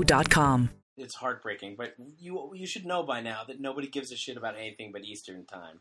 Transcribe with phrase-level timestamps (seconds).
[0.00, 0.70] Cancerscreeninfo.com.
[0.96, 4.56] It's heartbreaking, but you you should know by now that nobody gives a shit about
[4.56, 5.80] anything but Eastern time.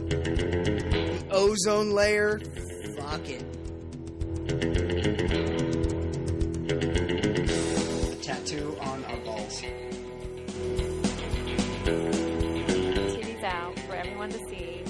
[0.00, 2.40] The ozone layer.
[2.96, 3.44] Fuck it.
[8.12, 9.62] A tattoo on our balls.
[13.04, 14.82] Titties out for everyone to see.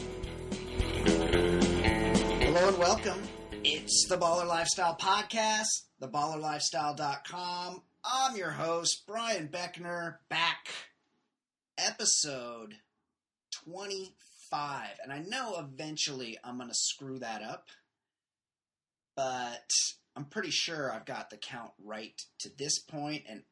[2.44, 3.20] Hello and welcome.
[3.68, 7.82] It's the Baller Lifestyle Podcast, theballerlifestyle.com.
[8.04, 10.68] I'm your host, Brian Beckner, back.
[11.76, 12.76] Episode
[13.64, 14.90] 25.
[15.02, 17.70] And I know eventually I'm going to screw that up,
[19.16, 19.72] but
[20.14, 23.24] I'm pretty sure I've got the count right to this point.
[23.28, 23.42] And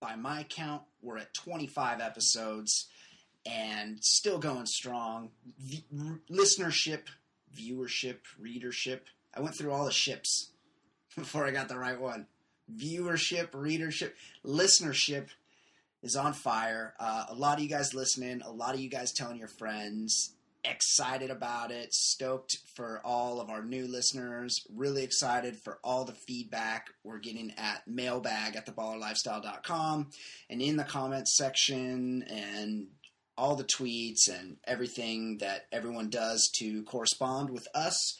[0.00, 2.88] by my count, we're at 25 episodes
[3.44, 5.32] and still going strong.
[6.30, 7.08] Listenership,
[7.54, 10.50] viewership, readership I went through all the ships
[11.16, 12.26] before I got the right one.
[12.74, 15.28] Viewership, readership, listenership
[16.02, 16.94] is on fire.
[16.98, 20.34] Uh, a lot of you guys listening, a lot of you guys telling your friends,
[20.64, 26.12] excited about it, stoked for all of our new listeners, really excited for all the
[26.12, 30.10] feedback we're getting at mailbag at theballerlifestyle.com
[30.48, 32.88] and in the comments section and
[33.38, 38.18] all the tweets and everything that everyone does to correspond with us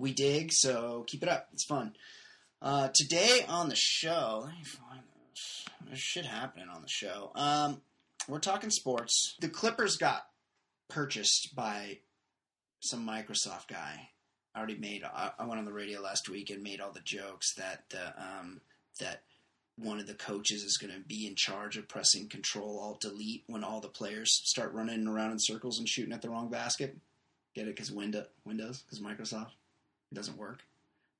[0.00, 1.48] we dig, so keep it up.
[1.52, 1.94] It's fun.
[2.62, 5.64] Uh, today on the show, let me find this.
[5.86, 7.30] There's shit happening on the show.
[7.34, 7.80] Um,
[8.28, 9.36] we're talking sports.
[9.40, 10.26] The Clippers got
[10.88, 11.98] purchased by
[12.80, 14.08] some Microsoft guy.
[14.54, 15.04] I already made.
[15.04, 18.60] I, went on the radio last week and made all the jokes that uh, um,
[18.98, 19.22] that
[19.76, 23.44] one of the coaches is going to be in charge of pressing Control Alt Delete
[23.46, 26.96] when all the players start running around in circles and shooting at the wrong basket.
[27.54, 27.76] Get it?
[27.76, 29.52] Because Windows, Windows, because Microsoft.
[30.10, 30.62] It doesn't work.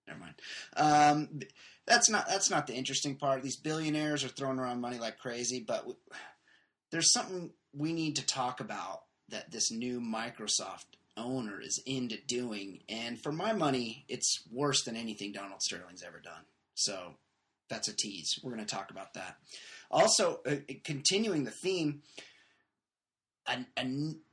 [0.06, 0.34] Never mind.
[0.76, 1.40] Um,
[1.86, 3.42] that's not that's not the interesting part.
[3.42, 5.94] These billionaires are throwing around money like crazy, but we,
[6.90, 10.86] there's something we need to talk about that this new Microsoft
[11.16, 16.18] owner is into doing, and for my money, it's worse than anything Donald Sterling's ever
[16.18, 16.42] done.
[16.74, 17.14] So
[17.68, 18.38] that's a tease.
[18.42, 19.36] We're going to talk about that.
[19.90, 22.02] Also, uh, continuing the theme,
[23.46, 23.84] a, a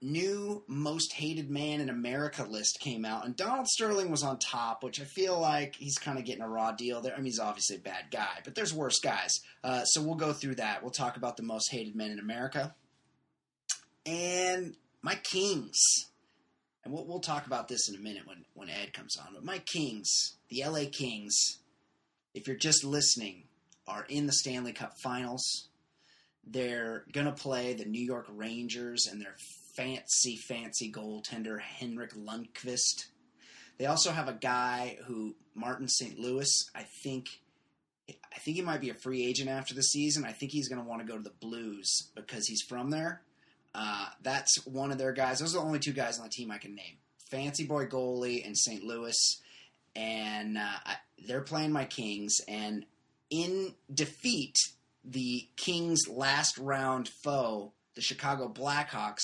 [0.01, 4.84] new most hated man in America list came out, and Donald Sterling was on top,
[4.84, 7.13] which I feel like he's kind of getting a raw deal there.
[7.13, 9.40] I mean, he's obviously a bad guy, but there's worse guys.
[9.63, 10.81] Uh, so we'll go through that.
[10.81, 12.75] We'll talk about the most hated men in America
[14.07, 15.79] and my Kings.
[16.84, 19.34] And we'll, we'll talk about this in a minute when, when Ed comes on.
[19.34, 21.59] But my Kings, the LA Kings,
[22.34, 23.44] if you're just listening,
[23.88, 25.67] are in the Stanley Cup Finals.
[26.50, 29.35] They're going to play the New York Rangers and their
[29.75, 33.08] fancy, fancy goaltender, Henrik Lundqvist.
[33.78, 36.18] They also have a guy who, Martin St.
[36.18, 37.28] Louis, I think.
[38.09, 40.24] I think he might be a free agent after the season.
[40.24, 43.22] I think he's going to want to go to the Blues because he's from there.
[43.75, 45.40] Uh, that's one of their guys.
[45.40, 46.97] Those are the only two guys on the team I can name.
[47.29, 48.84] Fancy boy goalie and St.
[48.84, 49.41] Louis,
[49.96, 50.96] and uh, I,
[51.28, 52.40] they're playing my Kings.
[52.47, 52.85] And
[53.29, 54.56] in defeat,
[55.07, 59.23] the Kings' last round foe, the Chicago Blackhawks,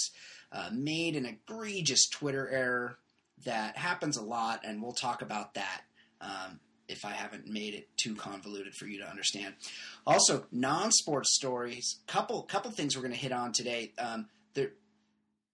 [0.51, 2.97] uh, made an egregious Twitter error
[3.45, 5.81] that happens a lot, and we'll talk about that
[6.22, 9.55] um, if I haven't made it too convoluted for you to understand.
[10.07, 11.99] Also, non-sports stories.
[12.08, 13.91] Couple couple things we're going to hit on today.
[13.97, 14.72] Um, there,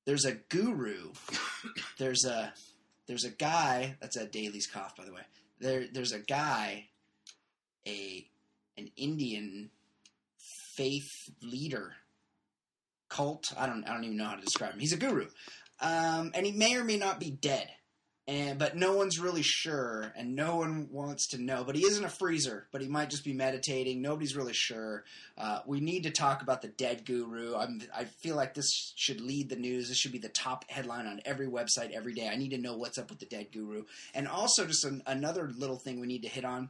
[0.06, 1.12] there's a guru.
[1.98, 2.54] there's a
[3.07, 3.95] there's a guy.
[4.01, 5.21] That's a Daly's cough, by the way.
[5.59, 6.86] There there's a guy,
[7.88, 8.27] a
[8.77, 9.71] an Indian
[10.80, 11.92] faith leader,
[13.10, 13.52] cult.
[13.58, 14.80] I don't I don't even know how to describe him.
[14.80, 15.28] He's a guru,
[15.81, 17.68] um, and he may or may not be dead.
[18.30, 21.64] And, but no one's really sure, and no one wants to know.
[21.64, 24.04] But he isn't a freezer, but he might just be meditating.
[24.04, 25.04] Nobody's really sure.
[25.36, 27.56] Uh, we need to talk about the dead guru.
[27.56, 29.90] I'm, I feel like this should lead the news.
[29.90, 32.30] This should be the top headline on every website every day.
[32.30, 33.86] I need to know what's up with the dead guru.
[34.14, 36.70] And also, just an, another little thing we need to hit on: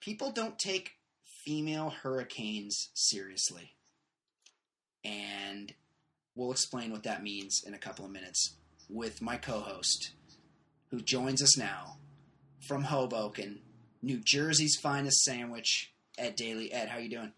[0.00, 0.92] people don't take
[1.44, 3.74] female hurricanes seriously.
[5.04, 5.72] And
[6.34, 8.54] we'll explain what that means in a couple of minutes
[8.88, 10.12] with my co host,
[10.90, 11.96] who joins us now
[12.60, 13.60] from Hoboken,
[14.02, 16.72] New Jersey's finest sandwich, Ed Daly.
[16.72, 17.32] Ed, how you doing?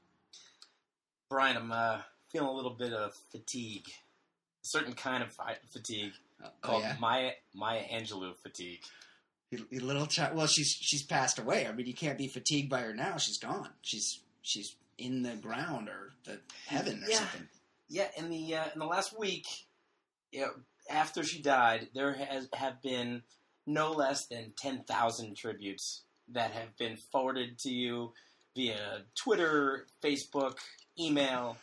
[1.31, 2.00] Brian, I'm uh,
[2.31, 3.87] feeling a little bit of fatigue.
[3.89, 5.37] A certain kind of
[5.73, 6.12] fatigue
[6.43, 8.83] Oh, called yeah, Maya Maya Angelou fatigue.
[9.50, 10.37] You- you little child.
[10.37, 11.67] Well, she's she's passed away.
[11.67, 13.19] I mean, you can't be fatigued by her now.
[13.19, 13.70] She's gone.
[13.82, 17.19] She's she's in the ground or the heaven or Yeah.
[17.19, 17.49] something.
[17.88, 19.46] Yeah, in the uh, in the last week,
[20.32, 20.50] you know,
[20.91, 23.23] after she died, there has have been
[23.67, 28.12] no less than ten thousand tributes that have been forwarded to you
[28.56, 30.56] via Twitter, Facebook,
[30.99, 31.56] email.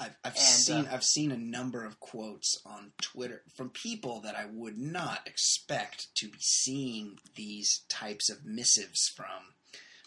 [0.00, 4.20] I've, I've And, seen uh, I've seen a number of quotes on Twitter from people
[4.22, 9.54] that I would not expect to be seeing these types of missives from.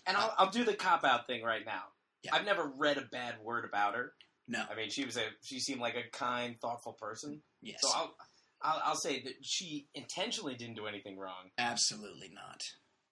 [0.07, 1.83] And I'll, I'll do the cop out thing right now.
[2.23, 2.35] Yeah.
[2.35, 4.13] I've never read a bad word about her.
[4.47, 7.41] No, I mean, she was a she seemed like a kind, thoughtful person.
[7.61, 8.15] yes, So I'll,
[8.61, 12.63] I'll I'll say that she intentionally didn't do anything wrong, absolutely not.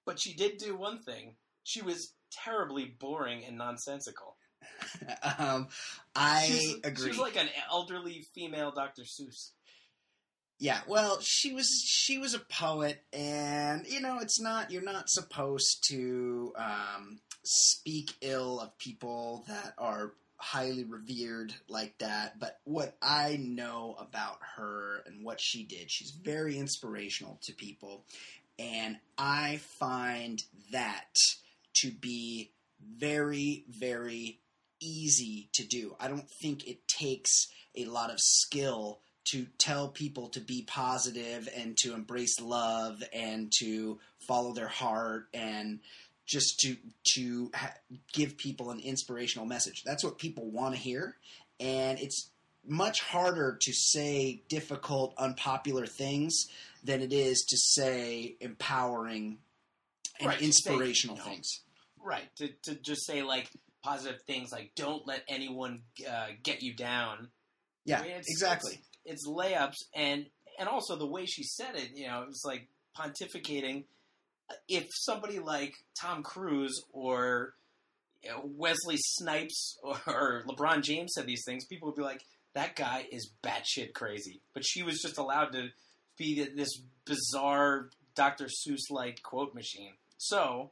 [0.05, 1.35] but she did do one thing.
[1.63, 4.35] She was terribly boring and nonsensical.
[5.39, 5.67] um,
[6.15, 7.03] I She's, agree.
[7.03, 9.03] She was like an elderly female Dr.
[9.03, 9.51] Seuss.
[10.59, 15.09] Yeah, well, she was she was a poet, and you know, it's not you're not
[15.09, 22.39] supposed to um, speak ill of people that are highly revered like that.
[22.39, 28.03] But what I know about her and what she did, she's very inspirational to people,
[28.57, 31.15] and I find that
[31.77, 32.51] to be
[32.81, 34.41] very very
[34.81, 35.95] easy to do.
[35.99, 38.99] I don't think it takes a lot of skill
[39.31, 45.27] to tell people to be positive and to embrace love and to follow their heart
[45.33, 45.79] and
[46.25, 46.77] just to
[47.15, 47.73] to ha-
[48.13, 49.83] give people an inspirational message.
[49.83, 51.17] That's what people want to hear,
[51.59, 52.29] and it's
[52.67, 56.45] much harder to say difficult, unpopular things
[56.83, 59.39] than it is to say empowering
[60.19, 61.61] and Right, to say, inspirational things.
[62.01, 62.33] Right.
[62.37, 63.49] To, to just say, like,
[63.89, 67.29] positive things like, don't let anyone uh, get you down.
[67.85, 68.79] Yeah, I mean, it's- exactly.
[69.05, 70.25] It's layups, and,
[70.59, 73.85] and also the way she said it, you know, it was like pontificating.
[74.67, 77.53] If somebody like Tom Cruise or
[78.23, 82.21] you know, Wesley Snipes or LeBron James said these things, people would be like,
[82.53, 84.41] that guy is batshit crazy.
[84.53, 85.69] But she was just allowed to
[86.17, 88.45] be this bizarre Dr.
[88.45, 89.93] Seuss like quote machine.
[90.17, 90.71] So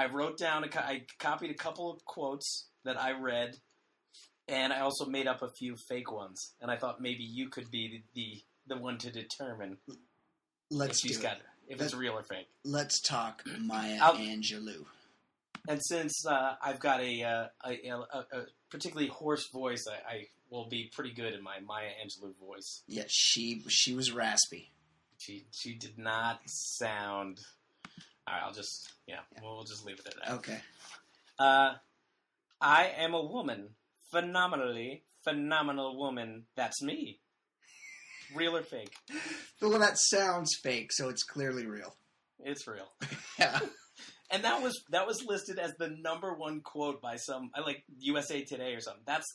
[0.00, 3.58] I wrote down, a I copied a couple of quotes that I read,
[4.48, 6.54] and I also made up a few fake ones.
[6.62, 9.76] And I thought maybe you could be the the, the one to determine
[10.70, 11.42] Let's if got it.
[11.68, 12.48] if it's real or fake.
[12.64, 14.86] Let's talk Maya I'll- Angelou.
[15.68, 20.26] And since uh, I've got a, uh, a, a, a particularly hoarse voice, I, I
[20.48, 22.82] will be pretty good in my Maya Angelou voice.
[22.88, 24.72] Yeah, she she was raspy.
[25.18, 27.40] She she did not sound.
[28.30, 30.34] All right, I'll just yeah, We'll, we'll just leave it at that.
[30.34, 30.58] Okay.
[31.38, 31.72] Uh,
[32.60, 33.70] I am a woman,
[34.12, 36.44] phenomenally phenomenal woman.
[36.56, 37.20] That's me.
[38.34, 38.94] Real or fake?
[39.62, 41.94] Well, that sounds fake, so it's clearly real.
[42.42, 42.90] It's real.
[43.38, 43.58] Yeah.
[44.32, 47.82] And that was that was listed as the number one quote by some I like
[47.98, 49.02] USA Today or something.
[49.04, 49.26] That's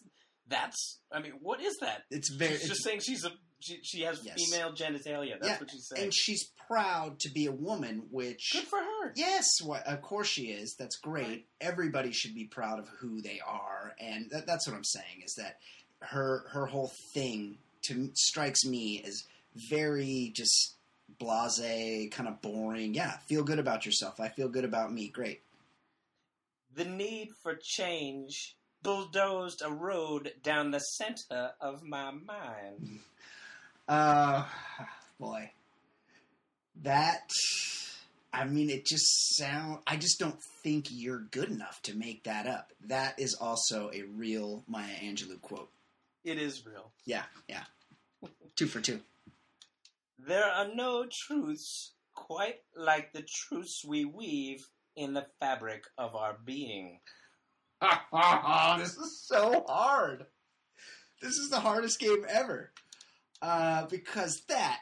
[0.48, 2.04] that's I mean, what is that?
[2.10, 2.54] It's very.
[2.54, 3.32] It's- just saying she's a
[3.66, 4.36] she, she has Yes.
[4.44, 5.40] female genitalia.
[5.40, 6.04] That's Yeah, what she's saying.
[6.04, 9.14] and she's proud to be a woman, which Good for her.
[9.16, 10.76] yes, of course she is.
[10.76, 11.48] That's great.
[11.62, 15.24] Everybody should be proud of who they are, and that, that's what I'm saying.
[15.26, 15.58] Is that
[16.02, 19.24] her her whole thing to strikes me as
[19.56, 20.76] very just
[21.20, 22.94] blase, kind of boring.
[22.94, 24.20] Yeah, feel good about yourself.
[24.20, 25.08] I feel good about me.
[25.08, 25.42] Great.
[26.74, 33.00] The need for change bulldozed a road down the center of my mind.
[33.88, 34.46] Uh,
[35.20, 35.52] boy,
[36.84, 37.30] that.
[38.34, 39.80] I mean, it just sound.
[39.88, 42.74] I just don't think you're good enough to make that up.
[42.88, 45.70] That is also a real Maya Angelou quote.
[46.26, 46.92] It is real.
[47.06, 47.64] Yeah, yeah.
[48.56, 49.00] Two for two.
[50.20, 56.38] There are no truths quite like the truths we weave in the fabric of our
[56.44, 57.00] being.
[57.82, 60.26] Ha ha ha This is so hard.
[61.22, 62.72] This is the hardest game ever.
[63.42, 64.80] Uh, because that,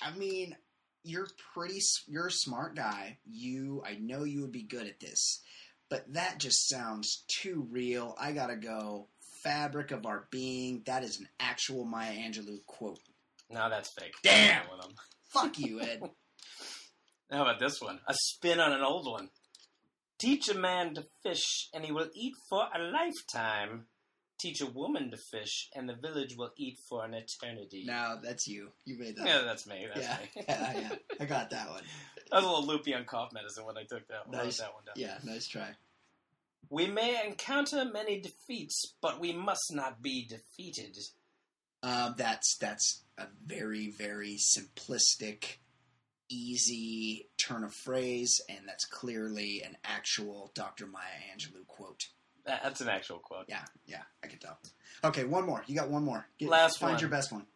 [0.00, 0.56] I mean,
[1.02, 3.18] you're pretty, you're a smart guy.
[3.24, 5.40] You, I know you would be good at this,
[5.88, 8.14] but that just sounds too real.
[8.20, 9.08] I gotta go.
[9.42, 10.82] Fabric of our being.
[10.86, 12.98] That is an actual Maya Angelou quote.
[13.48, 14.14] No, that's fake.
[14.24, 14.62] Damn.
[14.62, 14.94] I'm with 'em.
[15.28, 16.00] Fuck you, Ed.
[17.30, 18.00] How about this one?
[18.08, 19.28] A spin on an old one.
[20.18, 23.86] Teach a man to fish, and he will eat for a lifetime.
[24.38, 27.84] Teach a woman to fish, and the village will eat for an eternity.
[27.86, 28.68] Now that's you.
[28.84, 29.26] You made that.
[29.26, 29.86] Yeah, that's me.
[29.94, 30.44] That's yeah, me.
[30.48, 30.96] yeah, yeah.
[31.20, 31.82] I got that one.
[32.30, 34.58] I was a little loopy on cough medicine when I took that, I wrote Nice.
[34.58, 34.94] that one down.
[34.96, 35.68] Yeah, nice try.
[36.68, 40.98] We may encounter many defeats, but we must not be defeated.
[41.82, 45.58] Um, that's that's a very very simplistic,
[46.28, 50.86] easy turn of phrase, and that's clearly an actual Dr.
[50.86, 51.02] Maya
[51.34, 52.08] Angelou quote.
[52.46, 53.46] That- That's an actual quote.
[53.48, 54.58] Yeah, yeah, I can tell.
[55.04, 55.62] Okay, one more.
[55.66, 56.26] You got one more.
[56.38, 57.00] Get, Last find one.
[57.00, 57.46] your best one.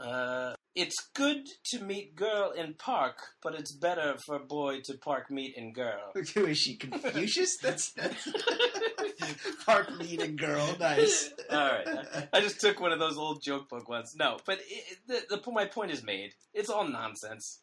[0.00, 5.28] Uh, it's good to meet girl in park, but it's better for boy to park
[5.28, 6.12] meet in girl.
[6.34, 6.76] Who is she?
[6.76, 7.56] Confucius?
[7.62, 8.28] That's, that's
[9.66, 10.76] Park meeting girl.
[10.78, 11.30] Nice.
[11.50, 14.14] All right, I, I just took one of those old joke book ones.
[14.16, 16.32] No, but it- the, the my point is made.
[16.54, 17.60] It's all nonsense.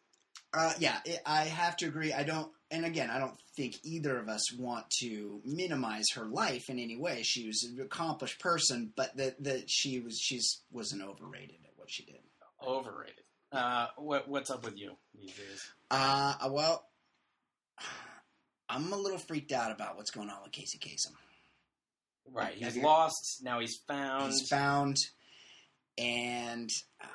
[0.56, 2.14] Uh, yeah, it, I have to agree.
[2.14, 6.70] I don't, and again, I don't think either of us want to minimize her life
[6.70, 7.22] in any way.
[7.24, 11.90] She was an accomplished person, but that that she was she's wasn't overrated at what
[11.92, 12.20] she did.
[12.66, 13.24] Overrated.
[13.52, 15.68] Uh, what what's up with you these days?
[15.92, 16.86] Uh, well,
[18.70, 21.14] I'm a little freaked out about what's going on with Casey Kasem.
[22.34, 23.42] Right, Have he's you- lost.
[23.44, 24.32] Now he's found.
[24.34, 24.98] He's found,
[25.98, 26.70] and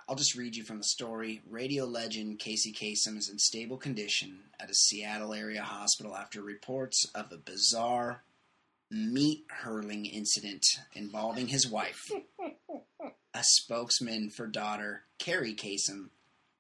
[0.08, 1.42] I'll just read you from the story.
[1.48, 7.06] Radio legend Casey Kasem is in stable condition at a Seattle area hospital after reports
[7.14, 8.22] of a bizarre
[8.90, 12.10] meat hurling incident involving his wife.
[13.34, 16.08] a spokesman for daughter Carrie Kasem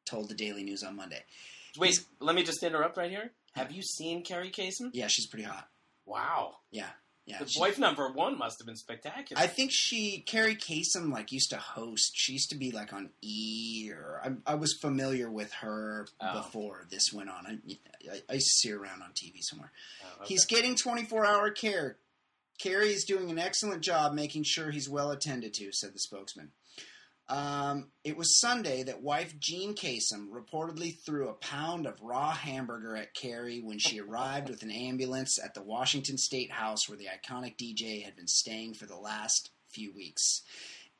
[0.04, 1.22] told the Daily News on Monday.
[1.78, 3.32] Wait, let me just interrupt right here.
[3.54, 4.90] Have you seen Carrie Kasem?
[4.92, 5.68] Yeah, she's pretty hot.
[6.06, 6.88] Wow, Yeah,
[7.30, 7.38] yeah.
[7.38, 9.40] the she- wife number one must have been spectacular.
[9.42, 12.12] I think she Carrie Kasem like used to host.
[12.14, 16.42] She used to be like on E or I, I was familiar with her Oh.
[16.42, 17.46] before this went on.
[17.46, 19.72] I, I, I used to see her around on TV somewhere.
[20.04, 20.28] Oh, okay.
[20.34, 21.96] He's getting 24 hour care.
[22.60, 26.50] Carrie is doing an excellent job making sure he's well attended to," said the spokesman.
[27.30, 32.96] Um, it was Sunday that wife Jean Kasem reportedly threw a pound of raw hamburger
[32.96, 37.06] at Carrie when she arrived with an ambulance at the Washington State House where the
[37.06, 40.42] iconic DJ had been staying for the last few weeks.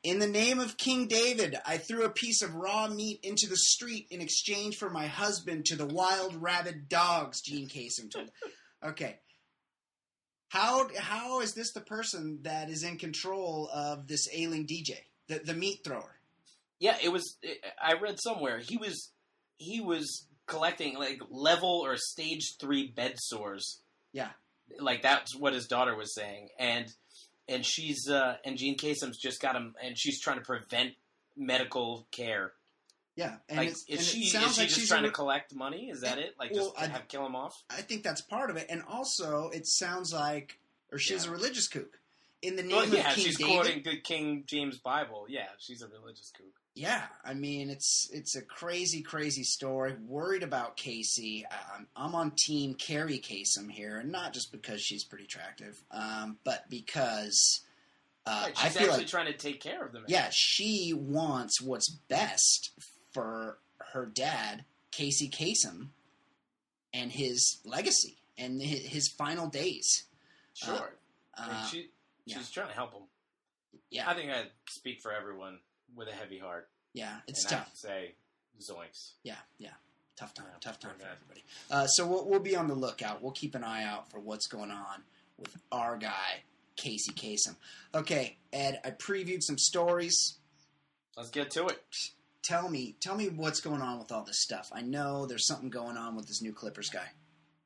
[0.05, 3.57] In the name of King David, I threw a piece of raw meat into the
[3.57, 8.31] street in exchange for my husband to the wild rabid dogs, Jean Kasem told.
[8.85, 9.19] Okay.
[10.49, 14.97] How how is this the person that is in control of this ailing DJ,
[15.27, 16.20] the the meat thrower?
[16.81, 17.37] Yeah, it was.
[17.81, 19.13] I read somewhere he was
[19.59, 23.81] he was collecting like level or stage three bed sores.
[24.13, 24.31] Yeah.
[24.81, 26.93] like that's what his daughter was saying, and
[27.49, 30.95] and she's uh, and Jean Kasem's just got him, and she's trying to prevent
[31.37, 32.53] medical care.
[33.17, 35.11] Yeah, and like, is and she it is sounds she like just she's trying to
[35.11, 35.91] collect money?
[35.91, 36.35] Is that it?
[36.39, 37.55] Like Well, just I- have kill him off?
[37.69, 40.59] I think that's part of it, and also it sounds like,
[40.93, 41.31] or she's Yeah.
[41.31, 41.99] a religious kook.
[42.43, 45.27] In the name Well, yeah, of King she's David, quoting the King James Bible.
[45.29, 46.47] Yeah, she's a religious kook.
[46.75, 49.95] Yeah, I mean it's it's a crazy, crazy story.
[50.07, 51.45] Worried about Casey.
[51.51, 56.39] Um, I'm on Team Carrie Kasem here, and not just because she's pretty attractive, um,
[56.45, 57.63] but because
[58.25, 60.05] uh, Right, I feel actually like trying to take care of them.
[60.07, 62.71] yeah, she wants what's best
[63.13, 63.59] for
[63.93, 65.89] her dad, Casey Kasem,
[66.95, 70.05] and his legacy and his, his final days.
[70.55, 70.93] sure.
[71.35, 71.91] I mean, Uh, she
[72.27, 72.39] yeah.
[72.39, 73.03] she's trying to help him.
[73.91, 75.59] yeah, I think I speak for everyone
[75.97, 76.69] with a heavy heart.
[76.93, 77.71] yeah, it's and tough.
[77.75, 78.15] say
[78.61, 79.13] zoinks.
[79.23, 79.71] Yeah, yeah.
[80.17, 80.47] Tough time.
[80.51, 81.45] Yeah, tough time for everybody.
[81.71, 83.23] Uh, so we'll, we'll be on the lookout.
[83.23, 85.03] We'll keep an eye out for what's going on
[85.39, 86.43] with our guy,
[86.77, 87.57] Casey Kasem.
[87.95, 90.37] Okay, Ed, I previewed some stories.
[91.17, 91.83] Let's get to it.
[92.43, 94.71] Tell me, tell me what's going on with all this stuff.
[94.75, 97.09] I know there's something going on with this new Clippers guy.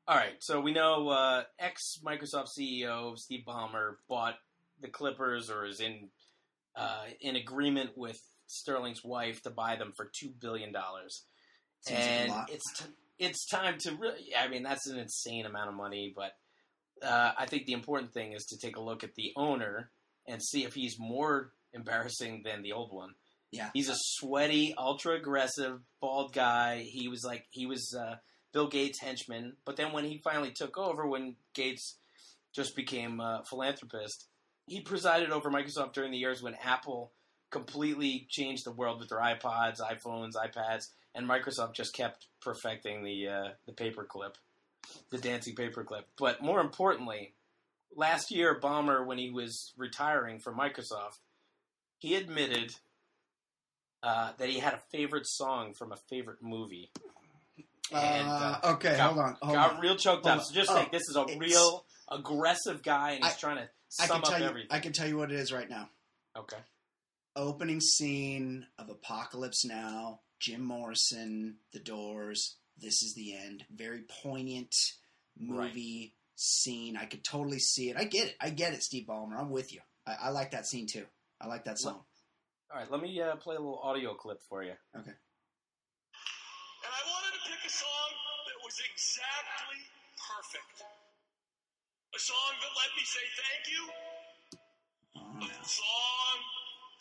[0.07, 4.35] All right, so we know uh, ex Microsoft CEO Steve Ballmer bought
[4.81, 6.09] the Clippers, or is in
[6.75, 8.17] uh, in agreement with
[8.47, 11.23] Sterling's wife to buy them for two billion dollars,
[11.81, 12.85] Seems like a and it's t-
[13.19, 14.33] it's time to really.
[14.37, 16.31] I mean, that's an insane amount of money, but
[17.05, 19.91] uh, I think the important thing is to take a look at the owner
[20.27, 23.11] and see if he's more embarrassing than the old one.
[23.51, 23.69] Yeah.
[23.73, 26.85] He's a sweaty, ultra aggressive, bald guy.
[26.87, 28.15] He was like he was uh,
[28.53, 31.97] Bill Gates' henchman, but then when he finally took over, when Gates
[32.53, 34.27] just became a philanthropist,
[34.67, 37.11] he presided over Microsoft during the years when Apple
[37.51, 43.27] completely changed the world with their iPods, iPhones, iPads, and Microsoft just kept perfecting the
[43.27, 44.35] uh, the paperclip,
[45.11, 46.03] the dancing paperclip.
[46.17, 47.33] But more importantly,
[47.95, 51.19] last year, Ballmer, when he was retiring from Microsoft,
[51.99, 52.75] he admitted
[54.03, 56.89] uh, that he had a favorite song from a favorite movie.
[57.91, 59.37] And, Uh, uh, okay, got- hold on.
[59.41, 59.79] Hold Got on.
[59.79, 60.39] real choked Hold up.
[60.39, 60.45] on.
[60.45, 63.69] So just Oh, think, this is a real aggressive guy, and he's I- trying to
[63.99, 64.45] I sum can tell you.
[64.45, 64.71] everything.
[64.71, 65.89] I can tell you what it is right now.
[66.37, 66.57] okay.
[67.37, 70.21] Opening scene of Apocalypse Now.
[70.39, 72.57] Jim Morrison, The Doors.
[72.77, 73.65] This is the end.
[73.73, 74.75] Very poignant
[75.37, 76.97] movie scene.
[76.97, 77.97] I could totally see it.
[77.97, 78.35] I get it.
[78.39, 79.37] I get it, Steve Ballmer.
[79.39, 79.79] I'm with you.
[80.05, 81.05] I, I like that scene too.
[81.39, 82.03] I like that song.
[82.71, 84.73] All right, let me uh, play a little audio clip for you.
[84.95, 85.11] Okay.
[85.11, 88.09] And I wanted to pick a song
[88.47, 89.81] that was exactly
[90.19, 90.83] perfect.
[92.15, 93.83] A song that let me say thank you.
[95.19, 96.37] Oh, A song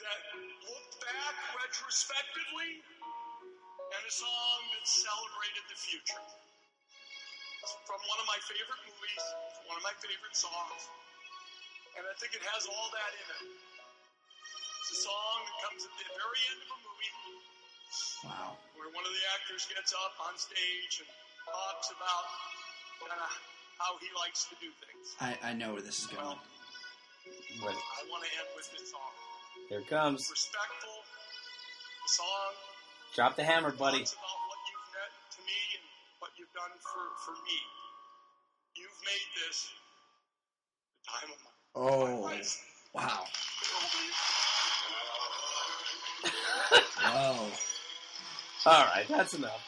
[0.02, 0.20] that
[0.66, 2.82] looked back retrospectively.
[3.78, 6.24] And a song that celebrated the future.
[7.86, 9.24] From one of my favorite movies,
[9.70, 10.82] one of my favorite songs.
[11.94, 13.44] And I think it has all that in it.
[14.82, 17.14] It's a song that comes at the very end of a movie
[18.26, 18.58] Wow.
[18.74, 21.10] where one of the actors gets up on stage and
[21.46, 22.26] talks about
[23.06, 23.30] kind of
[23.78, 25.16] how he likes to do things.
[25.20, 26.38] I, I know where this is going.
[27.60, 29.12] But I want to end with this song.
[29.68, 30.28] here it comes.
[30.30, 31.02] Respectful.
[32.04, 32.52] The song
[33.14, 33.98] Drop the hammer, buddy.
[33.98, 35.84] talks about what you've meant to me and
[36.18, 37.58] what you've done for, for me.
[38.76, 39.70] You've made this
[40.98, 42.58] the time of my, Oh, my life.
[42.94, 43.24] wow.
[43.62, 44.12] Nobody-
[47.04, 47.50] Whoa.
[48.66, 49.60] All right, that's enough.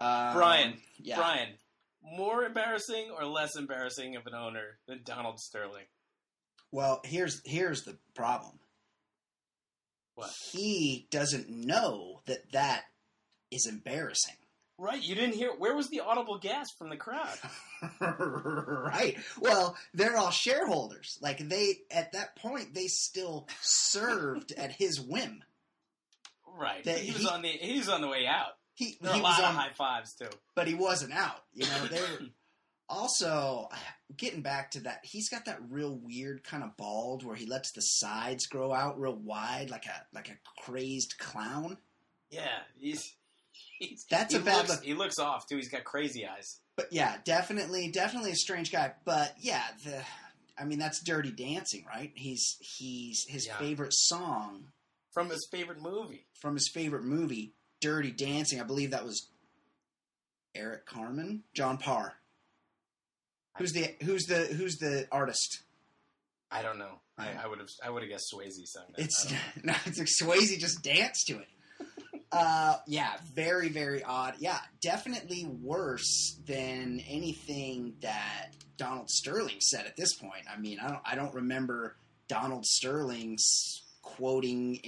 [0.00, 1.16] Um, Brian, yeah.
[1.16, 1.48] Brian,
[2.02, 5.84] more embarrassing or less embarrassing of an owner than Donald Sterling?
[6.72, 8.58] Well, here's here's the problem.
[10.14, 10.30] What?
[10.52, 12.82] He doesn't know that that
[13.50, 14.34] is embarrassing.
[14.80, 15.50] Right, you didn't hear.
[15.56, 17.36] Where was the audible gasp from the crowd?
[18.00, 19.16] right.
[19.40, 21.18] Well, they're all shareholders.
[21.20, 25.42] Like they at that point they still served at his whim.
[26.60, 28.57] Right, That he was he- on the he was on the way out.
[28.78, 30.28] He, There he a was lot on, of high fives too.
[30.54, 31.42] but he wasn't out.
[31.52, 32.18] You know, they're
[32.88, 33.68] also
[34.16, 35.00] getting back to that.
[35.02, 39.00] He's got that real weird kind of bald where he lets the sides grow out
[39.00, 41.76] real wide, like a like a crazed clown.
[42.30, 42.46] Yeah,
[42.78, 43.14] he's
[43.78, 44.84] he's That's he a bad looks, look.
[44.84, 45.56] He looks off too.
[45.56, 46.58] He's got crazy eyes.
[46.76, 48.92] But yeah, definitely, definitely a strange guy.
[49.04, 50.02] But yeah, the
[50.58, 52.12] I mean that's Dirty Dancing, right?
[52.14, 53.58] He's he's his Yeah.
[53.58, 54.68] favorite song
[55.12, 56.26] From his favorite movie.
[56.40, 58.60] from his favorite movie, Dirty Dancing.
[58.60, 59.28] I believe that was
[60.54, 62.14] Eric Carmen, John Parr.
[63.58, 65.62] Who's the who's the who's the artist?
[66.50, 67.00] I don't know.
[67.18, 69.04] I, I would have I would have guessed Swayze sung that.
[69.04, 71.48] It's no, it's like Swayze just danced to it.
[72.30, 74.34] Uh, yeah, very very odd.
[74.38, 80.44] Yeah, definitely worse than anything that Donald Sterling said at this point.
[80.54, 81.96] I mean, I don't I don't remember
[82.28, 84.78] Donald Sterling's quoting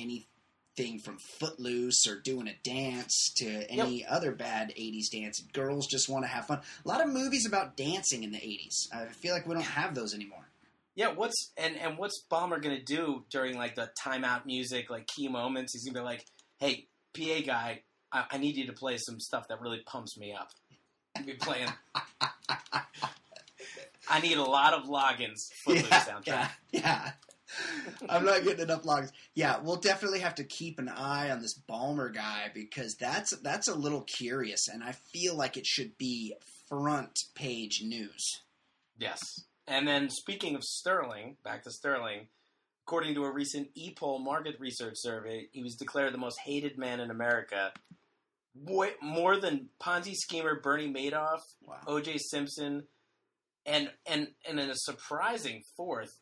[0.80, 5.40] anything from Footloose or doing a dance to any other bad 80s dance.
[5.52, 6.60] Girls just want to have fun.
[6.84, 8.88] A lot of movies about dancing in the 80s.
[8.92, 10.48] I feel like we don't have those anymore.
[10.96, 15.28] Yeah, what's and and what's Bomber gonna do during like the timeout music, like key
[15.28, 15.72] moments?
[15.72, 16.26] He's gonna be like,
[16.58, 20.34] "Hey, PA guy, I, I need you to play some stuff that really pumps me
[20.34, 20.50] up."
[21.16, 21.68] He'll be playing.
[24.10, 25.52] I need a lot of logins.
[25.64, 26.26] Footloose soundtrack.
[26.26, 27.12] yeah, yeah.
[28.08, 29.12] I'm not getting enough logs.
[29.34, 33.68] Yeah, we'll definitely have to keep an eye on this Ballmer guy because that's that's
[33.68, 36.34] a little curious, and I feel like it should be
[36.68, 38.24] front page news.
[38.98, 39.20] Yes.
[39.66, 42.26] And then speaking of Sterling, back to Sterling,
[42.86, 47.00] according to a recent e-poll market research survey, he was declared the most hated man
[47.00, 47.72] in America.
[48.54, 51.78] Way, more than Ponzi schemer Bernie Madoff, Wow.
[51.86, 52.18] O.J.
[52.18, 52.84] Simpson,
[53.64, 56.18] and and and in a surprising fourth,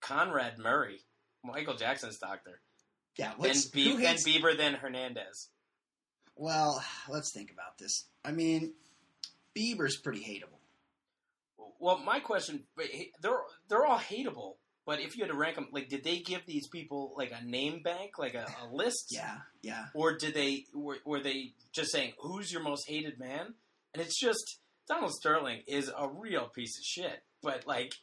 [0.00, 1.00] Conrad Murray,
[1.44, 2.60] Michael Jackson's doctor,
[3.16, 5.48] Yeah, then, let's, Be- then Bieber, then Hernandez.
[6.36, 8.04] Well, let's think about this.
[8.24, 8.74] I mean,
[9.56, 10.58] Bieber's pretty hateable.
[11.78, 12.64] Well, my question,
[13.22, 14.54] they're they're all hateable.
[14.86, 17.44] But if you had to rank them, like, did they give these people like a
[17.44, 19.08] name bank, like a, a list?
[19.10, 19.86] Yeah, yeah.
[19.94, 23.54] Or did they were, were they just saying who's your most hated man?
[23.92, 27.22] And it's just Donald Sterling is a real piece of shit.
[27.42, 27.94] But like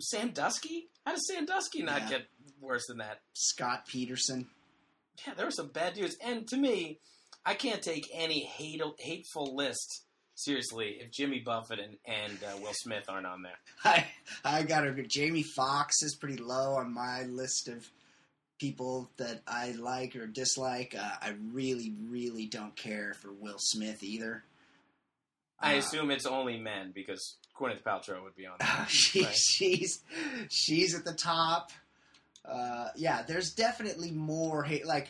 [0.00, 2.08] Sandusky, how does Sandusky not Yeah.
[2.10, 2.26] get
[2.60, 3.20] worse than that?
[3.34, 4.48] Scott Peterson.
[5.26, 6.16] Yeah, there were some bad dudes.
[6.24, 6.98] And to me,
[7.44, 10.02] I can't take any hate, hateful list
[10.34, 13.58] seriously if Jimmy Buffett and, and uh, Will Smith aren't on there.
[13.84, 14.06] I
[14.44, 17.88] I got to Jamie Foxx is pretty low on my list of
[18.58, 20.94] people that I like or dislike.
[20.98, 24.44] Uh, I really, really don't care for Will Smith either.
[25.62, 28.86] I assume it's only men because Gwyneth Paltrow would be on there.
[28.88, 29.34] she, Right.
[29.34, 30.00] she's
[30.50, 31.70] she's at the top.
[32.44, 34.86] Uh, yeah, there's definitely more hate.
[34.86, 35.08] Like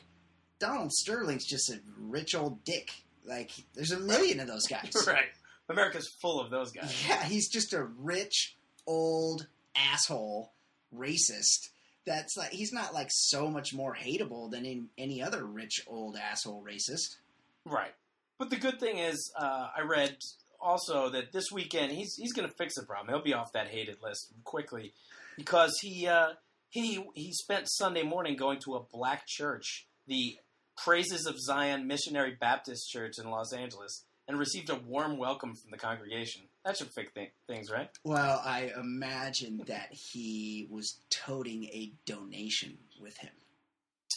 [0.58, 2.90] Donald Sterling's just a rich old dick.
[3.24, 4.92] Like there's a million of those guys.
[5.06, 5.24] right.
[5.68, 6.94] America's full of those guys.
[7.08, 10.52] Yeah, he's just a rich old asshole
[10.94, 11.70] racist.
[12.04, 16.16] That's like he's not like so much more hateable than in any other rich old
[16.16, 17.16] asshole racist.
[17.64, 17.92] Right.
[18.38, 20.16] But the good thing is, uh, I read
[20.62, 23.08] also that this weekend he's he's going to fix the problem.
[23.08, 24.92] He'll be off that hated list quickly
[25.36, 26.30] because he uh,
[26.70, 30.36] he he spent Sunday morning going to a black church, the
[30.82, 35.70] Praises of Zion Missionary Baptist Church in Los Angeles, and received a warm welcome from
[35.70, 36.42] the congregation.
[36.64, 37.90] That should fix th- things, right?
[38.04, 43.32] Well, I imagine that he was toting a donation with him.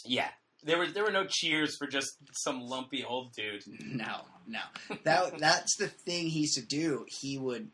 [0.04, 0.28] Yeah.
[0.66, 3.62] There were there were no cheers for just some lumpy old dude.
[3.80, 4.60] No, no.
[5.04, 7.06] That that's the thing he used to do.
[7.08, 7.70] He would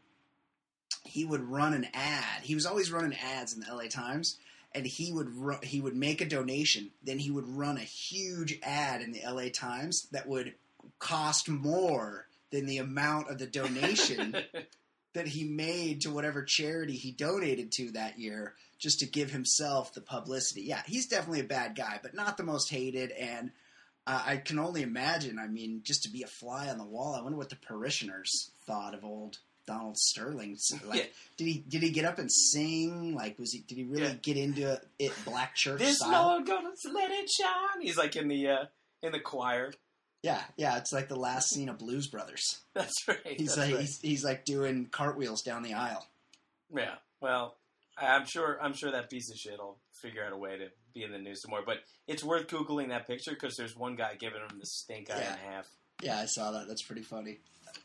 [1.05, 2.43] he would run an ad.
[2.43, 4.37] He was always running ads in the LA Times,
[4.75, 6.91] and he would ru- he would make a donation.
[7.03, 10.55] Then he would run a huge ad in the LA Times that would
[10.99, 14.37] cost more than the amount of the donation
[15.15, 19.95] that he made to whatever charity he donated to that year just to give himself
[19.95, 20.63] the publicity.
[20.63, 23.13] Yeah, he's definitely a bad guy, but not the most hated.
[23.13, 23.53] And
[24.07, 27.15] uh, I can only imagine, I mean, just to be a fly on the wall,
[27.15, 30.59] I wonder what the parishioners thought of old Donald Sterling.
[30.85, 31.05] Like, Yeah.
[31.37, 33.15] did he did he get up and sing?
[33.15, 34.15] Like, was he did he really Yeah.
[34.21, 36.27] get into it black church this style?
[36.31, 37.81] Lord gonna let it shine.
[37.81, 38.65] He's like in the uh,
[39.03, 39.73] in the choir.
[40.25, 42.61] Yeah, yeah, it's like the last scene of Blues Brothers.
[42.75, 43.19] That's right.
[43.25, 43.81] He's that's like right.
[43.81, 46.07] he's, he's like doing cartwheels down the aisle.
[46.75, 46.95] Yeah.
[47.21, 47.57] Well,
[48.03, 48.59] I'm sure.
[48.63, 51.19] I'm sure that piece of shit will figure out a way to be in the
[51.19, 51.63] news some more.
[51.65, 55.19] But it's worth googling that picture because there's one guy giving him the stink eye
[55.21, 55.33] Yeah.
[55.33, 55.67] and a half.
[56.03, 56.67] Yeah, I saw that.
[56.69, 57.39] That's pretty funny.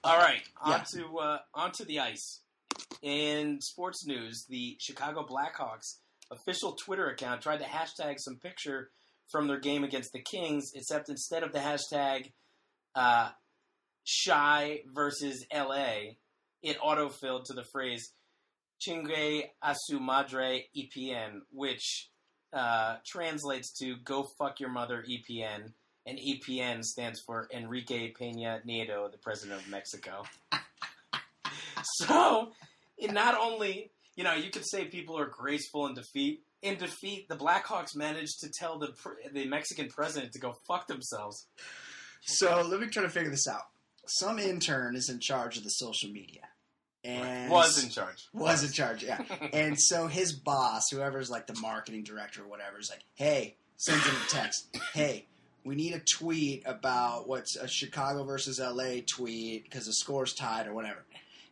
[0.04, 0.74] All right, Yeah.
[0.80, 2.42] onto uh, onto the ice.
[3.02, 6.00] In sports news, the Chicago Blackhawks
[6.32, 8.90] official Twitter account tried to hashtag some picture
[9.32, 12.32] from their game against the Kings, except instead of the hashtag
[12.96, 13.30] uh,
[14.04, 16.18] "shy versus LA,"
[16.62, 18.12] it autofilled to the phrase
[18.80, 22.10] "chingue a su madre EPN," which
[22.54, 25.74] uh, translates to "Go fuck your mother EPN."
[26.06, 30.24] And EPN stands for Enrique Peña Nieto, the president of Mexico.
[31.84, 32.54] so,
[33.12, 36.44] not only, you know, you could say people are graceful in defeat.
[36.62, 38.94] In defeat, the Blackhawks managed to tell the
[39.34, 41.46] the Mexican president to go fuck themselves.
[42.22, 43.68] So let me try to figure this out.
[44.08, 46.42] Some intern is in charge of the social media,
[47.08, 48.28] and Was in charge.
[48.34, 49.22] was in charge, yeah.
[49.54, 54.06] and so his boss, whoever's like the marketing director or whatever, is like, "Hey," sends
[54.06, 54.68] him a text.
[54.94, 55.26] "Hey,
[55.64, 60.68] we need a tweet about what's a Chicago versus LA tweet because the score's tied
[60.68, 61.06] or whatever."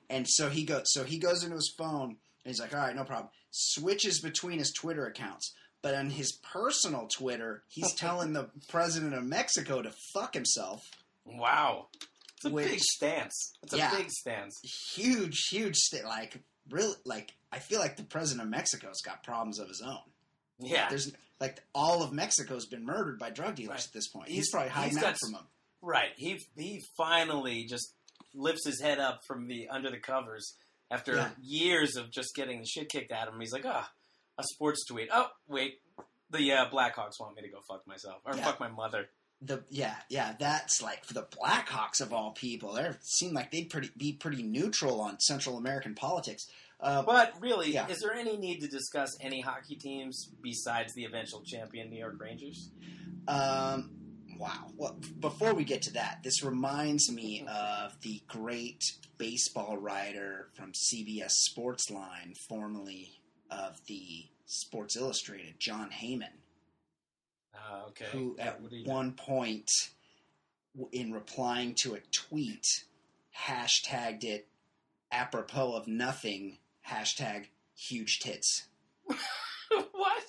[0.10, 0.92] And so he goes.
[0.94, 4.60] So he goes into his phone and he's like, "All right, no problem." Switches between
[4.60, 5.54] his Twitter accounts.
[5.82, 10.90] But on his personal Twitter, he's telling the president of Mexico to fuck himself.
[11.26, 11.88] Wow.
[12.46, 13.54] It's a Which- big stance.
[13.64, 13.96] It's a Yeah.
[13.98, 14.60] big stance.
[14.96, 19.68] huge, huge like really like I feel like the president of Mexico's got problems of
[19.68, 20.02] his own.
[20.60, 20.90] Yeah.
[20.90, 23.86] There's like all of Mexico's been murdered by drug dealers Right.
[23.86, 24.28] at this point.
[24.30, 25.48] He's, He's- probably hiding he's out got from them.
[25.82, 26.12] Right.
[26.18, 27.94] He he finally just
[28.34, 30.56] lifts his head up from the under the covers
[30.92, 31.32] after Yeah.
[31.42, 33.40] years of just getting the shit kicked out of him.
[33.40, 33.92] He's like, ah,
[34.38, 35.10] a sports tweet.
[35.12, 35.82] Oh, wait,
[36.30, 38.44] the uh, Blackhawks want me to go fuck myself or Yeah.
[38.44, 39.10] fuck my mother.
[39.42, 42.74] The yeah yeah that's like for the Blackhawks of all people.
[42.74, 46.48] They seem like they'd pretty be pretty neutral on Central American politics.
[46.80, 47.88] Uh, But really, Yeah.
[47.88, 52.20] is there any need to discuss any hockey teams besides the eventual champion New York
[52.20, 52.70] Rangers?
[53.28, 53.92] Um,
[54.38, 54.72] wow.
[54.76, 58.84] Well, before we get to that, this reminds me of the great
[59.18, 66.34] baseball writer from CBS Sportsline, formerly of the Sports Illustrated, Jon Heyman,
[67.68, 68.06] Uh, okay.
[68.12, 69.72] who at one point,
[70.92, 72.66] in replying to a tweet,
[73.36, 74.48] hashtagged it
[75.12, 78.68] apropos of nothing, hashtag huge tits.
[79.06, 80.24] what?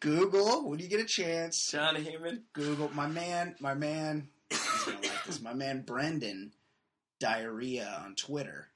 [0.00, 2.42] Google, when you get a chance, Jon Heyman?
[2.52, 4.28] Google my man, my man.
[4.50, 5.42] He's gonna like this.
[5.42, 6.52] My man Brendan,
[7.20, 8.68] diarrhea on Twitter.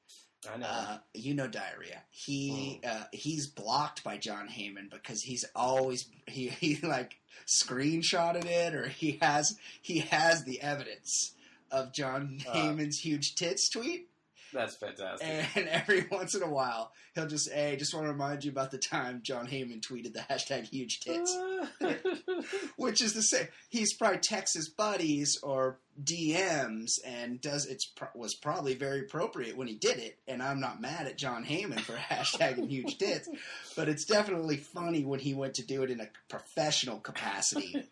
[0.52, 0.66] I know.
[0.66, 2.02] Uh, you know diarrhea.
[2.10, 8.74] He uh, he's blocked by Jon Heyman because he's always he he like screenshotted it
[8.74, 11.34] or he has he has the evidence
[11.70, 12.52] of Jon Uh.
[12.52, 14.08] Heyman's huge tits tweet.
[14.52, 15.28] That's fantastic.
[15.56, 18.70] And every once in a while, he'll just, hey, just want to remind you about
[18.70, 21.36] the time Jon Heyman tweeted the hashtag huge tits.
[22.76, 23.48] which is the same.
[23.68, 29.68] He's probably texts his buddies or DMs and does it's was probably very appropriate when
[29.68, 30.18] he did it.
[30.26, 33.28] And I'm not mad at Jon Heyman for hashtagging huge tits,
[33.76, 37.88] but it's definitely funny when he went to do it in a professional capacity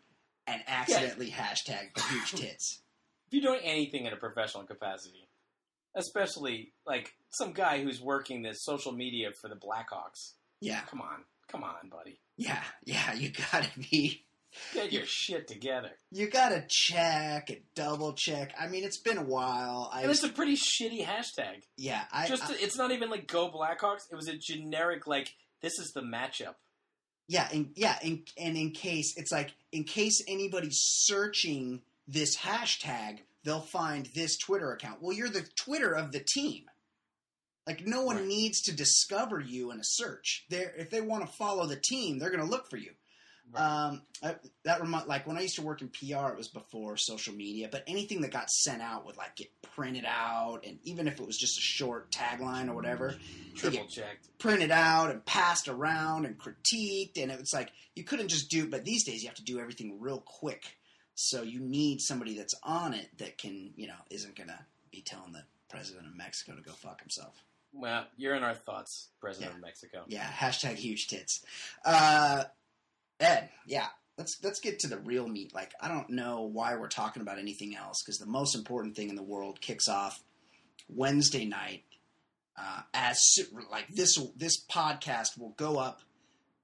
[0.46, 2.80] and accidentally hashtagged huge tits.
[3.26, 5.25] if you're doing anything in a professional capacity,
[5.96, 10.35] especially like some guy who's working this social media for the Blackhawks.
[10.61, 13.12] Yeah, Come on, come on, buddy, yeah, yeah.
[13.14, 14.22] You gotta be.
[14.72, 15.90] get your shit together.
[16.11, 18.54] You gotta check and double check.
[18.59, 19.90] I mean, it's been a while.
[19.92, 21.62] I And it's a pretty shitty hashtag.
[21.76, 22.04] yeah.
[22.12, 24.11] I Just I- it's not even like Go Blackhawks.
[24.11, 26.54] It was a generic like this is the matchup.
[27.28, 33.18] Yeah, and yeah, in, and in case it's like in case anybody's searching this hashtag,
[33.46, 35.00] they'll find this Twitter account.
[35.00, 36.64] Well, you're the Twitter of the team.
[37.66, 38.26] Like no one Right.
[38.26, 40.44] needs to discover you in a search.
[40.50, 42.90] They if they want to follow the team, they're going to look for you.
[43.54, 46.96] Um, I, that remind like when I used to work in PR, it was before
[46.96, 47.68] social media.
[47.70, 51.26] But anything that got sent out would like get printed out, and even if it
[51.26, 53.14] was just a short tagline or whatever,
[53.54, 54.37] Triple checked.
[54.38, 58.66] printed out and passed around and critiqued and it was like you couldn't just do
[58.68, 60.64] but these days you have to do everything real quick
[61.18, 65.33] so you need somebody that's on it that can you know isn't gonna be telling
[65.33, 69.57] the president of mexico to go fuck himself Well, you're in our thoughts, President Yeah.
[69.57, 70.05] of Mexico.
[70.07, 71.44] yeah hashtag huge tits
[71.85, 72.44] uh
[73.18, 73.87] ed yeah
[74.18, 77.38] let's let's get to the real meat like i don't know why we're talking about
[77.38, 80.22] anything else because the most important thing in the world kicks off
[80.94, 81.83] wednesday night
[82.59, 83.18] uh, as
[83.70, 86.00] like this this podcast will go up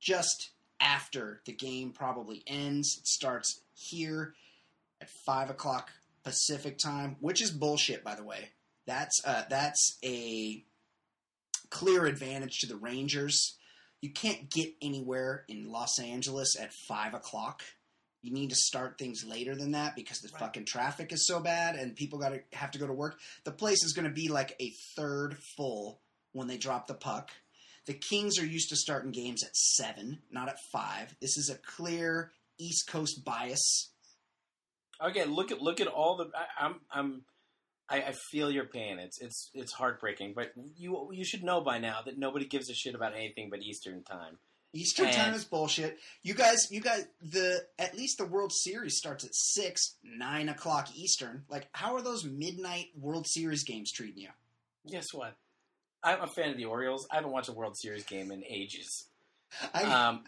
[0.00, 2.96] just after the game probably ends.
[2.98, 4.34] It starts here
[5.02, 5.90] at five o'clock
[6.24, 8.50] Pacific time, which is bullshit, by the way.
[8.86, 10.64] That's uh, that's a
[11.70, 13.56] clear advantage to the Rangers.
[14.00, 17.62] You can't get anywhere in Los Angeles at five o'clock.
[18.20, 20.40] You need to start things later than that because the Right.
[20.40, 23.18] fucking traffic is so bad and people got to have to go to work.
[23.44, 26.00] The place is going to be like a third full
[26.32, 27.30] when they drop the puck.
[27.86, 31.16] The Kings are used to starting games at seven, not at five.
[31.20, 33.88] This is a clear East Coast bias.
[35.02, 36.30] Again, look at look at all the.
[36.34, 37.22] I, I'm I'm.
[37.88, 38.98] I, I feel your pain.
[38.98, 42.74] It's it's it's heartbreaking, but you you should know by now that nobody gives a
[42.74, 44.38] shit about anything but Eastern time.
[44.74, 45.98] Eastern And- time is bullshit.
[46.22, 50.88] You guys, you guys, the at least the World Series starts at six, nine o'clock
[50.94, 51.44] Eastern.
[51.50, 54.30] Like, how are those midnight World Series games treating you?
[54.90, 55.36] Guess what?
[56.02, 57.06] I'm a fan of the Orioles.
[57.12, 59.06] I haven't watched a World Series game in ages.
[59.74, 60.24] I Um,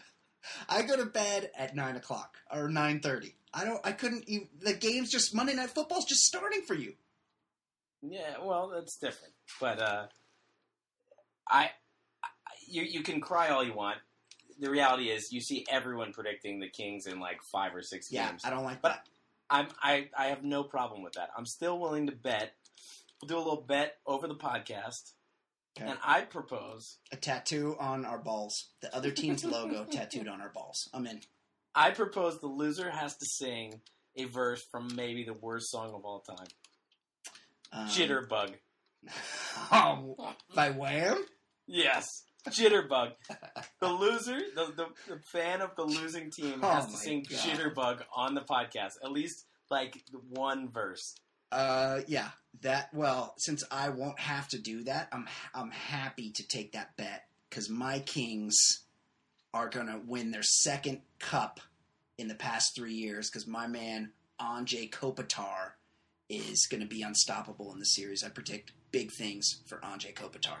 [0.69, 3.35] I go to bed at nine o'clock or nine thirty.
[3.53, 3.79] I don't.
[3.85, 4.25] I couldn't.
[4.27, 6.93] Even, the game's just Monday Night Football's just starting for you.
[8.01, 9.33] yeah, well, that's different.
[9.59, 10.05] But uh,
[11.49, 11.71] I,
[12.23, 12.27] I,
[12.67, 13.97] you you can cry all you want.
[14.59, 18.29] The reality is, you see everyone predicting the Kings in like five or six Yeah,
[18.29, 18.43] games.
[18.45, 19.07] I don't like But- that.
[19.47, 21.29] I'm I, I have no problem with that.
[21.37, 22.53] I'm still willing to bet.
[23.21, 25.11] We'll do a little bet over the podcast,
[25.77, 25.89] Okay.
[25.89, 28.69] and I propose A tattoo on our balls.
[28.81, 30.87] The other team's logo tattooed on our balls.
[30.93, 31.19] I'm in.
[31.73, 33.81] I propose the loser has to sing
[34.15, 36.47] a verse from maybe the worst song of all time,
[37.73, 38.53] Um, Jitterbug.
[39.71, 40.15] Oh,
[40.53, 41.25] by Wham.
[41.67, 42.05] Yes,
[42.49, 43.11] Jitterbug.
[43.81, 44.85] The loser, the, the,
[45.15, 47.39] the fan of the losing team has Oh to sing God.
[47.39, 48.93] Jitterbug on the podcast.
[49.03, 51.15] At least like one verse.
[51.51, 52.29] Uh, yeah.
[52.61, 56.95] That well, since I won't have to do that, I'm I'm happy to take that
[56.95, 58.55] bet because my Kings
[59.53, 61.59] are gonna win their second cup
[62.17, 65.71] in the past three years because my man Anze Kopitar
[66.29, 68.23] is gonna be unstoppable in the series.
[68.23, 70.59] I predict big things for Anze Kopitar.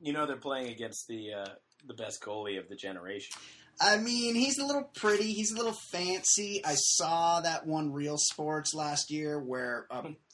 [0.00, 1.48] You know they're playing against the uh,
[1.86, 3.38] the best goalie of the generation.
[3.80, 5.32] I mean, he's a little pretty.
[5.32, 6.62] He's a little fancy.
[6.64, 10.02] I saw that one Real Sports last year where uh,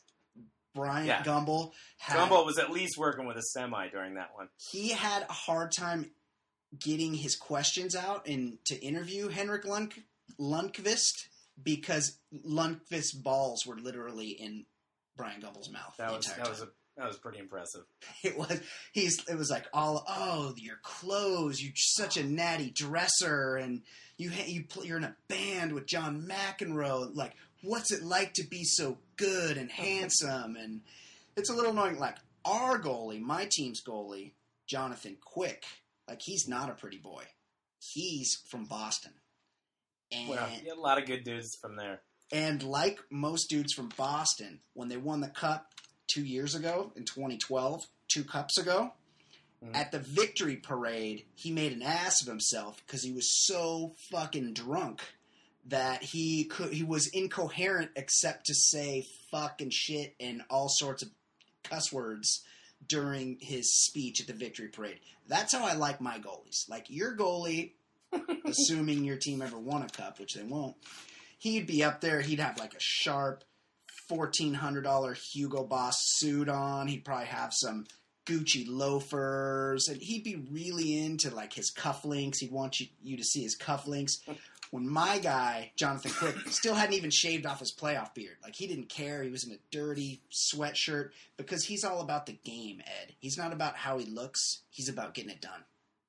[0.74, 1.22] Bryant Yeah.
[1.22, 4.48] Gumbel had Gumbel was at least working with a semi during that one.
[4.56, 6.11] he had a hard time
[6.78, 9.92] getting his questions out and to interview Henrik Lund-
[10.40, 11.28] Lundqvist
[11.62, 14.64] because Lundqvist's balls were literally in
[15.16, 17.82] Bryant Gumbel's mouth That the was that was a that was pretty impressive.
[18.24, 18.61] it was
[18.92, 23.82] he's it was like all oh your clothes you're such a natty dresser and
[24.16, 27.32] you you you're in a band with John McEnroe like
[27.62, 30.57] what's it like to be so good and handsome?
[30.57, 30.83] And
[31.37, 31.98] it's a little annoying.
[31.98, 34.33] Like our goalie my team's goalie
[34.66, 35.64] Jonathan Quick
[36.09, 37.25] like he's not a pretty boy.
[37.79, 39.12] He's from Boston.
[40.11, 42.01] And yeah, a lot of good dudes from there.
[42.33, 45.72] and like most dudes from Boston, when they won the cup
[46.07, 48.92] two years ago in 2012, two cups ago,
[49.64, 49.77] Mhm.
[49.77, 54.53] at the victory parade, he made an ass of himself because he was so fucking
[54.55, 55.01] drunk
[55.66, 61.03] that he could he was incoherent except to say fuck and shit and all sorts
[61.03, 61.11] of
[61.62, 62.42] cuss words
[62.87, 64.98] during his speech at the victory parade.
[65.29, 66.68] That's how I like my goalies.
[66.68, 67.72] Like your goalie,
[68.44, 70.77] assuming your team ever won a cup, which they won't,
[71.38, 72.20] he'd be up there.
[72.20, 73.44] He'd have like a sharp
[74.09, 76.88] fourteen hundred dollar Hugo Boss suit on.
[76.88, 77.87] He'd probably have some
[78.27, 82.38] Gucci loafers, and he'd be really into like his cufflinks.
[82.38, 84.18] He'd want you, you to see his cufflinks.
[84.72, 88.66] When my guy Jonathan Quick still hadn't even shaved off his playoff beard, like he
[88.66, 89.22] didn't care.
[89.22, 92.80] He was in a dirty sweatshirt because he's all about the game.
[92.87, 94.62] Ed, he's not about how he looks.
[94.70, 95.64] He's about getting it done.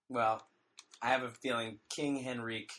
[0.08, 0.42] Well,
[1.02, 2.72] I have a feeling King Henrik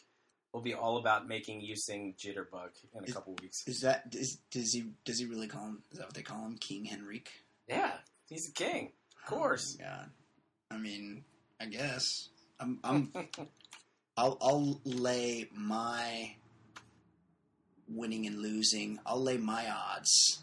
[0.54, 3.62] will be all about making you sing Jitterbug in a Is- couple weeks.
[3.66, 5.82] Is that is, does he does he really call him?
[5.92, 7.28] Is that what they call him, King Henrik?
[7.68, 7.92] Yeah,
[8.26, 8.92] he's a king.
[9.22, 9.76] Of course.
[9.78, 10.10] Oh God.
[10.70, 11.24] I mean,
[11.60, 12.78] I guess I'm.
[12.82, 13.12] I'm
[14.16, 16.34] I'll I'll lay my
[17.88, 18.98] winning and losing.
[19.04, 20.40] I'll lay my odds.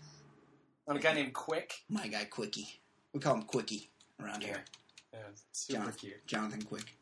[0.87, 1.73] On a guy named Quick.
[1.89, 2.67] My guy Quickie.
[3.13, 3.89] We call him Quickie
[4.21, 4.63] around here.
[5.13, 5.19] Yeah,
[5.51, 6.27] super John- cute.
[6.27, 6.95] Jonathan Quick.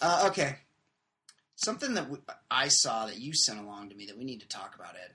[0.00, 0.56] Uh, okay.
[1.56, 2.18] Something that we,
[2.50, 5.12] I saw that you sent along to me that we need to talk about, Ed.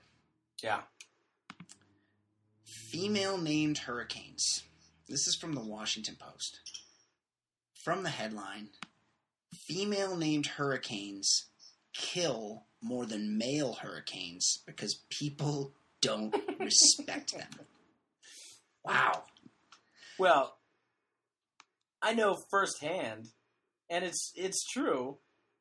[0.62, 0.80] Yeah.
[2.64, 4.62] Female named hurricanes.
[5.08, 6.60] This is from the Washington Post.
[7.74, 8.68] From the headline
[9.54, 11.46] Female named hurricanes
[11.94, 17.48] kill more than male hurricanes because people don't respect them.
[18.84, 19.24] Wow.
[20.18, 20.56] Well,
[22.02, 23.28] I know firsthand,
[23.90, 25.18] and it's it's true.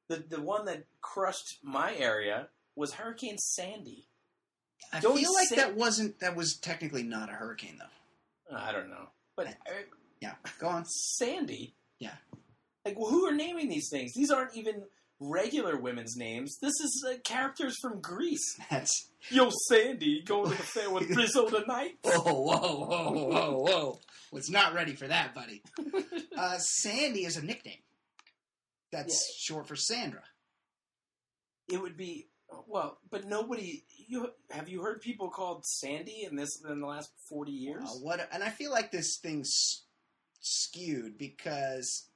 [0.10, 4.08] The the one that crushed my area was Hurricane Sandy.
[4.93, 8.56] I Don't feel like that wasn't that was technically not a hurricane though.
[8.56, 9.52] I don't know, but uh,
[10.21, 10.86] Yeah, go on.
[10.86, 11.73] Sandy.
[12.00, 12.13] Yeah.
[12.88, 14.13] Like, well, who are naming these things?
[14.13, 14.84] These aren't even
[15.19, 16.58] regular women's names.
[16.62, 18.58] This is uh, characters from Grease.
[18.71, 21.97] That's Yo, Sandy, going to the fair with Rizzo tonight.
[22.04, 24.00] whoa, whoa, whoa, whoa, whoa.
[24.32, 25.62] Was not ready for that, buddy.
[26.38, 27.80] Uh, Sandy is a nickname.
[28.91, 30.21] That's short for Sandra.
[31.67, 32.28] It would be
[32.67, 33.84] well, but nobody.
[34.08, 37.86] You have you heard people called Sandy in this in the last forty years?
[37.86, 38.30] Uh, what?
[38.32, 39.84] And I feel like this thing's
[40.41, 42.08] skewed because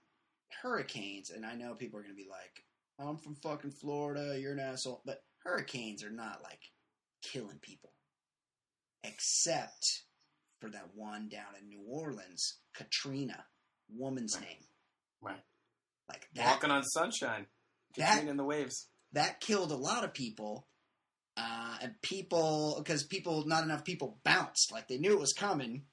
[0.61, 2.63] hurricanes, and I know people are going to be like,
[2.99, 6.61] "I'm from fucking Florida, you're an asshole," but hurricanes are not like
[7.21, 7.93] killing people,
[9.03, 10.03] except
[10.59, 13.45] for that one down in New Orleans, Katrina,
[13.89, 14.45] woman's Right.
[14.47, 14.67] name,
[15.21, 15.43] Right.
[16.07, 16.45] like that.
[16.45, 17.47] Walking on sunshine,
[17.95, 18.89] That- Katrina in the waves.
[19.13, 20.67] that killed a lot of people.
[21.37, 24.69] Uh, and people, because people, not enough people bounced.
[24.71, 25.87] Like they knew it was coming.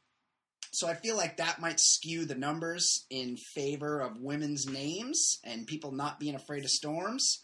[0.70, 5.66] So I feel like that might skew the numbers in favor of women's names and
[5.66, 7.42] people not being afraid of storms.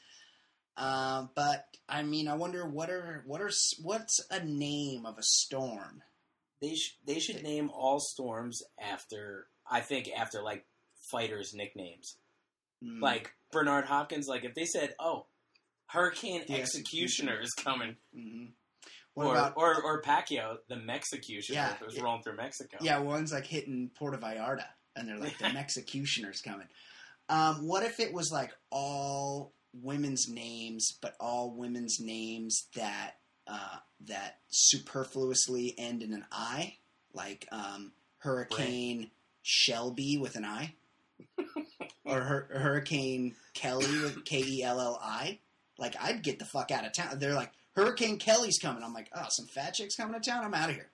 [0.76, 3.50] Uh, but I mean, I wonder what are what are
[3.82, 6.02] what's a name of a storm?
[6.60, 10.64] They sh- they should name all storms after I think after like
[11.10, 12.16] fighters' nicknames.
[12.82, 13.00] Hmm.
[13.00, 14.26] Like Bernard Hopkins.
[14.26, 15.26] Like if they said, "Oh,
[15.86, 18.52] Hurricane The Executioner is coming," Mhm.
[19.14, 22.78] What or, about or or Pacquiao, the Mexicutioner, Yeah, it was it- rolling through Mexico.
[22.80, 26.66] Yeah, one's like hitting Puerto Vallarta, and they're like the Mexicutioner's coming.
[27.28, 33.12] Um, what if it was like all women's names, but all women's names that
[33.46, 36.76] uh, that superfluously end in an I,
[37.12, 39.10] like um, Hurricane
[39.42, 40.74] Shelby with an I,
[42.04, 45.38] or Hur- Hurricane Kelly with K E L L I?
[45.78, 47.18] Like I'd get the fuck out of town.
[47.18, 48.82] They're like Hurricane Kelly's coming.
[48.82, 50.44] I'm like, oh, some fat chicks coming to town.
[50.44, 50.90] I'm out of here.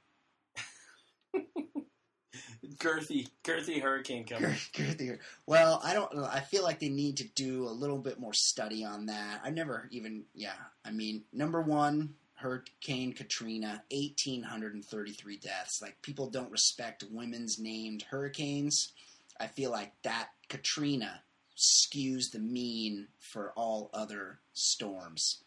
[2.77, 4.51] girthy, girthy hurricane coming.
[4.51, 5.19] Girth- girthier.
[5.47, 6.17] Well, I don't.
[6.19, 9.41] I feel like they need to do a little bit more study on that.
[9.45, 10.25] I never even.
[10.35, 10.53] Yeah,
[10.85, 15.81] I mean, number one, Hurricane Katrina, eighteen hundred and thirty-three deaths.
[15.83, 18.93] Like people don't respect women's named hurricanes.
[19.39, 21.23] I feel like that Katrina
[21.57, 25.43] skews the mean for all other storms.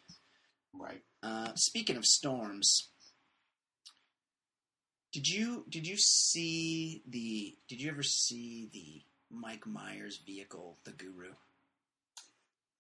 [0.74, 1.02] Right.
[1.24, 2.90] Uh, speaking of storms,
[5.14, 9.02] did you did you see the did you ever see the
[9.34, 11.34] Mike Myers vehicle, the Guru?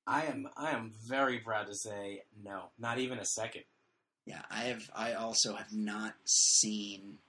[0.05, 3.63] I am I am very proud to say no, not even a second.
[4.25, 4.89] Yeah, I have.
[4.93, 7.19] I also have not seen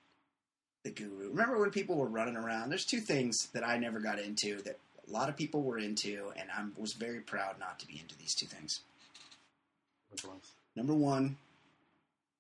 [0.83, 1.29] the Guru.
[1.31, 2.70] Remember when people were running around?
[2.70, 6.32] There's two things that I never got into that a lot of people were into,
[6.36, 8.80] and I was very proud not to be into these two things.
[10.11, 10.53] Which ones?
[10.77, 11.37] Number one,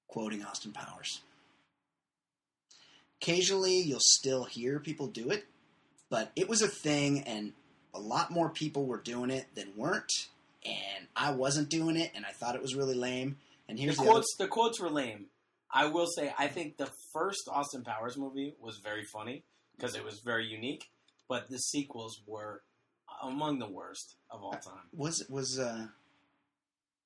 [0.08, 1.20] quoting Austin Powers.
[3.22, 5.44] Occasionally, you'll still hear people do it,
[6.10, 7.52] but it was a thing, and
[7.94, 10.12] a lot more people were doing it than weren't.
[10.64, 13.36] And I wasn't doing it, and I thought it was really lame.
[13.68, 14.36] And here's the the, other, quotes.
[14.36, 15.26] The quotes were lame.
[15.72, 19.42] I will say, I think the first Austin Powers movie was very funny
[19.76, 20.90] because it was very unique,
[21.28, 22.62] but the sequels were
[23.22, 24.88] among the worst of all time.
[24.92, 25.86] was was uh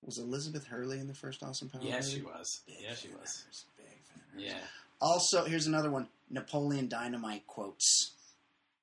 [0.05, 1.85] was Elizabeth Hurley in the first Austin Powers?
[1.85, 2.21] Yes, movie?
[2.21, 2.61] she was.
[2.67, 3.45] Big Yeah, she was.
[3.47, 4.41] hers, Big fan of.
[4.41, 4.67] Yeah.
[5.01, 8.13] Also, here's another one: Napoleon Dynamite quotes.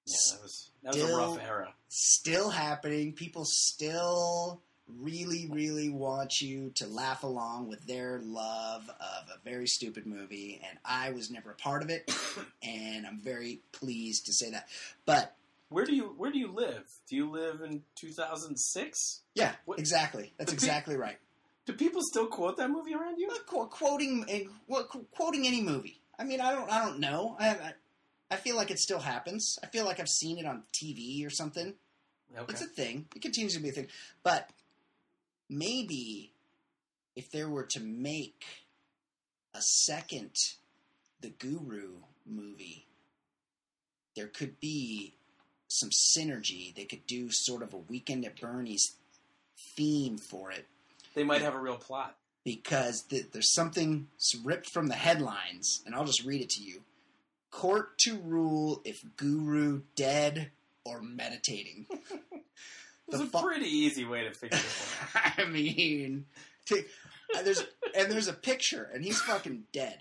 [0.06, 1.74] Yeah, that was that was a rough era.
[1.90, 3.14] Still happening.
[3.14, 9.68] People still really, really want you to laugh along with their love of a very
[9.68, 12.12] stupid movie, and I was never a part of it,
[12.64, 14.68] and I'm very pleased to say that.
[15.06, 15.36] But
[15.76, 16.86] Where do you Where do you live?
[17.10, 19.22] Do you live in 2006?
[19.34, 20.32] yeah, What- exactly.
[20.38, 21.18] That's the pe- exactly right.
[21.66, 23.28] Do people still quote that movie around you?
[23.46, 26.00] Qu- quoting eh, and what quoting any movie.
[26.18, 27.36] I mean, I don't, I don't know.
[27.38, 27.74] I, I,
[28.32, 29.58] I feel like it still happens.
[29.62, 31.74] I feel like I've seen it on TV or something.
[32.34, 32.46] Okay.
[32.54, 33.08] It's a thing.
[33.14, 33.88] It continues to be a thing.
[34.24, 34.50] But
[35.50, 36.32] maybe
[37.18, 38.46] if there were to make
[39.54, 40.32] a second
[41.20, 41.96] The Guru
[42.26, 42.88] movie,
[44.16, 45.16] there could be
[45.68, 46.74] some synergy.
[46.76, 48.96] They could do sort of a Weekend at Bernie's
[49.76, 50.66] theme for it
[51.16, 52.16] They might have a real plot.
[52.44, 54.08] because th- there's something
[54.44, 56.82] ripped from the headlines, and I'll just read it to you.
[57.52, 60.52] Court to rule if Guru dead
[60.84, 61.88] or meditating.
[63.08, 65.34] It's a fu- pretty easy way to figure this out.
[65.38, 66.26] I mean,
[66.66, 66.82] t-
[67.38, 67.64] uh, there's
[67.96, 70.00] and there's a picture, and he's fucking dead.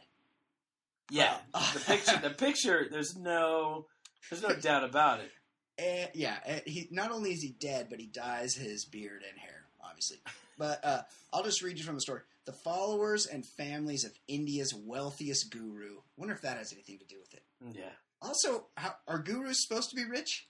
[1.10, 2.18] Yeah, the picture.
[2.22, 2.86] The picture.
[2.90, 3.84] There's no.
[4.30, 5.30] There's no doubt about it.
[5.78, 9.38] And, yeah, and he not only is he dead, but he dyes his beard and
[9.38, 10.18] hair, obviously.
[10.56, 11.02] But uh,
[11.32, 12.20] I'll just read you from the story.
[12.44, 15.96] The followers and families of India's wealthiest guru.
[16.16, 17.42] Wonder if that has anything to do with it.
[17.72, 17.90] Yeah.
[18.22, 20.46] Also, how, are gurus supposed to be rich?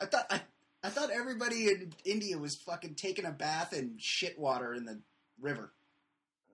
[0.00, 0.40] I thought I,
[0.82, 5.00] I thought everybody in India was fucking taking a bath in shit water in the
[5.40, 5.72] river.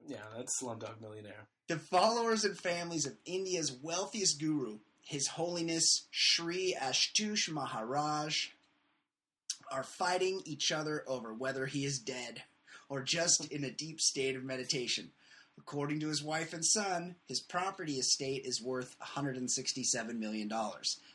[0.06, 1.46] Yeah, that's Slumdog Millionaire.
[1.68, 8.48] The followers and families of India's wealthiest guru, His Holiness Sri Ashtush Maharaj,
[9.70, 12.42] are fighting each other over whether he is dead
[12.88, 15.10] or just in a deep state of meditation.
[15.58, 20.52] According to his wife and son, his property estate is worth $167 million.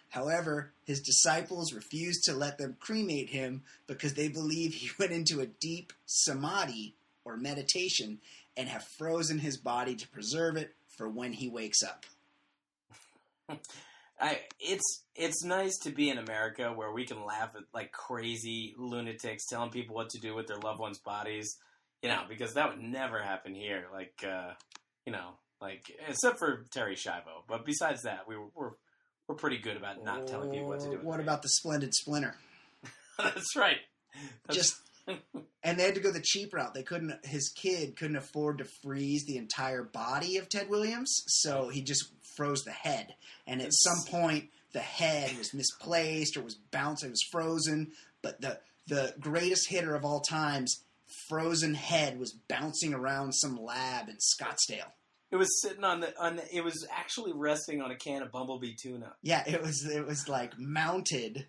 [0.10, 5.42] However, his disciples refuse to let them cremate him because they believe he went into
[5.42, 8.20] a deep samadhi or meditation
[8.58, 12.06] and have frozen his body to preserve it for when he wakes up.
[14.22, 18.74] I it's it's nice to be in America where we can laugh at like crazy
[18.78, 21.56] lunatics telling people what to do with their loved ones' bodies,
[22.02, 23.86] you know, because that would never happen here.
[23.94, 24.52] Like, uh,
[25.06, 25.32] you know,
[25.62, 28.72] like except for Terri Schiavo, but besides that, we were we're,
[29.28, 31.00] we're pretty good about not telling people what to do.
[31.02, 32.36] What about the splendid splinter?
[33.18, 33.78] That's right.
[34.48, 34.76] That's- Just
[35.08, 36.74] and they had to go the cheap route.
[36.74, 37.26] They couldn't.
[37.26, 42.12] His kid couldn't afford to freeze the entire body of Ted Williams, so he just
[42.36, 43.16] froze the head.
[43.48, 47.04] And at some point, the head was misplaced or was bounced.
[47.04, 47.92] It was frozen.
[48.22, 50.84] But the the greatest hitter of all times,
[51.28, 54.92] frozen head, was bouncing around some lab in Scottsdale.
[55.32, 58.32] it was sitting on the on the, it was actually resting on a can of
[58.32, 59.14] Bumblebee tuna.
[59.22, 61.48] Yeah, it was it was like mounted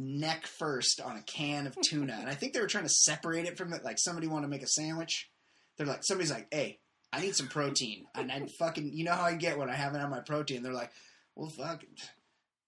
[0.00, 3.46] neck first on a can of tuna, and I think they were trying to separate
[3.46, 3.84] it from it.
[3.84, 5.30] Like somebody wanted to make a sandwich.
[5.76, 6.80] They're like, somebody's like, "Hey,
[7.12, 10.00] I need some protein," and I fucking, you know how I get when I haven't
[10.00, 10.62] had my protein.
[10.62, 10.90] They're like,
[11.34, 11.84] "Well, fuck,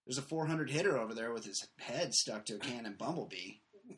[0.06, 3.54] there's a 400 hitter over there with his head stuck to a can of Bumblebee.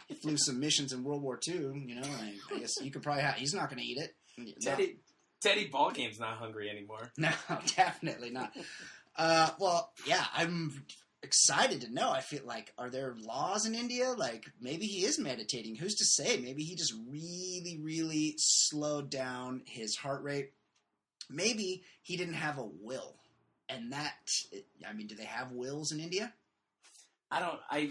[0.09, 1.55] He flew some missions in World War II.
[1.87, 3.37] You know, I, I guess you could probably have.
[3.37, 4.15] He's not going to eat it.
[4.61, 4.97] Teddy
[5.41, 7.13] Teddy Ballgame's not hungry anymore.
[7.19, 7.31] No,
[7.77, 8.53] definitely not.
[9.17, 10.85] Uh, well, yeah, I'm
[11.25, 12.11] excited to know.
[12.11, 14.15] I feel like, are there laws in India?
[14.17, 15.77] Like, maybe he is meditating.
[15.77, 16.37] Who's to say?
[16.37, 20.53] Maybe he just really, really slowed down his heart rate.
[21.29, 23.17] Maybe he didn't have a will.
[23.69, 24.15] And that,
[24.89, 26.33] I mean, do they have wills in India?
[27.31, 27.59] I don't.
[27.71, 27.91] I.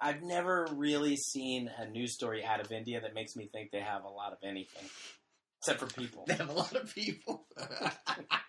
[0.00, 3.80] I've never really seen a news story out of India that makes me think they
[3.80, 4.88] have a lot of anything,
[5.58, 6.24] except for people.
[6.28, 7.46] They have a lot of people.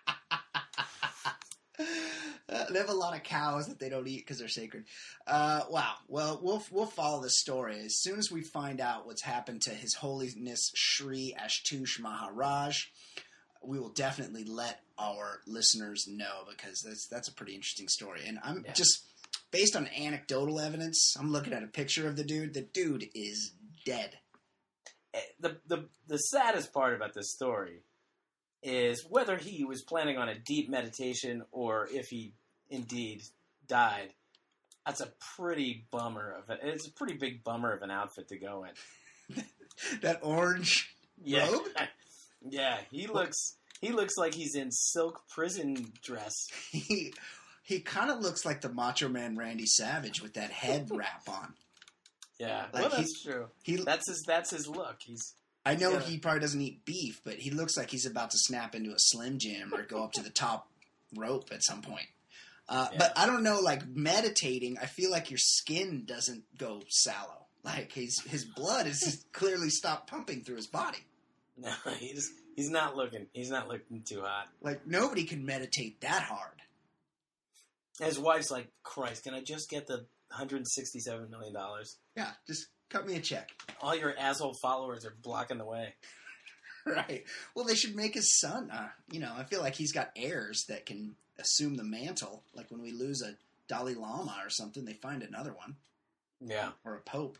[2.48, 4.84] Uh, they have a lot of cows that they don't eat because they're sacred.
[5.26, 5.94] Uh, wow.
[6.08, 9.70] Well, we'll we'll follow the story as soon as we find out what's happened to
[9.70, 12.86] His Holiness Sri Ashtush Maharaj.
[13.62, 18.22] We will definitely let our listeners know because that's that's a pretty interesting story.
[18.26, 18.72] And I'm Yeah.
[18.72, 19.04] just
[19.52, 21.14] based on anecdotal evidence.
[21.18, 22.54] I'm looking at a picture of the dude.
[22.54, 23.52] The dude is
[23.84, 24.18] dead.
[25.14, 27.82] Eh, the the the saddest part about this story
[28.62, 32.32] is whether he was planning on a deep meditation or if he
[32.68, 33.22] indeed
[33.68, 34.10] died.
[34.86, 36.60] That's a pretty bummer of it.
[36.62, 39.44] It's a pretty big bummer of an outfit to go in.
[40.02, 41.62] That orange Yeah, robe.
[42.50, 42.80] yeah.
[42.90, 46.34] He looks he looks like he's in silk prison dress.
[46.70, 47.14] he
[47.62, 51.54] he kind of looks like the Macho Man Randy Savage with that head wrap on.
[52.38, 53.46] Yeah, Like well, he- that's true.
[53.62, 54.96] He That's his that's his look.
[55.00, 55.34] He's
[55.64, 56.00] I know Yeah.
[56.00, 58.98] he probably doesn't eat beef, but he looks like he's about to snap into a
[58.98, 60.70] Slim Jim or go up to the top
[61.14, 62.06] rope at some point.
[62.68, 62.98] Uh, Yeah.
[62.98, 67.46] But I don't know, like meditating, I feel like your skin doesn't go sallow.
[67.62, 71.04] Like his his blood has just clearly stopped pumping through his body.
[71.58, 73.26] No, he's he's not looking.
[73.34, 74.48] He's not looking too hot.
[74.62, 76.62] Like nobody can meditate that hard.
[77.98, 81.98] His wife's like, Christ, can I just get the 167 million dollars?
[82.16, 83.50] Yeah, just cut me a check.
[83.80, 85.94] All your asshole followers are blocking the way.
[86.86, 87.24] Right.
[87.54, 88.70] Well, they should make his son.
[88.70, 92.42] Uh, you know, I feel like he's got heirs that can assume the mantle.
[92.54, 93.34] Like when we lose a
[93.68, 95.76] Dalai Lama or something, they find another one
[96.40, 96.70] Yeah.
[96.82, 97.36] or a pope.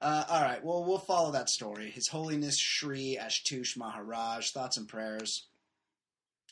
[0.00, 0.64] Uh, all right.
[0.64, 1.90] Well, we'll follow that story.
[1.90, 4.52] His Holiness Sri Ashtush Maharaj.
[4.52, 5.46] Thoughts and prayers.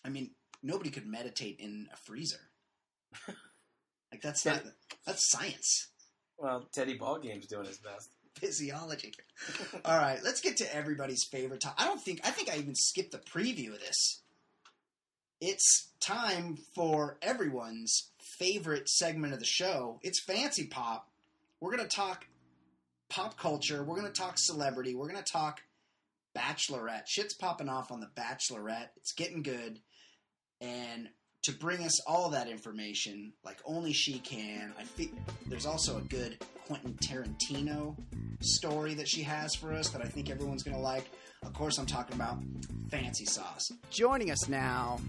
[0.04, 2.40] I mean, nobody could meditate in a freezer.
[4.10, 4.60] like that's not
[5.06, 5.86] that's science.
[6.42, 8.10] Well, Teddy Ballgame's doing his best.
[8.34, 9.14] physiology.
[9.84, 11.64] All right, let's get to everybody's favorite.
[11.78, 14.22] I don't think I think I even skipped the preview of this.
[15.40, 20.00] It's time for everyone's favorite segment of the show.
[20.02, 21.02] It's FanceePop.
[21.60, 22.26] We're going to talk
[23.08, 23.84] pop culture.
[23.84, 24.96] We're going to talk celebrity.
[24.96, 25.60] We're going to talk
[26.36, 27.06] Bachelorette.
[27.06, 28.88] Shit's popping off on the Bachelorette.
[28.96, 29.80] It's getting good.
[30.60, 31.08] And
[31.42, 35.12] to bring us all that information, like only she can, I think
[35.46, 37.96] there's also a good Quentin Tarantino
[38.40, 41.10] story that she has for us that I think everyone's going to like.
[41.44, 42.38] Of course, I'm talking about
[42.90, 43.72] Fancy Sauce.
[43.90, 45.00] Joining us now,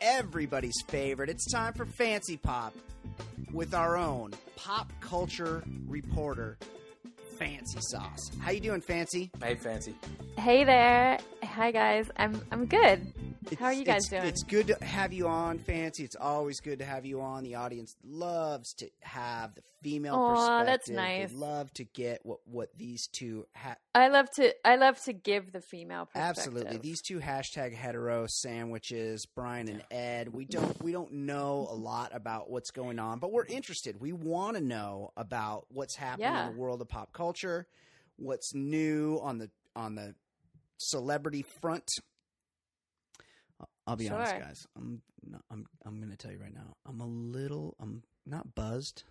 [0.00, 1.30] everybody's favorite.
[1.30, 2.72] It's time for FanceePop
[3.52, 6.58] with our own pop culture reporter,
[7.42, 8.30] Fancy Sauce.
[8.40, 9.30] How you doing, Fancy?
[9.42, 9.96] Hey, fancy.
[10.38, 11.18] Hey there.
[11.42, 12.08] Hi guys.
[12.16, 13.04] I'm I'm good.
[13.58, 14.24] How are you guys it's, doing?
[14.24, 16.04] It's good to have you on, Fancy.
[16.04, 17.42] It's always good to have you on.
[17.42, 20.66] The audience loves to have the female Aw, perspective.
[20.66, 21.30] that's nice.
[21.32, 25.12] They love to get what what these two ha- I love to I love to
[25.12, 26.38] give the female perspective.
[26.38, 26.76] Absolutely.
[26.78, 30.32] These two hashtag hetero sandwiches, Brian and Ed.
[30.32, 34.00] We don't we don't know a lot about what's going on, but we're interested.
[34.00, 36.46] We want to know about what's happening Yeah.
[36.48, 37.31] in the world of pop culture,
[38.16, 40.14] what's new on the on the
[40.78, 41.88] celebrity front.
[43.86, 44.66] I'll be honest, guys.
[44.76, 46.76] I'm not, I'm I'm going to tell you right now.
[46.86, 49.04] I'm a little I'm not buzzed,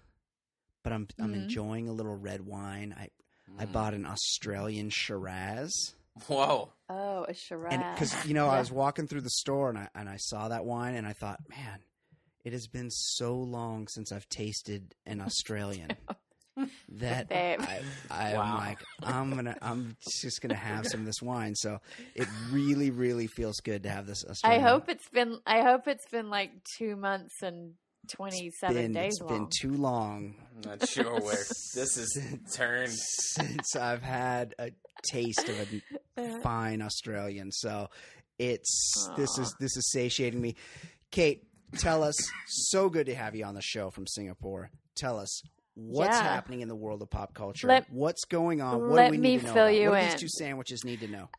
[0.84, 1.44] but I'm I'm Mhm.
[1.44, 2.96] enjoying a little red wine.
[2.98, 3.10] I
[3.60, 3.74] I Mm.
[3.74, 5.72] bought an Australian Shiraz.
[6.28, 6.72] Whoa.
[6.90, 7.74] Oh, a Shiraz.
[7.74, 10.48] And because you know, I was walking through the store and I and I saw
[10.50, 11.80] that wine and I thought, man,
[12.44, 15.98] it has been so long since I've tasted an Australian
[16.90, 18.58] that I, I'm Wow.
[18.58, 21.56] like, I'm gonna, I'm just gonna have some of this wine.
[21.56, 21.80] So
[22.16, 26.08] it really, really feels good to have this I hope it's been I hope it's
[26.12, 27.74] been like two months and
[28.10, 29.30] twenty seven been, days it's long.
[29.30, 32.22] been too long I'm not sure where this is
[32.56, 32.92] turned.
[32.92, 34.72] since I've had a
[35.04, 35.74] taste of
[36.18, 37.52] a fine Australian.
[37.52, 37.88] So
[38.40, 40.56] it's this is this is satiating me.
[41.12, 41.44] Kate,
[41.78, 42.16] tell us.
[42.48, 44.72] so good to have you on the show from Singapore.
[44.96, 45.42] Tell us
[45.76, 46.24] what's Yeah.
[46.24, 47.68] happening in the world of pop culture.
[47.68, 48.82] Let- what's going on?
[48.82, 49.76] What let do we me need to know fill about?
[49.76, 50.10] you what do in.
[50.12, 51.30] these two sandwiches need to know?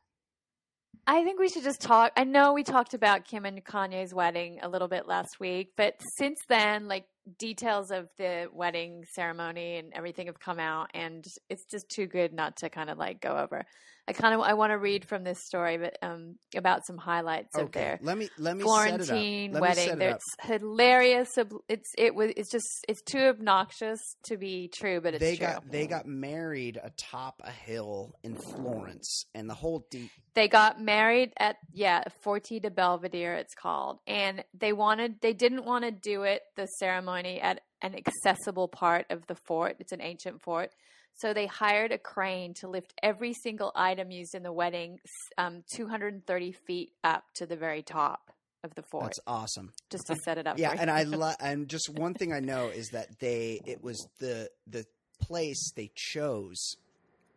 [1.06, 2.12] I think we should just talk.
[2.16, 5.94] I know we talked about Kim and Kanye's wedding a little bit last week, but
[6.16, 7.06] since then, like
[7.38, 12.32] details of the wedding ceremony and everything have come out, and it's just too good
[12.32, 13.64] not to kind of like go over.
[14.08, 17.54] I kind of I want to read from this story, but um, about some highlights
[17.56, 19.14] of Okay, their let me let me Florentine set it up.
[19.14, 19.84] Let me wedding.
[19.84, 20.16] set it There- up.
[20.16, 21.38] It's hilarious.
[21.68, 25.46] It's it was it's just it's too obnoxious to be true, but it's They true.
[25.46, 30.80] got they got married atop a hill in Florence, and the whole de- They got
[30.80, 34.00] married at yeah, Forte di Belvedere it's called.
[34.08, 39.06] And they wanted they didn't want to do it the ceremony at an accessible part
[39.10, 39.76] of the fort.
[39.78, 40.70] It's an ancient fort.
[41.14, 44.98] So they hired a crane to lift every single item used in the wedding
[45.38, 48.30] um, 230 feet up to the very top
[48.64, 49.72] of the fort that's awesome.
[49.90, 50.58] just to set it up.
[50.58, 54.06] yeah and i lo- and just one thing i know is that they it was
[54.20, 54.84] the the
[55.20, 56.76] place they chose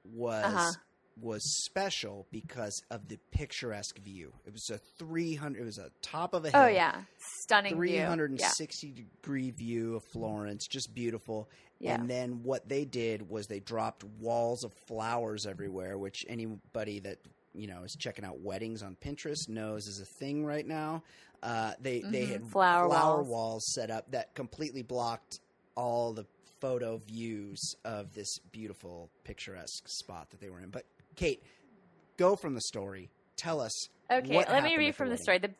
[0.04, 0.72] was Uh-huh.
[1.20, 6.34] was special because of the picturesque view it was a 300 it was a top
[6.34, 7.02] of a hill Oh yeah,
[7.42, 7.78] stunning view.
[7.78, 11.50] 360 degree view of florence just beautiful
[11.80, 11.96] Yeah.
[11.96, 17.18] and then what they did was they dropped walls of flowers everywhere which anybody that
[17.54, 21.04] you know is checking out weddings on pinterest knows is a thing right now
[21.44, 22.30] uh, they they Mhm.
[22.30, 23.28] had Flower walls.
[23.28, 25.40] walls set up that completely blocked
[25.76, 26.26] all the
[26.62, 30.70] photo views of this beautiful picturesque spot that they were in.
[30.70, 31.44] But Kate,
[32.18, 33.12] go from the story.
[33.36, 33.90] Tell us.
[34.10, 35.38] Okay, let me read at the from the story.
[35.38, 35.52] The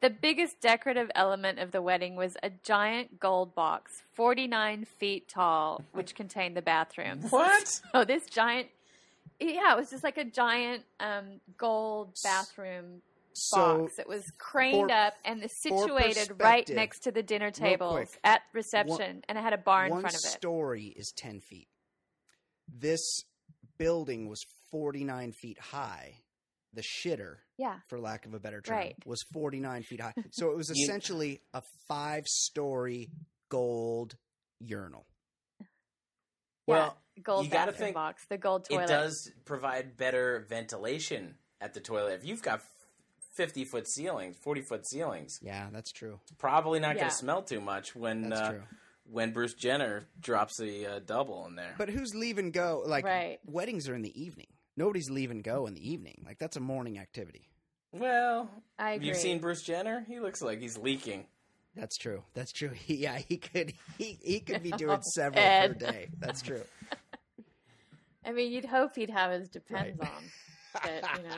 [0.00, 5.82] the biggest decorative element of the wedding was a giant gold box, 49 feet tall,
[5.92, 7.30] which contained the bathrooms.
[7.30, 7.80] What?
[7.92, 8.68] So this giant
[9.40, 13.98] Yeah, it was just like a giant um, gold bathroom So box.
[13.98, 18.42] It was craned for- up and situated right next to the dinner tables quick, at
[18.52, 20.38] reception, and it had a bar in front of it.
[20.38, 21.68] story is 10 feet.
[22.68, 23.24] This
[23.78, 26.14] building was 49 feet high.
[26.74, 28.96] The shitter, Yeah, for lack of a better term, Right.
[29.06, 30.12] was 49 feet high.
[30.32, 33.10] So it was essentially a five story
[33.48, 34.16] gold
[34.60, 35.06] urinal.
[36.66, 38.84] Well, yeah, gold you gotta bathroom think box, the gold toilet.
[38.84, 42.12] it does provide better ventilation at the toilet.
[42.20, 42.60] If you've got
[43.36, 46.20] 50 foot ceilings, 40 foot ceilings, Yeah, that's true.
[46.36, 47.02] probably not Yeah.
[47.02, 48.62] going to smell too much when That's uh, true.
[49.04, 51.74] when Bruce Jenner drops a uh, double in there.
[51.78, 52.82] But who's leave and go?
[52.84, 53.38] Like, Right.
[53.46, 54.48] weddings are in the evening.
[54.78, 56.22] Nobody's leave and go in the evening.
[56.24, 57.48] Like, that's a morning activity.
[57.90, 58.48] well,
[58.78, 60.06] I have you seen Bruce Jenner?
[60.08, 61.26] He looks like he's leaking.
[61.74, 62.22] That's true.
[62.34, 62.70] That's true.
[62.70, 65.80] He, yeah, he could he, he could be doing several Ed.
[65.80, 66.08] per day.
[66.20, 66.62] That's true.
[68.24, 70.08] I mean, you'd hope he'd have his depends on,
[70.72, 71.36] but you know.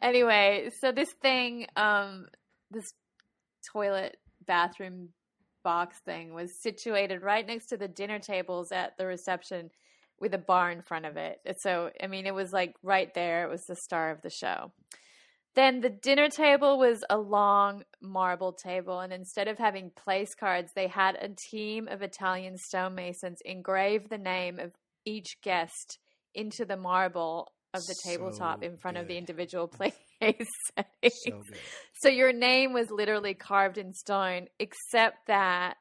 [0.00, 2.26] anyway, so this thing, um,
[2.70, 2.92] this
[3.72, 4.16] toilet
[4.46, 5.08] bathroom
[5.64, 9.70] box thing was situated right next to the dinner tables at the reception
[10.20, 11.40] with a bar in front of it.
[11.60, 13.44] So, I mean, it was like right there.
[13.44, 14.72] It was the star of the show.
[15.54, 20.70] Then the dinner table was a long marble table, and instead of having place cards,
[20.76, 24.72] they had a team of Italian stonemasons engrave the name of
[25.04, 25.98] each guest
[26.34, 29.92] into the marble of the tabletop in front of the individual place
[30.22, 31.14] settings.
[31.24, 31.58] So good.
[32.02, 35.76] So your name was literally carved in stone, except that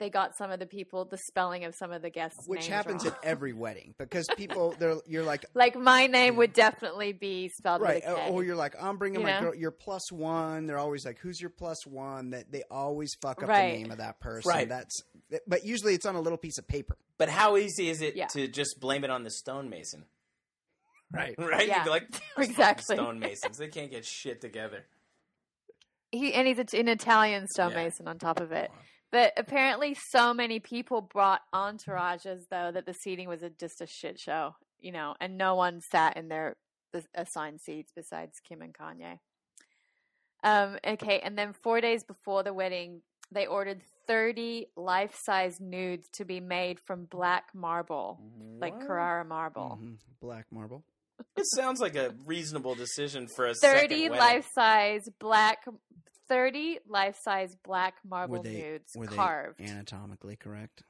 [0.00, 2.66] they got some of the people the spelling of some of the guests, Which names
[2.68, 3.14] happens wrong.
[3.14, 7.82] at every wedding because people, they're you're like, like my name would definitely be spelled
[7.82, 8.30] right, with a K.
[8.30, 9.40] or you're like, I'm bringing You my know?
[9.50, 9.54] girl.
[9.54, 10.66] You're plus one.
[10.66, 12.30] They're always like, who's your plus one?
[12.30, 13.70] That they always fuck up Right.
[13.72, 14.48] the name of that person.
[14.48, 14.68] Right.
[14.68, 15.02] That's,
[15.46, 16.96] but usually it's on a little piece of paper.
[17.18, 18.26] But how easy is it Yeah.
[18.28, 20.06] to just blame it on the stonemason?
[21.12, 21.34] Right.
[21.38, 21.68] Right?
[21.68, 21.84] Yeah.
[21.84, 22.04] Like,
[22.38, 22.96] Exactly.
[22.96, 23.58] stonemasons.
[23.58, 24.86] They can't get shit together.
[26.12, 28.70] he and he's a- an Italian stonemason on top of it.
[29.12, 33.86] But apparently, so many people brought entourages though that the seating was a, just a
[33.86, 36.56] shit show, you know, and no one sat in their
[37.14, 39.18] assigned seats besides Kim and Kanye.
[40.42, 43.02] Um, okay, and then four days before the wedding,
[43.32, 48.18] they ordered thirty life-size nudes to be made from black marble,
[48.58, 49.78] like Carrara marble.
[49.80, 49.98] Mhm.
[50.20, 50.84] Black marble.
[51.36, 55.66] It sounds like a reasonable decision for a 30 life-size black
[56.30, 60.82] 30 life-size black marble Were they nudes were they carved anatomically correct?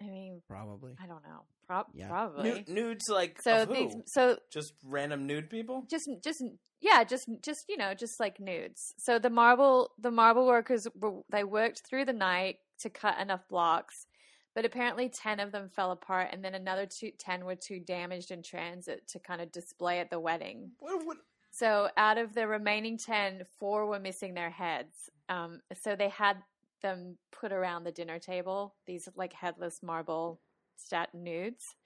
[0.00, 0.94] i mean Probably.
[1.02, 2.08] i don't know Pro- Yeah.
[2.08, 3.74] probably Nu- nudes like so oh, of who?
[3.74, 5.84] these so just random nude people.
[5.90, 6.42] just just
[6.80, 11.20] yeah just just you know just like nudes so the marble the marble workers were,
[11.30, 14.06] they worked through the night to cut enough blocks
[14.54, 18.32] but apparently 10 of them fell apart and then another two, 10 were too damaged
[18.32, 21.16] in transit to kind of display at the wedding What, what,
[21.60, 25.10] So out of the remaining 10, four were missing their heads.
[25.28, 26.38] Um, so they had
[26.80, 30.40] them put around the dinner table, these like headless marble
[30.76, 31.76] stat nudes.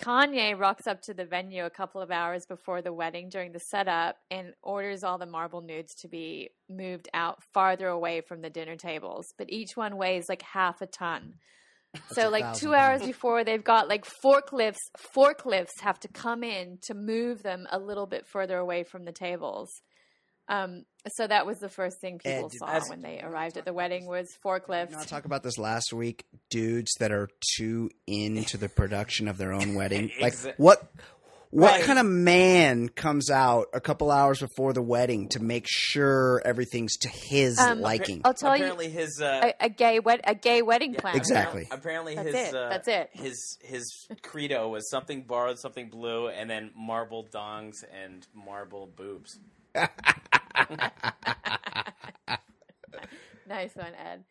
[0.00, 3.58] Kanye rocks up to the venue a couple of hours before the wedding during the
[3.58, 8.50] setup and orders all the marble nudes to be moved out farther away from the
[8.50, 9.34] dinner tables.
[9.36, 11.34] But each one weighs like half a ton.
[12.12, 13.12] So like two hours pounds.
[13.12, 14.76] before they've got like forklifts
[15.14, 19.12] forklifts have to come in to move them a little bit further away from the
[19.12, 19.70] tables.
[20.48, 20.84] Um,
[21.16, 23.72] so that was the first thing people Ed, did- saw when they arrived at the
[23.72, 24.90] wedding was Did forklifts.
[24.90, 26.24] we not talk about this last week?
[26.50, 30.10] Dudes that are too into the production of their own wedding.
[30.20, 30.82] Like what?
[31.52, 31.84] What Right.
[31.84, 36.96] kind of man comes out a couple hours before the wedding to make sure everything's
[37.00, 38.22] to his Um, liking?
[38.24, 41.18] I'll tell you apparently his uh, a, a gay wed- a gay wedding yeah, planner.
[41.18, 41.68] Exactly.
[41.70, 42.54] Apparently That's his it.
[42.54, 43.10] Uh, That's it.
[43.12, 49.38] His his credo was something borrowed, something blue, and then marble dongs and marble boobs.
[53.48, 54.24] Nice one, Ed.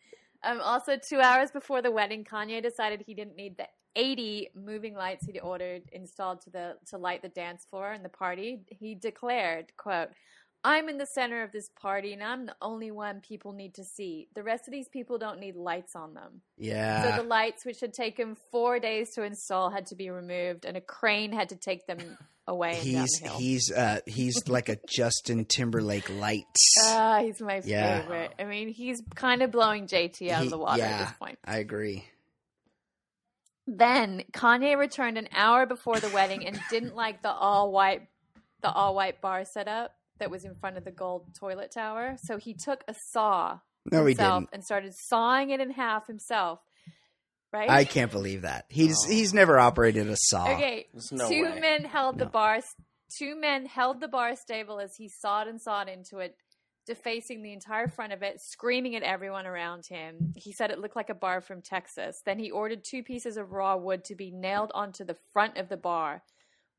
[0.43, 4.95] Um, also, two hours before the wedding, Kanye decided he didn't need the 80 moving
[4.95, 8.61] lights he'd ordered installed to the to light the dance floor and the party.
[8.67, 10.09] He declared, "quote
[10.63, 13.83] I'm in the center of this party, and I'm the only one people need to
[13.83, 14.27] see.
[14.35, 16.41] The rest of these people don't need lights on them.
[16.57, 17.03] yeah.
[17.17, 20.77] so the lights, which had taken four days to install, had to be removed, and
[20.77, 21.99] a crane had to take them
[22.47, 26.43] away he's he's uh he's like a Justin Timberlake light.
[26.83, 28.01] Ah, he's my Yeah.
[28.01, 28.33] favorite.
[28.39, 31.17] I mean, he's kind of blowing JT out He- of the water yeah, at this
[31.17, 31.39] point.
[31.45, 32.03] I agree.
[33.67, 38.07] Then Kanye returned an hour before the wedding and didn't like the all white
[38.61, 42.15] the all white bar setup that was in front of the gold toilet tower.
[42.23, 43.59] So he took a saw
[43.91, 44.49] No, he didn't.
[44.53, 46.59] and started sawing it in half himself.
[47.51, 47.69] right?
[47.69, 48.65] I can't believe that.
[48.69, 50.45] He's he's never operated a saw.
[50.53, 51.59] Okay, There's no two way.
[51.59, 52.61] men held the bar.
[53.19, 56.37] Two men held the bar stable as he sawed and sawed into it,
[56.87, 60.33] defacing the entire front of it, screaming at everyone around him.
[60.37, 62.21] He said it looked like a bar from Texas.
[62.25, 65.67] Then he ordered two pieces of raw wood to be nailed onto the front of
[65.67, 66.23] the bar.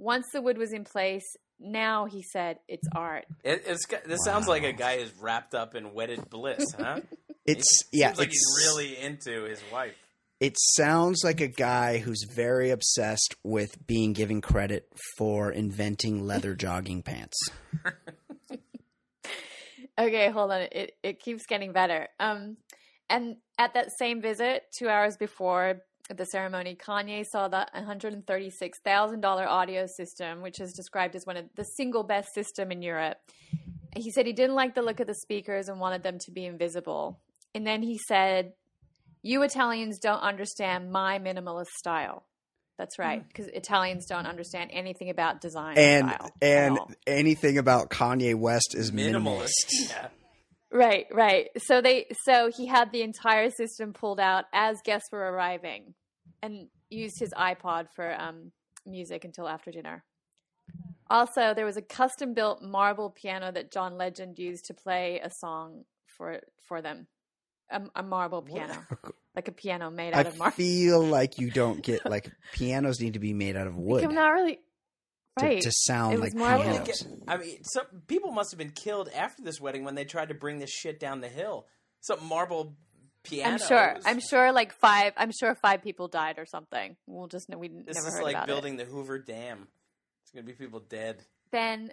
[0.02, 3.24] Once the wood was in place, now he said it's art.
[3.44, 7.00] It, it's got- this sounds like a guy is wrapped up in wedded bliss, huh?
[7.44, 9.96] It's He yeah, seems like he's really into his wife.
[10.38, 14.88] It sounds like a guy who's very obsessed with being given credit
[15.18, 17.36] for inventing leather jogging pants.
[19.98, 20.62] Okay, hold on.
[20.72, 22.08] It it keeps getting better.
[22.18, 22.56] Um,
[23.10, 25.82] and at that same visit, two hours before
[26.16, 30.60] the ceremony, Kanye saw the one hundred and thirty six thousand dollar audio system, which
[30.60, 33.18] is described as one of the single best system in Europe.
[33.96, 36.46] He said he didn't like the look of the speakers and wanted them to be
[36.46, 37.20] invisible.
[37.54, 38.52] And then he said,
[39.22, 42.24] "You Italians don't understand my minimalist style."
[42.78, 43.28] That's right, mm.
[43.28, 46.90] because Italians don't understand anything about design And style at and all.
[47.06, 49.50] anything about Kanye West is minimalist.
[49.70, 49.90] Minimalist.
[49.90, 50.08] Yeah.
[50.72, 51.48] Right, right.
[51.58, 55.92] So they so he had the entire system pulled out as guests were arriving
[56.42, 58.52] and used his iPod for um,
[58.86, 60.04] music until after dinner.
[61.10, 65.30] Also, there was a custom built marble piano that John Legend used to play a
[65.40, 67.06] song for for them.
[67.70, 68.74] A, a marble piano.
[69.34, 70.52] Like a piano made I out of marble.
[70.52, 74.04] I feel like you don't get like pianos need to be made out of wood
[74.04, 74.58] I'm not really
[75.38, 75.62] to, right.
[75.62, 77.06] to sound It like more like- pianos.
[77.26, 80.34] I mean, some people must have been killed after this wedding when they tried to
[80.34, 81.64] bring this shit down the hill.
[82.02, 82.76] Some marble
[83.24, 83.52] piano.
[83.52, 83.96] I'm sure.
[84.04, 86.96] I'm sure like five I'm sure five people died or something.
[87.06, 88.52] We'll just know we This never is heard like about it.
[88.52, 89.68] building the Hoover Dam.
[90.24, 91.24] It's gonna be people dead.
[91.50, 91.92] then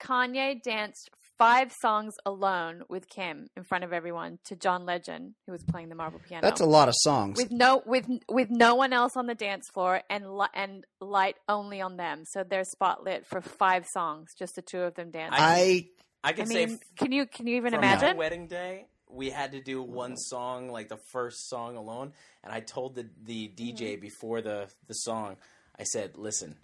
[0.00, 5.52] Kanye danced five songs alone with Kim in front of everyone to John Legend, who
[5.52, 6.42] was playing the marble piano.
[6.46, 7.36] That's a lot of songs.
[7.38, 11.36] with no with with no one else on the dance floor and li- and light
[11.48, 12.24] only on them.
[12.26, 15.38] So they're spotlit for five songs, just the two of them dancing.
[15.40, 15.88] I
[16.24, 18.16] I I can mean, say can you can you even for imagine?
[18.16, 22.60] wedding day, we had to do one song, like the first song alone, and I
[22.60, 23.74] told the the Mm-hmm.
[23.76, 25.36] DJ before the the song,
[25.78, 26.56] I said, "Listen,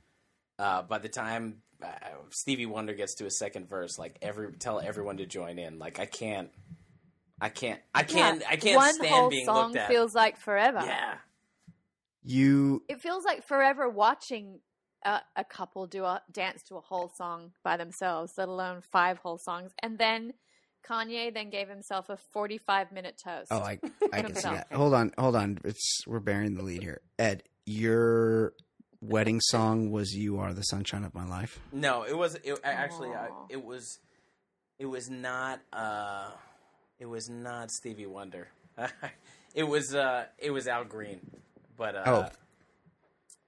[0.58, 1.88] uh, by the time uh,
[2.30, 5.78] Stevie Wonder gets to his second verse, like every tell everyone to join in.
[5.78, 6.50] Like I can't,
[7.40, 8.48] I can't, I can't, Yeah.
[8.48, 9.90] I can't One stand whole being song looked at.
[9.90, 10.80] feels like forever.
[10.84, 11.18] yeah,
[12.22, 14.60] you It feels like forever watching
[15.04, 19.18] a, a couple do a dance to a whole song by themselves, let alone five
[19.18, 19.72] whole songs.
[19.82, 20.32] And then
[20.86, 23.48] Kanye then gave himself a 45 minute toast.
[23.50, 23.78] Oh, I
[24.12, 24.72] I can see that.
[24.72, 25.58] Hold on, hold on.
[25.64, 27.00] It's we're bearing the lead here.
[27.18, 28.52] Ed, your
[29.00, 33.10] wedding song was "You Are the Sunshine of My Life." no, it was it, actually
[33.10, 33.98] I, it was
[34.78, 36.30] it was not uh
[36.98, 38.48] it was not Stevie Wonder.
[39.54, 41.20] it was uh it was Al Green,
[41.76, 42.26] but uh, Oh.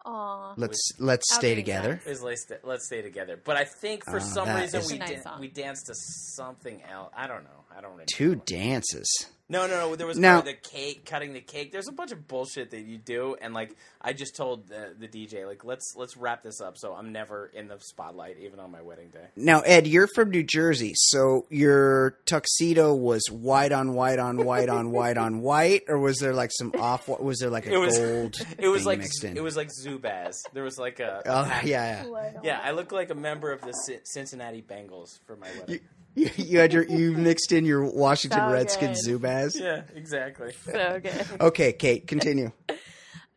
[0.04, 0.54] Aw.
[0.56, 2.00] Let's let's How stay together.
[2.06, 3.38] is let's stay, let's stay together.
[3.42, 7.12] But I think for Uh, some reason we nice dan- we danced to something else.
[7.16, 7.59] I don't know.
[7.70, 8.06] I don't remember.
[8.12, 9.06] Two dances.
[9.48, 9.96] No, no, no.
[9.96, 11.72] There was Now- the cake, cutting the cake.
[11.72, 15.08] There's a bunch of bullshit that you do, and like I just told the, the
[15.08, 18.70] DJ, like let's let's wrap this up, so I'm never in the spotlight, even on
[18.70, 19.24] my wedding day.
[19.34, 24.68] Now, Ed, you're from New Jersey, so your tuxedo was white on white on white
[24.68, 27.08] on white on white, or was there like some off?
[27.08, 28.36] Was there like a It was gold?
[28.58, 29.36] It was thing like mixed in?
[29.36, 30.34] it was like Zubaz.
[30.52, 32.30] There was like a, a Oh pack- yeah, yeah.
[32.44, 32.60] yeah.
[32.62, 35.74] I look like a member of the Ci- Cincinnati Bengals for my wedding.
[35.74, 35.80] You,
[36.14, 39.20] you had your you mixed in your Washington So Redskins good.
[39.22, 39.54] Zubaz.
[39.60, 40.52] yeah, exactly.
[40.64, 41.26] So good.
[41.40, 42.52] Okay, Kate, continue.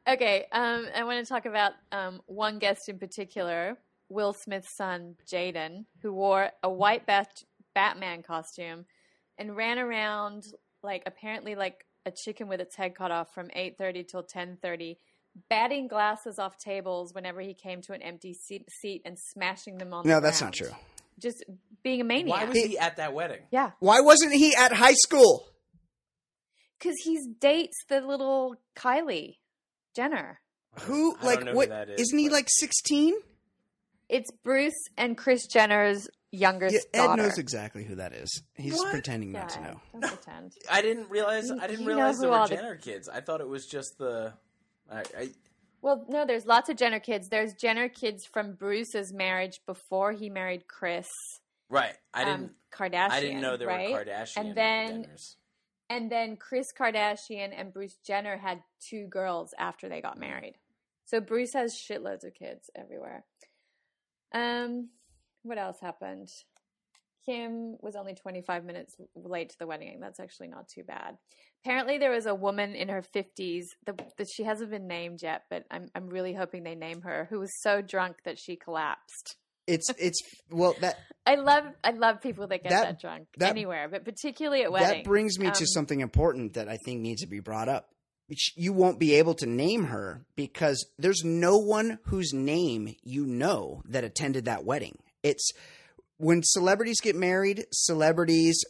[0.05, 3.77] Okay, um, I want to talk about um, one guest in particular,
[4.09, 8.83] Will Smith's son, Jaden, who wore a white bat- Batman costume
[9.37, 10.43] and ran around
[10.83, 14.97] like apparently like a chicken with its head cut off from 8.30 till 10.30
[15.49, 19.93] batting glasses off tables whenever he came to an empty seat, seat and smashing them
[19.93, 20.59] on No, the that's ground.
[20.59, 20.75] not true.
[21.19, 21.43] Just
[21.83, 23.41] being a maniac Why was he at that wedding?
[23.51, 25.47] yeah Why wasn't he at high school?
[26.79, 29.37] because he dates the little kylie
[29.95, 30.39] jenner
[30.81, 31.69] Who I like know who what?
[31.69, 33.13] that is, Isn't he but- like sixteen?
[34.09, 38.41] it's bruce and kris jenner's younger Yeah, Ed daughter knows exactly who that is.
[38.55, 38.91] He's What?
[38.91, 39.81] pretending not to know.
[39.99, 41.47] don't pretend I didn't realize.
[41.47, 43.07] You- I didn't realize there were all the- Jenner kids.
[43.07, 44.33] I thought it was just the.
[44.91, 45.29] I, I,
[45.83, 47.27] Well, no, there's lots of Jenner kids.
[47.27, 51.09] There's Jenner kids from Bruce's marriage before he married Kris
[51.69, 51.95] right.
[52.13, 52.51] I um, didn't.
[52.73, 53.11] Kardashian.
[53.11, 53.91] I didn't know there right?
[53.91, 54.37] were Kardashian.
[54.37, 55.35] And then, Jenners.
[55.89, 60.55] and then Kris Kardashian and Bruce Jenner had two girls after they got married.
[61.03, 63.25] So Bruce has shitloads of kids everywhere.
[64.33, 64.89] Um,
[65.41, 66.29] what else happened?
[67.25, 69.99] Kim was only 25 minutes late to the wedding.
[69.99, 71.17] That's actually not too bad.
[71.63, 75.63] Apparently, there was a woman in her 50s that she hasn't been named yet, but
[75.71, 79.35] I'm I'm really hoping they name her who was so drunk that she collapsed.
[79.65, 80.19] It's it's
[80.51, 84.03] well that I love I love people that get That- that, drunk that- anywhere, but
[84.03, 84.91] particularly at weddings.
[84.91, 87.89] that brings me to Um, something important that I think needs to be brought up.
[88.55, 93.83] You won't be able to name her because there's no one whose name you know
[93.85, 94.97] that attended that wedding.
[95.21, 95.51] It's
[96.23, 98.63] when celebrities get married, celebrities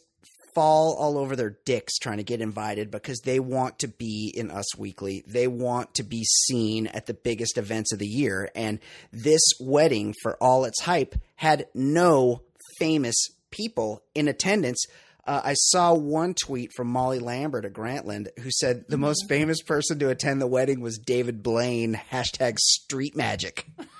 [0.54, 4.50] fall all over their dicks trying to get invited because they want to be in
[4.50, 5.24] Us Weekly.
[5.26, 8.50] They want to be seen at the biggest events of the year.
[8.54, 8.78] And
[9.12, 12.42] this wedding, for all its hype, had no
[12.78, 13.16] famous
[13.50, 14.84] people in attendance.
[15.26, 19.62] Uh, I saw one tweet from Molly Lambert of Grantland who said the most famous
[19.62, 23.66] person to attend the wedding was David Blaine, hashtag street magic.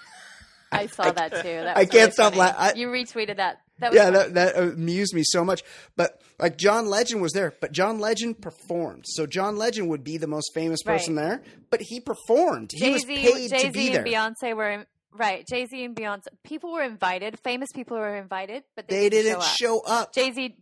[0.73, 1.43] I saw that too.
[1.43, 2.81] That I can't really stop laughing.
[2.81, 3.61] you retweeted that.
[3.79, 4.33] That was yeah, funny.
[4.33, 5.62] that, that amused me so much.
[5.97, 9.05] But like John Legend was there, but John Legend performed.
[9.07, 12.71] So John Legend would be the most famous person there, but he performed.
[12.73, 14.03] He was paid Jay to be Z there.
[14.03, 14.07] and
[14.37, 15.45] Beyonce were in- right.
[15.47, 16.27] Jay Z and Beyonce.
[16.45, 17.39] People were invited.
[17.41, 20.03] Famous people were invited, but they, they didn't show up.
[20.03, 20.15] up.
[20.15, 20.57] Jay Z.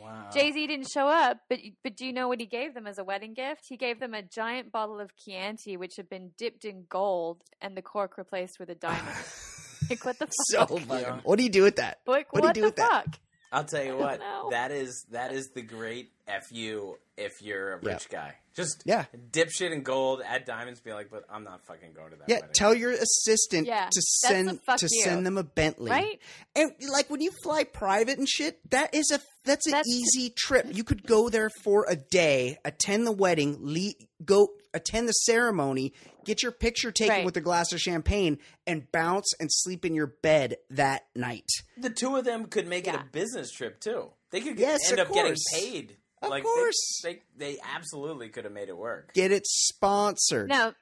[0.00, 0.30] Wow.
[0.32, 2.98] Jay Z didn't show up, but but do you know what he gave them as
[2.98, 3.64] a wedding gift?
[3.68, 7.76] He gave them a giant bottle of Chianti, which had been dipped in gold and
[7.76, 9.16] the cork replaced with a diamond.
[9.90, 10.68] like what the fuck?
[10.68, 11.20] so fucking.
[11.24, 11.98] What do you do with that?
[12.06, 13.04] Like, what what, do you do the with that?
[13.06, 13.18] fuck?
[13.50, 14.20] I'll tell you what.
[14.20, 14.48] know.
[14.50, 16.10] That is that is the great
[16.50, 17.92] fu if you're a Yeah.
[17.92, 18.34] rich guy.
[18.54, 19.06] Just Yeah.
[19.30, 22.28] dip shit in gold, add diamonds, be like, but I'm not fucking going to that.
[22.28, 22.50] Yeah, wedding.
[22.52, 25.02] tell your assistant Yeah, to send to you.
[25.02, 25.90] send them a Bentley.
[25.90, 26.20] Right?
[26.54, 30.28] And like when you fly private and shit, that is a that's an That's- easy
[30.36, 30.66] trip.
[30.70, 34.48] You could go there for a day, attend the wedding, le- go
[34.78, 35.92] attend the ceremony,
[36.24, 37.24] get your picture taken Right.
[37.24, 41.48] with a glass of champagne, and bounce and sleep in your bed that night.
[41.76, 44.10] the two of them could make it a business trip too.
[44.30, 45.44] They could Yes, end of up getting course.
[45.52, 45.96] paid.
[46.20, 47.00] Of like, course.
[47.04, 49.12] they, they they absolutely could have made it work.
[49.14, 50.48] Get it sponsored.
[50.48, 50.72] No,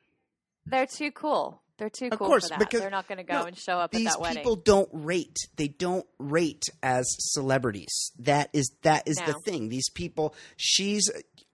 [0.64, 1.62] they're too cool.
[1.78, 2.58] They're too Of cool course, for that.
[2.58, 4.38] because- they're not going to go no, and show up at These that wedding.
[4.38, 5.36] people don't rate.
[5.56, 8.12] They don't rate as celebrities.
[8.18, 9.68] That is that is the thing.
[9.68, 10.34] These people.
[10.56, 11.10] She's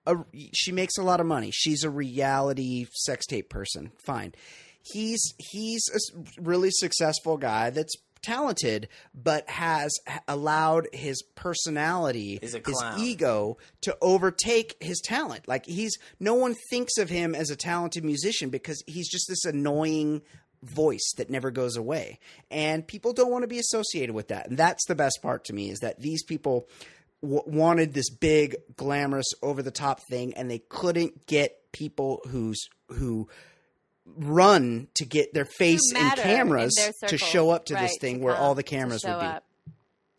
[0.07, 0.16] a,
[0.53, 1.50] she makes a lot of money.
[1.53, 3.92] She's a reality sex tape person.
[4.05, 4.34] Fine.
[4.82, 9.92] He's he's a really successful guy that's talented, but has
[10.26, 12.57] allowed his personality, his
[12.98, 15.46] ego, to overtake his talent.
[15.46, 19.44] Like he's no one thinks of him as a talented musician because he's just this
[19.44, 20.22] annoying
[20.62, 24.57] voice that never goes away and people don't want to be associated with that and
[24.57, 26.68] that's the best part to me is that these people
[27.23, 32.68] w- wanted this big glamorous over the top thing and they couldn't get people who's
[32.89, 33.29] who
[34.05, 38.25] run to get their face in cameras in to show up to this thing to
[38.25, 39.27] where all the cameras would be.
[39.27, 39.45] up.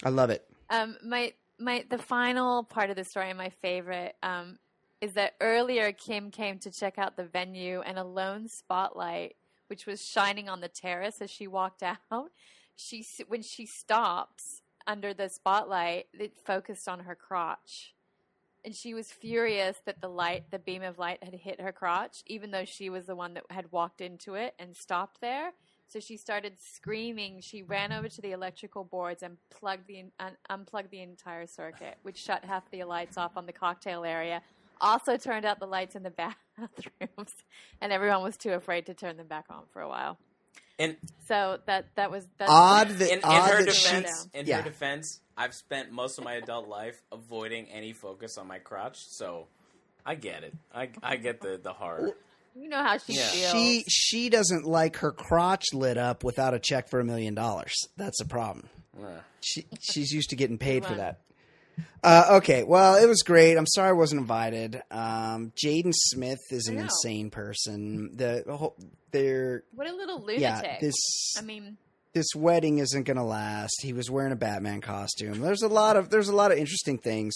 [0.03, 0.45] i love it.
[0.69, 4.57] Um, my my the final part of the story, my favorite, um,
[5.01, 9.35] is that earlier Kim came to check out the venue, and a lone spotlight,
[9.67, 12.31] which was shining on the terrace as she walked out,
[12.75, 17.93] she when she stops under the spotlight, it focused on her crotch,
[18.65, 22.23] and she was furious that the light, the beam of light, had hit her crotch,
[22.27, 25.51] even though she was the one that had walked into it and stopped there.
[25.87, 27.41] So she started screaming.
[27.41, 31.97] She ran over to the electrical boards and plugged the un- unplugged the entire circuit,
[32.03, 34.41] which shut half the lights off on the cocktail area.
[34.79, 36.09] Also turned out the lights in the
[36.57, 37.33] bathrooms,
[37.81, 40.17] and everyone was too afraid to turn them back on for a while.
[40.79, 40.97] And
[41.27, 44.45] So that that was that's odd that in, in odd her that she defense, in
[44.47, 44.57] yeah.
[44.57, 48.97] her defense, I've spent most of my adult life avoiding any focus on my crotch,
[48.99, 49.47] so
[50.05, 50.53] I get it.
[50.73, 52.11] I, I get the the horror.
[52.55, 53.27] You know how she Yeah.
[53.29, 53.51] feels.
[53.51, 57.73] she she doesn't like her crotch lit up without a check for a million dollars
[57.97, 58.69] that's a problem
[58.99, 59.07] Yeah.
[59.41, 61.21] she she's used to getting paid for that.
[62.03, 63.57] Uh, okay, well, it was great.
[63.57, 64.81] I'm sorry I wasn't invited.
[64.91, 68.11] Um, Jaden Smith is an insane person.
[68.15, 68.75] The whole
[69.11, 70.41] they're what a little lunatic.
[70.41, 70.95] yeah this
[71.37, 71.77] I mean,
[72.13, 73.81] this wedding isn't going to last.
[73.81, 75.39] He was wearing a Batman costume.
[75.39, 77.35] There's a lot of there's a lot of interesting things.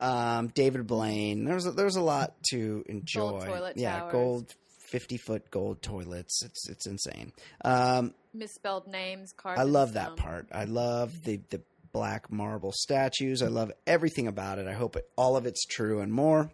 [0.00, 1.44] Um, David Blaine.
[1.44, 3.46] There's a, there's a lot to enjoy.
[3.46, 4.12] toilet yeah, towers.
[4.12, 4.54] gold.
[4.90, 6.42] 50 foot gold toilets.
[6.44, 7.32] It's it's insane.
[7.64, 9.32] Um, misspelled names.
[9.42, 10.16] I love that stone.
[10.16, 10.48] part.
[10.52, 11.62] I love the the
[11.92, 13.42] black marble statues.
[13.42, 14.66] I love everything about it.
[14.66, 16.50] I hope it, all of it's true and more.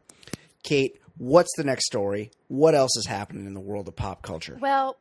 [0.65, 2.31] Kate, what's the next story?
[2.49, 4.59] What else is happening in the world of pop culture?
[4.61, 4.97] Well,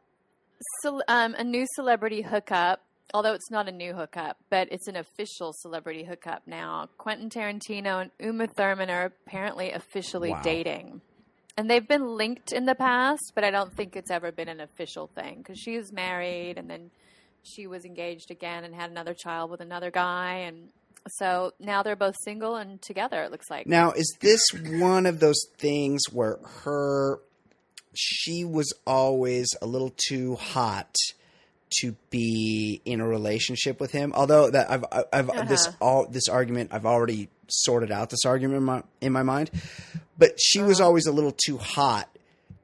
[0.81, 2.81] cel- um, a new celebrity hookup,
[3.13, 6.87] although it's not a new hookup, but it's an official celebrity hookup now.
[6.97, 10.41] Quentin Tarantino and Uma Thurman are apparently officially Wow.
[10.43, 11.01] dating.
[11.59, 14.59] And they've been linked in the past, but I don't think it's ever been an
[14.59, 16.91] official thing because she was married and then
[17.47, 20.33] she was engaged again and had another child with another guy.
[20.47, 20.69] And
[21.09, 23.23] So now they're both single and together.
[23.23, 23.65] It looks like.
[23.67, 24.41] Now, is this
[24.79, 27.19] one of those things where her
[27.93, 30.93] she was always a little too hot
[31.81, 34.13] to be in a relationship with him?
[34.15, 35.77] Although that I've I've this Uh-huh.
[35.81, 39.49] all this argument I've already sorted out this argument in my, in my mind,
[40.17, 40.87] but she was Uh-huh.
[40.87, 42.09] always a little too hot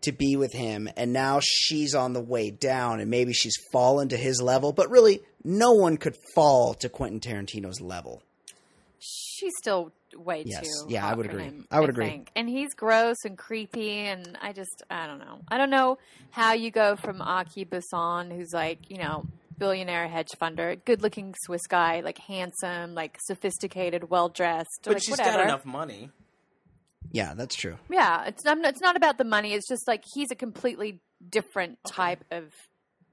[0.04, 4.10] to be with him and now she's on the way down and maybe she's fallen
[4.10, 8.22] to his level but really no one could fall to Quentin Tarantino's level.
[8.99, 10.62] She's still way Yes.
[10.62, 10.86] too.
[10.89, 11.43] Yeah, I would for agree.
[11.43, 12.06] him, I would agree.
[12.06, 12.30] think.
[12.36, 15.39] And he's gross and creepy, and I just, I don't know.
[15.49, 15.97] I don't know
[16.32, 19.26] how you go from Arki Busson, who's like, you know,
[19.58, 25.38] billionaire hedge funder, good-looking Swiss guy, like handsome, like sophisticated, well-dressed, But like she's whatever.
[25.39, 26.10] got enough money.
[27.14, 27.78] Yeah, that's true.
[27.89, 29.53] Yeah, it's not, it's not about the money.
[29.53, 30.99] It's just like he's a completely
[31.30, 32.51] different type of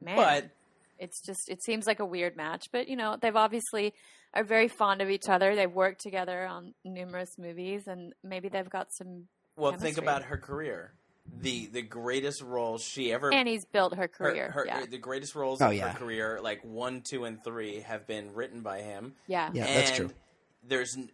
[0.03, 0.17] man.
[0.17, 0.51] But
[0.99, 3.95] it's just it seems like a weird match but you know they've obviously
[4.35, 8.69] are very fond of each other they've worked together on numerous movies and maybe they've
[8.69, 9.27] got some
[9.57, 10.93] well, think about her career.
[11.41, 14.99] The the greatest role she ever and he's built her her- career her- yeah the
[14.99, 15.89] greatest roles Oh, of yeah.
[15.89, 19.15] her career, like one, two, and three, have been written by him.
[19.27, 20.11] yeah Yeah, and that's true.
[20.67, 21.11] There's n-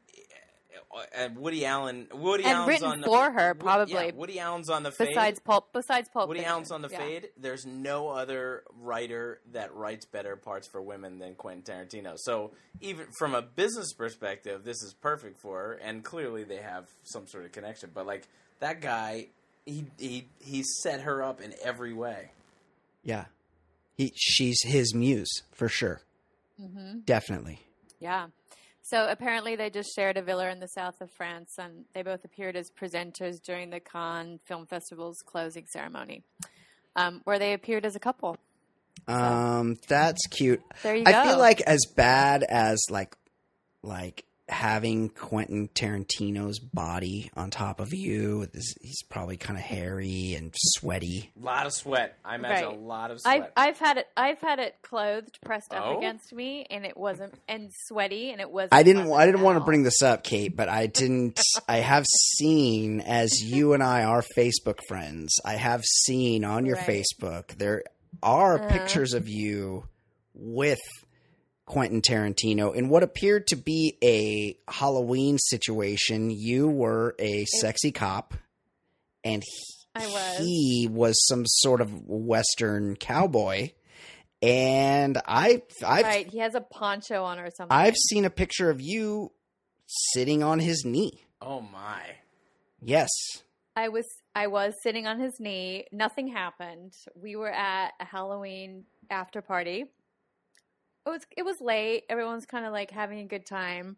[1.36, 2.08] Woody Allen.
[2.12, 3.94] Woody And Allen's written on the, for her, probably.
[3.94, 5.08] yeah, Woody Allen's on the fade.
[5.08, 6.52] besides pulp besides pulp Woody Fiction.
[6.52, 6.98] Allen's on the Yeah.
[6.98, 7.28] fade.
[7.36, 12.14] There's no other writer that writes better parts for women than Quentin Tarantino.
[12.18, 16.86] So even from a business perspective, this is perfect for her, and clearly they have
[17.04, 17.90] some sort of connection.
[17.94, 18.26] But like
[18.60, 19.28] that guy,
[19.64, 22.30] he he he set her up in every way.
[23.02, 23.26] Yeah.
[23.96, 26.02] He she's his muse for sure.
[26.60, 27.00] Mm-hmm.
[27.06, 27.60] Definitely.
[28.00, 28.26] Yeah.
[28.88, 32.24] So apparently they just shared a villa in the south of France and they both
[32.24, 36.22] appeared as presenters during the Cannes Film Festival's closing ceremony,
[36.94, 38.36] um, where they appeared as a couple.
[39.08, 40.62] Um that's cute.
[40.84, 41.24] There you I go.
[41.24, 43.16] feel like as bad as like
[43.82, 50.34] like having Quentin Tarantino's body on top of you, this, he's probably kind of hairy
[50.34, 51.32] and sweaty.
[51.40, 52.16] A lot of sweat.
[52.24, 52.76] I imagine Right.
[52.76, 53.52] a lot of I've sweat.
[53.56, 55.98] I've had it I've had it clothed pressed up Oh?
[55.98, 59.44] against me and it wasn't and sweaty and it wasn't I didn't I didn't at
[59.44, 63.82] want to bring this up, Kate, but I didn't I have seen as you and
[63.82, 65.34] I are Facebook friends.
[65.44, 66.86] I have seen on your Right.
[67.04, 67.82] Facebook there
[68.22, 68.68] are Uh-huh.
[68.78, 69.88] pictures of you
[70.34, 70.78] with
[71.66, 76.30] Quentin Tarantino in what appeared to be a Halloween situation.
[76.30, 78.34] You were a sexy cop
[79.24, 79.62] and he,
[79.94, 80.38] I was.
[80.38, 83.72] he was some sort of western cowboy.
[84.42, 87.76] And I I've right, he has a poncho on or something.
[87.76, 89.32] I've seen a picture of you
[89.86, 91.24] sitting on his knee.
[91.40, 92.02] oh my!
[92.80, 93.08] Yes.
[93.74, 95.86] I was I was sitting on his knee.
[95.90, 96.92] Nothing happened.
[97.14, 99.86] We were at a Halloween after party.
[101.06, 102.02] It was it was late.
[102.08, 103.96] Everyone's kind of like having a good time.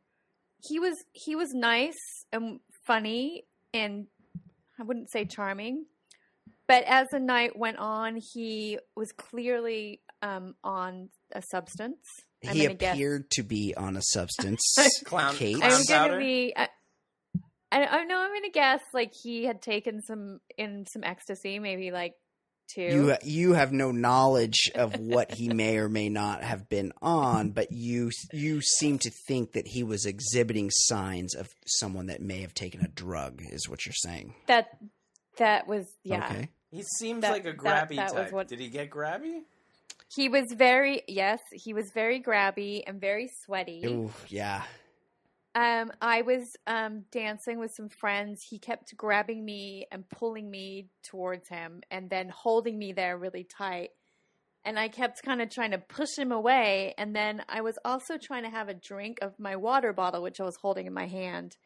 [0.63, 1.97] He was he was nice
[2.33, 4.07] and funny and
[4.79, 5.87] I wouldn't say charming.
[6.67, 11.99] But as the night went on, he was clearly um, on a substance.
[12.47, 14.61] I'm he gonna guess- appeared to be on a substance.
[15.05, 15.57] Clown- Kate.
[15.57, 16.53] clown I'm gonna be.
[16.55, 16.69] I,
[17.73, 18.19] I, I know.
[18.19, 22.15] I'm gonna guess like he had taken some in some ecstasy, maybe like
[22.75, 22.83] two.
[22.83, 27.51] You you have no knowledge of what he may or may not have been on,
[27.51, 32.41] but you you seem to think that he was exhibiting signs of someone that may
[32.43, 33.41] have taken a drug.
[33.51, 34.35] Is what you're saying?
[34.47, 34.77] that
[35.39, 36.27] that was yeah.
[36.31, 36.49] Okay.
[36.71, 38.33] He seems That- like a grabby that was type.
[38.33, 39.43] what- Did he get grabby?
[40.15, 41.39] He was very yes.
[41.53, 43.83] He was very grabby and very sweaty.
[43.87, 44.63] Ooh, yeah.
[45.59, 48.45] Um, I was um dancing with some friends.
[48.49, 53.43] He kept grabbing me and pulling me towards him, and then holding me there really
[53.43, 53.91] tight.
[54.65, 56.95] And I kept kind of trying to push him away.
[56.97, 60.41] And then I was also trying to have a drink of my water bottle, which
[60.41, 61.57] I was holding in my hand.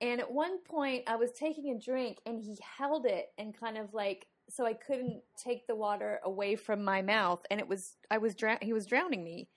[0.00, 3.76] And at one point, I was taking a drink, and he held it and kind
[3.76, 7.94] of like so I couldn't take the water away from my mouth, and it was
[8.10, 9.48] I was he was drowning me,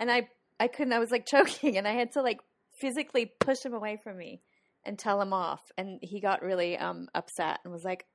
[0.00, 2.40] and I I couldn't I was like choking, and I had to like
[2.80, 4.40] physically push him away from me
[4.84, 8.06] and tell him off, and he got really um upset and was like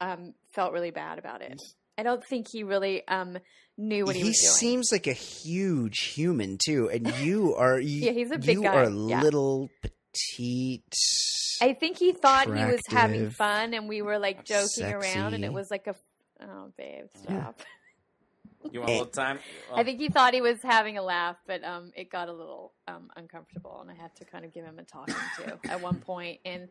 [0.00, 1.60] um felt really bad about it.
[1.98, 3.38] I don't think he really um
[3.76, 4.50] knew what he, he was doing.
[4.50, 8.56] He seems like a huge human too, and you are you, Yeah, he's a big
[8.56, 9.22] you guy, are yeah.
[9.22, 10.94] little petite.
[11.60, 15.44] I think he thought he was having fun, and we were like joking around, and
[15.44, 15.94] it was like a
[16.42, 17.60] oh babe stop.
[18.70, 19.38] You want a little time?
[19.74, 22.72] I think he thought he was having a laugh, but um, it got a little
[22.88, 25.96] um, uncomfortable, and I had to kind of give him a talking to at one
[25.96, 26.68] point, and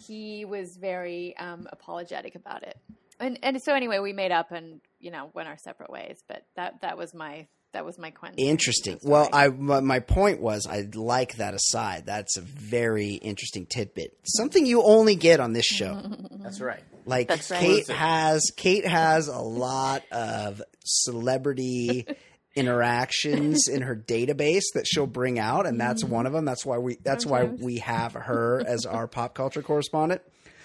[0.00, 2.78] he was very um, apologetic about it.
[3.18, 6.22] And and so anyway, we made up, and you know went our separate ways.
[6.28, 7.46] But that that was my
[7.76, 8.38] that was my Quentin.
[8.38, 8.98] Interesting.
[8.98, 9.12] story.
[9.12, 12.06] Well, I my my point was I like that aside.
[12.06, 14.16] That's a very interesting tidbit.
[14.24, 16.00] Something you only get on this show.
[16.30, 16.82] That's right.
[17.04, 17.60] Like That's right.
[17.60, 22.06] Kate has Kate has a lot of celebrity
[22.56, 26.14] interactions in her database that she'll bring out and that's mm-hmm.
[26.14, 26.46] one of them.
[26.46, 30.22] That's why we that's why we have her as our pop culture correspondent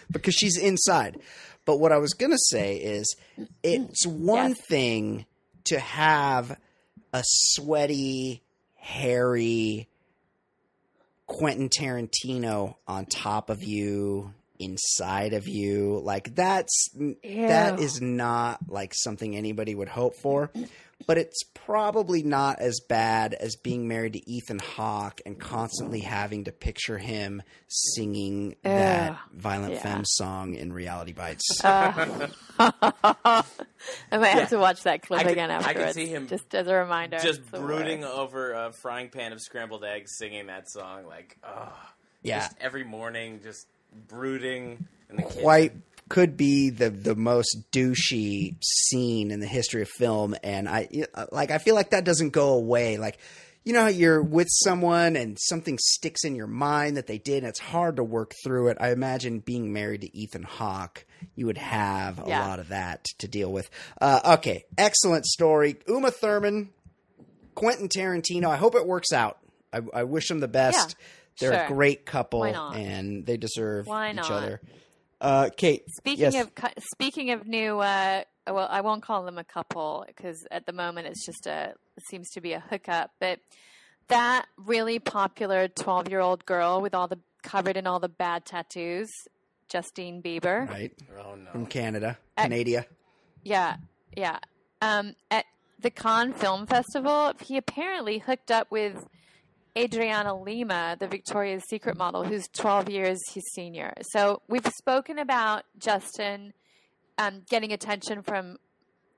[0.10, 1.18] because she's inside.
[1.66, 3.18] But what I was going to say is
[3.64, 4.62] it's one Yes.
[4.66, 5.26] thing
[5.66, 6.58] to have
[7.14, 8.42] a sweaty,
[8.76, 9.88] hairy
[11.28, 16.00] Quentin Tarantino on top of you, inside of you.
[16.04, 16.90] Like that's
[17.24, 17.84] that Ew.
[17.86, 20.52] is not like something anybody would hope for.
[21.08, 26.44] But it's probably not as bad as being married to Ethan Hawke and constantly having
[26.44, 29.82] to picture him singing that Violent Yeah.
[29.82, 31.60] Femme song in Reality Bites.
[31.64, 32.28] Uh,
[34.12, 36.54] I might have to watch that clip I could- again I could see him just
[36.54, 37.20] as a reminder.
[37.20, 38.14] just brooding worst.
[38.14, 41.72] over a frying pan of scrambled eggs, singing that song like, oh,
[42.24, 42.40] yeah.
[42.40, 43.68] just every morning, just
[44.08, 45.42] brooding in the kitchen.
[45.42, 45.74] quite
[46.10, 50.86] could be the the most douchey scene in the history of film and i
[51.32, 53.18] like i feel like that doesn't go away like
[53.64, 57.40] you know how you're with someone and something sticks in your mind that they did
[57.44, 58.78] and it's hard to work through it?
[58.80, 61.06] I imagine being married to ethan hawke
[61.36, 62.48] you would have a Yeah.
[62.48, 63.70] lot of that to deal with.
[64.00, 65.78] Uh, okay excellent story.
[65.88, 66.70] Uma thurman
[67.54, 69.38] quentin tarantino i hope it works out.
[69.74, 70.96] I, I wish them the best.
[71.40, 74.32] Yeah, they're a great couple and they deserve Why each not?
[74.32, 74.62] other.
[75.22, 76.36] Uh, Kate, Speaking yes.
[76.46, 76.52] of
[76.94, 81.08] speaking of new, uh, well, I won't call them a couple because at the moment
[81.08, 83.12] it's just a it seems to be a hookup.
[83.20, 83.40] But
[84.08, 89.10] that really popular twelve-year-old girl with all the covered in all the bad tattoos,
[89.70, 90.70] Justine Bieber.
[90.70, 90.92] right
[91.24, 91.52] Oh no!
[91.52, 92.86] from Canada, Uh, Canada.
[93.44, 93.78] Yeah,
[94.16, 94.40] yeah.
[94.82, 95.46] Um, at
[95.80, 99.08] the Cannes Film Festival, he apparently hooked up with
[99.78, 103.94] Adriana Lima, the Victoria's Secret model, who's 12 years his senior.
[104.12, 106.54] So we've spoken about Justin
[107.18, 108.58] um, getting attention from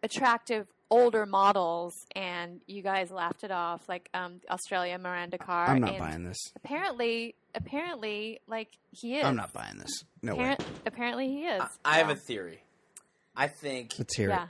[0.02, 5.52] attractive older models, and you guys laughed it off, like um, Australia Miranda Kerr.
[5.68, 6.38] I'm not and buying this.
[6.56, 9.26] Apparently, apparently, like he is.
[9.26, 10.04] I'm not buying this.
[10.22, 10.56] No way.
[10.86, 11.62] Apparently, he is.
[11.62, 12.14] I, I have Yeah.
[12.14, 12.64] a theory.
[13.36, 14.44] I think Let's hear yeah.
[14.44, 14.50] it.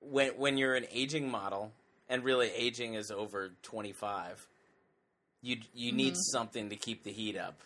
[0.00, 1.72] when when you're an aging model,
[2.08, 4.46] and really aging is over 25,
[5.42, 5.96] you you Mm-hmm.
[5.96, 7.60] need something to keep the heat up.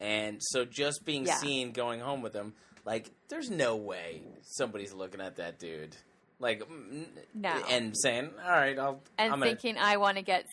[0.00, 1.36] And so just being Yeah.
[1.36, 2.54] seen going home with him,
[2.88, 5.94] like there's no way somebody's looking at that dude.
[6.40, 7.50] Like mm, No.
[7.68, 10.46] and saying, "All right, I'll And I'm gonna thinking, I want to get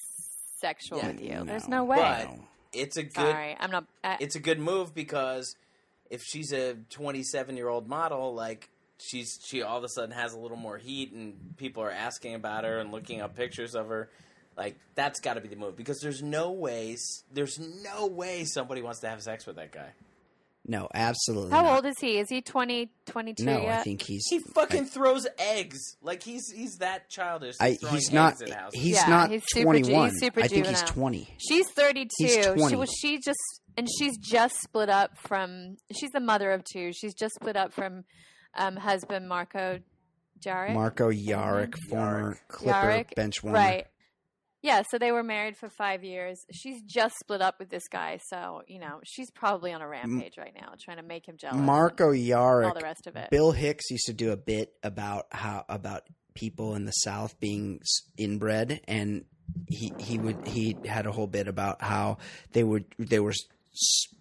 [0.60, 1.30] sexual Yeah, with you.
[1.36, 1.44] no.
[1.46, 1.98] There's no way.
[1.98, 2.40] But
[2.74, 3.86] it's a good Sorry, I'm not.
[4.04, 5.56] I, it's a good move because
[6.10, 8.70] if she's a 27 year old model, like
[9.00, 12.36] she's she all of a sudden has a little more heat, and people are asking
[12.36, 14.10] about her and looking up pictures of her.
[14.58, 18.82] Like that's got to be the move because there's no ways, there's no way somebody
[18.82, 19.90] wants to have sex with that guy.
[20.68, 21.52] No, absolutely.
[21.52, 21.76] how not.
[21.76, 22.18] old is he?
[22.18, 23.80] Is he 20, 22 No, yet?
[23.80, 24.26] I think he's.
[24.30, 27.56] He fucking throws eggs like he's he's that childish.
[27.60, 28.34] I, he's not.
[28.42, 28.74] eggs at.
[28.74, 30.10] He's Yeah, not he's super ju- 21.
[30.10, 31.28] he's super I think he's 20.
[31.38, 32.10] She's 32.
[32.18, 32.76] He's She 20.
[32.78, 36.92] was she just and she's just split up from she's the mother of two.
[36.94, 38.04] She's just split up from
[38.58, 39.80] um, husband Marko
[40.46, 40.74] Jaric.
[40.74, 43.60] Marko Jaric, former Clipper Jaric, bench warmer.
[43.60, 43.86] Right.
[44.66, 46.44] Yeah, so they were married for five years.
[46.52, 50.40] She's just split up with this guy, so you know she's probably on a rampage
[50.40, 51.58] right now, trying to make him jealous.
[51.58, 53.30] Marco and all the rest of it.
[53.30, 56.04] Bill Hicks used to do a bit about how about
[56.34, 57.80] people in the South being
[58.18, 59.26] inbred, and
[59.70, 62.18] he he would he had a whole bit about how
[62.54, 63.34] they would they were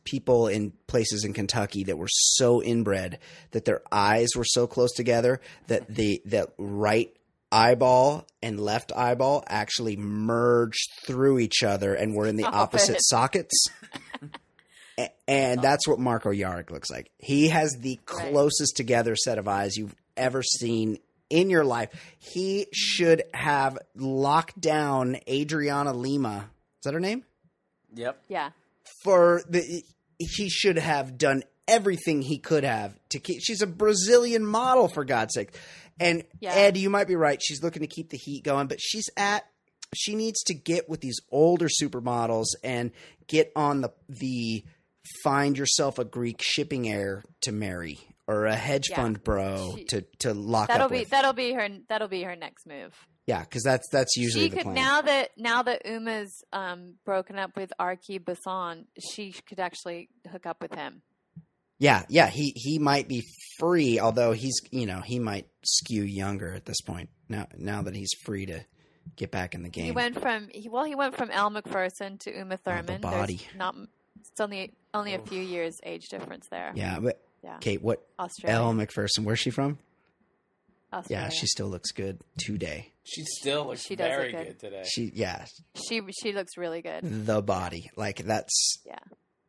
[0.05, 3.19] people in places in Kentucky that were so inbred
[3.53, 7.16] that their eyes were so close together that the that right
[7.55, 12.97] eyeball and left eyeball actually merged through each other and were in the Stop opposite
[12.97, 13.05] it.
[13.05, 13.67] sockets.
[14.99, 17.11] A- and that's what Marko Jaric looks like.
[17.19, 18.31] He has the Right.
[18.33, 20.99] closest together set of eyes you've ever seen
[21.31, 21.91] in your life.
[22.19, 26.51] He should have locked down Adriana Lima.
[26.81, 27.25] Is that her name?
[27.95, 28.23] Yep.
[28.29, 28.51] yeah,
[29.03, 29.85] For the
[30.19, 35.05] he should have done everything he could have to keep she's a Brazilian model for
[35.05, 35.57] God's sake.
[36.01, 36.55] And Yeah.
[36.55, 37.41] Ed, you might be right.
[37.43, 39.45] She's looking to keep the heat going, but she's at
[39.95, 42.91] she needs to get with these older supermodels and
[43.29, 44.65] get on the the
[45.23, 48.97] find yourself a Greek shipping heir to marry or a hedge Yeah.
[48.97, 51.11] fund bro She- to to lock that'll up be with.
[51.11, 52.95] that'll be her that'll be her next move.
[53.27, 54.75] yeah, because that's that's usually she the could plan.
[54.75, 60.47] now that now that Uma's um, broken up with Arki Busson, she could actually hook
[60.47, 61.03] up with him.
[61.79, 63.23] Yeah, yeah, he he might be
[63.59, 67.95] free, although he's you know he might skew younger at this point now now that
[67.97, 68.61] he's free to
[69.17, 69.85] get back in the game.
[69.85, 72.87] He went from he, well, he went from Elle Macpherson to Uma Thurman.
[72.87, 73.41] There's body.
[73.57, 73.75] not
[74.21, 76.73] it's only only a few years age difference there.
[76.75, 77.59] yeah, but Yeah.
[77.61, 78.57] Kate, what Australia.
[78.59, 79.25] Elle Macpherson?
[79.25, 79.79] Where's she from?
[80.93, 81.25] Australia.
[81.25, 82.93] Yeah, she still looks good today.
[83.03, 84.47] She still looks She does very look good.
[84.47, 84.61] good.
[84.61, 84.85] today.
[84.87, 85.45] She yeah,
[85.89, 87.01] she she looks really good.
[87.27, 88.99] the body like that's Yeah.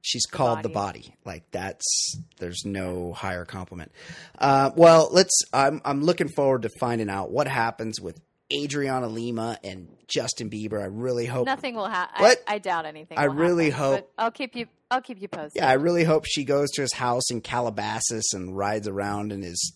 [0.07, 0.99] She's called the body.
[0.99, 3.91] body like that's there's no higher compliment
[4.37, 8.19] uh, well let's I'm, I'm looking forward to finding out what happens with
[8.53, 12.21] adriana lima and justin bieber i really hope Nothing will happen.
[12.21, 12.37] What?
[12.47, 13.17] I, I doubt anything.
[13.17, 14.67] I will really happen, hope- I'll keep you.
[14.91, 15.61] I'll keep you posted.
[15.63, 19.41] yeah i really hope she goes to his house in calabasas and rides around in
[19.41, 19.73] his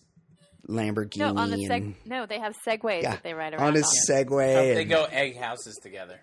[0.68, 3.62] lamborghini No, on the seg- and no, they have segways Yeah, that they ride around
[3.66, 4.14] on his on.
[4.16, 6.20] segway Hope they go egg houses together.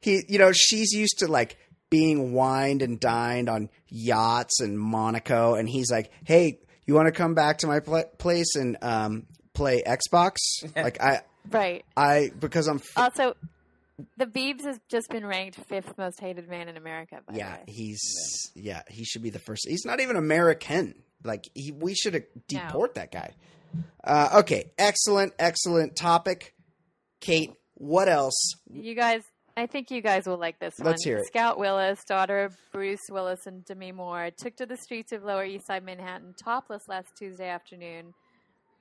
[0.00, 1.56] he you know she's used to like
[1.94, 7.12] being wined and dined on yachts in monaco and he's like hey you want to
[7.12, 10.36] come back to my pla place and um, play xbox
[10.76, 11.84] like i Right.
[11.96, 13.34] i because i'm f- Also,
[14.16, 17.20] the Biebs has just been ranked fifth most hated man in America.
[17.28, 17.64] By yeah way.
[17.68, 18.02] he's
[18.56, 22.94] yeah he should be the first he's not even american like he, we should deport
[22.96, 23.30] that guy
[24.02, 26.54] uh, okay excellent excellent topic
[27.20, 29.22] kate what else You guys,
[29.56, 30.88] I think you guys will like this one.
[30.88, 31.26] Let's hear it.
[31.26, 35.44] Scout Willis, daughter of Bruce Willis and Demi Moore, took to the streets of Lower
[35.44, 38.14] East Side Manhattan topless last Tuesday afternoon,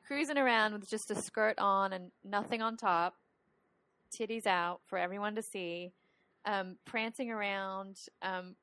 [0.08, 3.16] cruising around with just a skirt on and nothing on top,
[4.12, 5.91] titties out for everyone to see,
[6.45, 8.56] um, prancing around, um,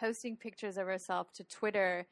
[0.00, 2.06] posting pictures of herself to Twitter.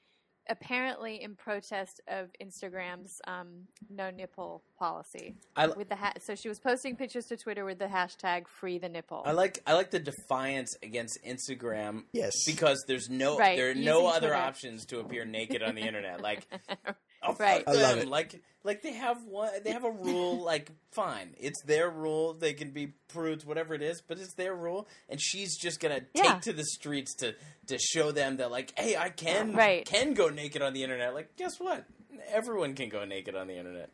[0.51, 6.49] Apparently, in protest of Instagram's um, no nipple policy, I, with the ha- so she
[6.49, 9.91] was posting pictures to Twitter with the hashtag "Free the nipple." I like I like
[9.91, 12.03] the defiance against Instagram.
[12.13, 12.33] Yes.
[12.47, 14.35] because there's no Right, there are no other Twitter.
[14.35, 16.21] options to appear naked on the internet.
[16.21, 16.47] Like,
[17.23, 17.65] oh, Right.
[17.65, 17.99] fuck I love them.
[18.07, 18.09] it.
[18.09, 19.51] Like, like they have one.
[19.65, 20.43] They have a rule.
[20.45, 22.35] Like, fine, it's their rule.
[22.35, 24.87] They can be prudes, whatever it is, but it's their rule.
[25.09, 26.33] And she's just gonna Yeah.
[26.35, 27.35] take to the streets to
[27.69, 29.85] to show them that, like, hey, I can Right.
[29.87, 31.15] can go naked on the internet.
[31.15, 31.85] Like, guess what?
[32.29, 33.91] Everyone can go naked on the internet.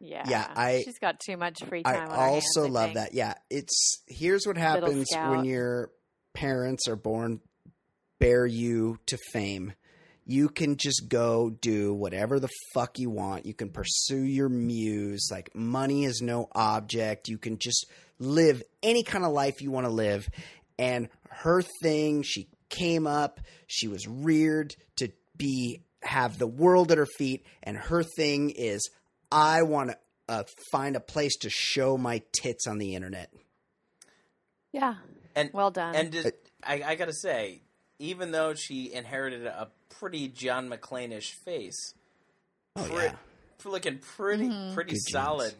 [0.00, 2.08] yeah, Yeah, I- she's got too much free I time.
[2.08, 3.14] on her hands, also I love that.
[3.14, 5.90] Yeah, it's here's what happens when your
[6.32, 7.40] parents are born
[8.18, 9.74] bear you to fame.
[10.24, 13.46] You can just go do whatever the fuck you want.
[13.46, 15.28] You can pursue your muse.
[15.30, 17.28] Like money is no object.
[17.28, 17.86] You can just
[18.18, 20.28] live any kind of life you want to live.
[20.78, 26.98] And her thing, she came up, she was reared to be have the world at
[26.98, 28.90] her feet and her thing is
[29.30, 33.32] I want to uh, find a place to show my tits on the internet.
[34.72, 34.96] Yeah,
[35.34, 35.94] And well done.
[35.94, 36.32] And just,
[36.62, 37.62] I, I gotta say,
[38.02, 39.68] even though she inherited a
[39.98, 41.94] pretty John McClane-ish face,
[42.76, 43.12] Oh pre- yeah,
[43.64, 44.74] looking pretty Mm-hmm.
[44.74, 45.12] pretty Good genes.
[45.12, 45.54] solid,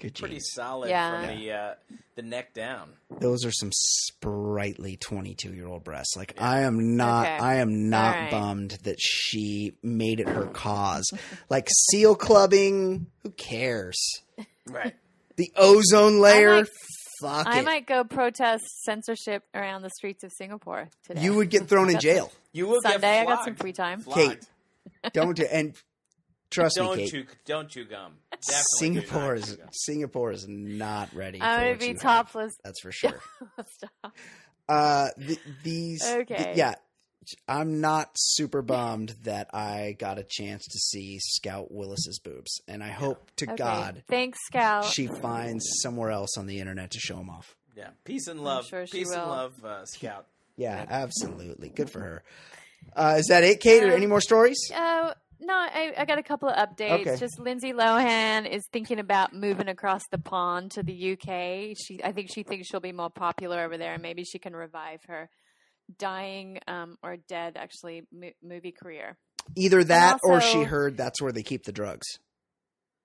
[0.00, 0.50] good pretty genes.
[0.52, 1.26] solid Yeah.
[1.26, 1.74] from the uh,
[2.16, 2.92] the neck down.
[3.20, 6.16] Those are some sprightly twenty-two-year-old breasts.
[6.16, 7.38] Like I am not, Okay.
[7.38, 8.30] I am not All right.
[8.30, 11.04] bummed that she made it her cause.
[11.48, 13.96] like seal clubbing, who cares?
[14.68, 14.94] Right.
[15.36, 16.68] The ozone layer, might-
[17.20, 17.64] fuck I it.
[17.64, 21.22] might go protest censorship around the streets of Singapore today.
[21.22, 22.32] you would get thrown in jail.
[22.52, 23.00] You will Sunday.
[23.00, 24.00] get I got some free time.
[24.00, 24.46] Flogged.
[25.12, 25.74] Don't do and
[26.50, 27.10] trust Don't me, Kate.
[27.10, 28.14] chew don't chew gum.
[28.30, 29.68] Definitely do Singapore not is gum.
[29.72, 31.40] Singapore is not ready.
[31.40, 32.00] I'm for gonna what be you have.
[32.02, 32.56] topless.
[32.64, 33.20] That's for sure.
[33.76, 34.14] Stop.
[34.68, 36.04] Uh, th- these.
[36.04, 36.36] Okay.
[36.36, 36.74] th- yeah,
[37.48, 42.82] I'm not super bummed that I got a chance to see Scout Willis's boobs, and
[42.82, 43.56] I hope to Okay.
[43.56, 44.84] God Thanks, Scout.
[44.84, 47.56] she finds somewhere else on the internet to show them off.
[47.76, 47.90] Yeah.
[48.04, 48.66] Peace and love.
[48.66, 49.28] sure she Peace and will.
[49.28, 50.26] love, uh, Scout.
[50.56, 51.68] Yeah, absolutely.
[51.68, 52.22] Good for her.
[52.94, 53.82] Uh, is that it, Kate?
[53.82, 54.56] Or Um, any more stories?
[54.74, 57.00] Oh, no, I, I got a couple of updates.
[57.00, 57.16] Okay.
[57.18, 61.76] Just Lindsay Lohan is thinking about moving across the pond to the UK.
[61.76, 64.56] She, I think she thinks she'll be more popular over there, and maybe she can
[64.56, 65.28] revive her
[65.98, 69.16] dying um, or dead, actually, mo- movie career.
[69.54, 72.06] Either that, or she heard that's where they keep the drugs.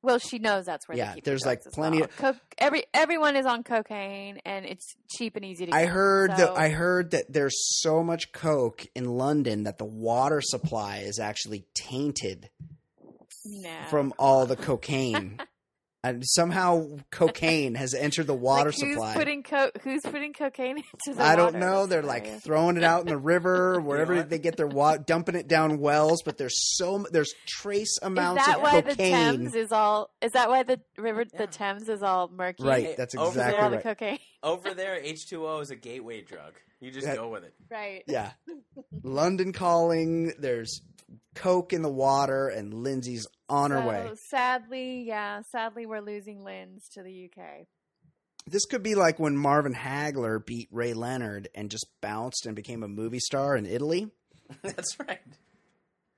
[0.03, 0.97] Well, she knows that's where.
[0.97, 2.05] Yeah, they keep the there's, like, plenty well.
[2.05, 5.75] of- Coke, every everyone is on cocaine, and it's cheap and easy to.
[5.75, 5.91] I get.
[5.91, 10.41] heard So- that I heard that there's so much coke in London that the water
[10.41, 12.49] supply is actually tainted
[13.45, 13.69] no.
[13.89, 15.39] from all the cocaine.
[16.03, 19.13] And somehow cocaine has entered the water like, who's supply.
[19.13, 21.21] Putting co- who's putting cocaine into the water?
[21.21, 21.85] I don't know.
[21.85, 22.43] They're like hilarious.
[22.43, 26.23] throwing it out in the river, wherever they get their water, dumping it down wells.
[26.25, 28.63] But there's so m- there's trace amounts of cocaine.
[28.65, 28.95] Is amounts that why the.
[28.95, 30.09] Thames is all?
[30.23, 31.37] Is that why the river, Yeah.
[31.39, 32.63] the Thames is all murky?
[32.63, 34.19] Right, Hey, that's over there exactly all the cocaine?
[34.41, 36.53] Over there, H2O is a gateway drug.
[36.79, 37.53] You just That- go with it.
[37.69, 38.03] Right.
[38.07, 38.31] Yeah,
[39.03, 40.33] London calling.
[40.39, 40.81] There's
[41.35, 44.09] coke in the water, and Lindsay's on her so, way.
[44.29, 47.67] Sadly, yeah, sadly, we're losing Linz to the UK.
[48.47, 52.81] This could be like when Marvin Hagler beat Ray Leonard and just bounced and became
[52.83, 54.09] a movie star in Italy.
[54.63, 55.19] That's right.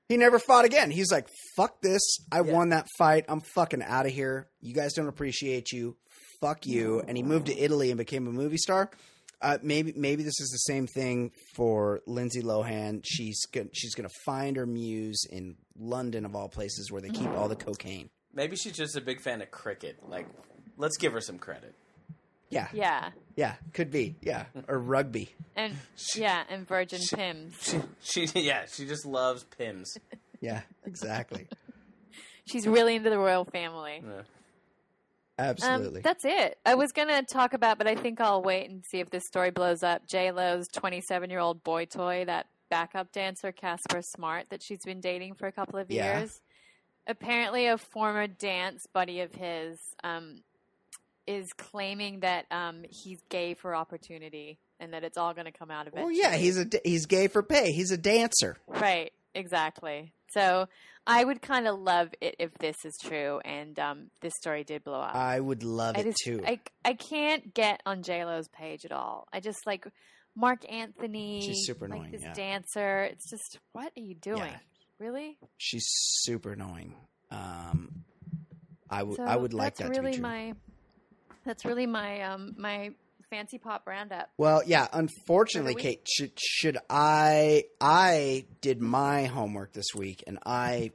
[0.08, 0.90] He never fought again.
[0.90, 2.02] He's like, fuck this.
[2.32, 2.52] I Yeah.
[2.52, 3.24] won that fight.
[3.28, 4.48] I'm fucking out of here.
[4.60, 5.96] You guys don't appreciate you.
[6.40, 7.02] Fuck you.
[7.06, 8.90] And he moved to Italy and became a movie star.
[9.42, 13.02] Uh, maybe maybe this is the same thing for Lindsay Lohan.
[13.04, 17.10] She's gonna, she's going to find her muse in London of all places where they
[17.10, 18.10] keep all the cocaine.
[18.32, 19.98] Maybe she's just a big fan of cricket.
[20.08, 20.26] Like,
[20.76, 21.74] let's give her some credit.
[22.50, 24.14] Yeah, Yeah, yeah, could be.
[24.22, 25.30] Yeah, or rugby.
[25.56, 25.76] and
[26.14, 27.74] yeah, and Virgin Pimm's.
[28.02, 29.96] She, she, yeah, she just loves Pimm's.
[30.40, 31.48] Yeah, exactly.
[32.46, 34.02] She's really into the royal family.
[34.06, 34.22] Yeah.
[35.38, 35.98] Absolutely.
[35.98, 36.58] Um, that's it.
[36.64, 39.50] I was gonna talk about, but I think I'll wait and see if this story
[39.50, 40.06] blows up.
[40.06, 45.00] J Lo's 27 year old boy toy, that backup dancer Casper Smart that she's been
[45.00, 46.18] dating for a couple of Yeah.
[46.20, 46.40] years.
[47.06, 50.42] Apparently, a former dance buddy of his um,
[51.26, 55.70] is claiming that um, he's gay for opportunity and that it's all going to come
[55.70, 56.00] out of it.
[56.00, 57.72] well, yeah, he's a he's gay for pay.
[57.72, 58.56] He's a dancer.
[58.66, 60.12] Right, exactly.
[60.34, 60.68] So
[61.06, 64.84] I would kind of love it if this is true and um, this story did
[64.84, 65.14] blow up.
[65.14, 66.42] I would love I it just, too.
[66.46, 69.26] I, I can't get on J Lo's page at all.
[69.32, 69.86] I just like
[70.34, 71.40] Marc Anthony.
[71.42, 72.32] She's super like annoying, This yeah.
[72.34, 73.04] dancer.
[73.04, 74.38] It's just what are you doing?
[74.38, 74.58] Yeah.
[74.98, 75.38] Really?
[75.58, 76.94] She's super annoying.
[77.30, 78.04] Um,
[78.90, 80.22] I would So I would like that really to be true.
[80.22, 80.54] my.
[81.44, 82.92] That's really my um my
[83.34, 84.30] FanceePop roundup.
[84.38, 84.86] Well, yeah.
[84.92, 87.64] Unfortunately, Kate, should should I?
[87.80, 90.92] I did my homework this week, and I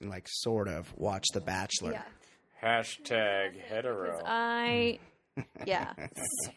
[0.00, 1.92] like sort of watched The Bachelor.
[1.92, 2.02] Yeah.
[2.62, 4.20] Hashtag hetero.
[4.24, 4.98] I.
[5.64, 5.94] Yeah,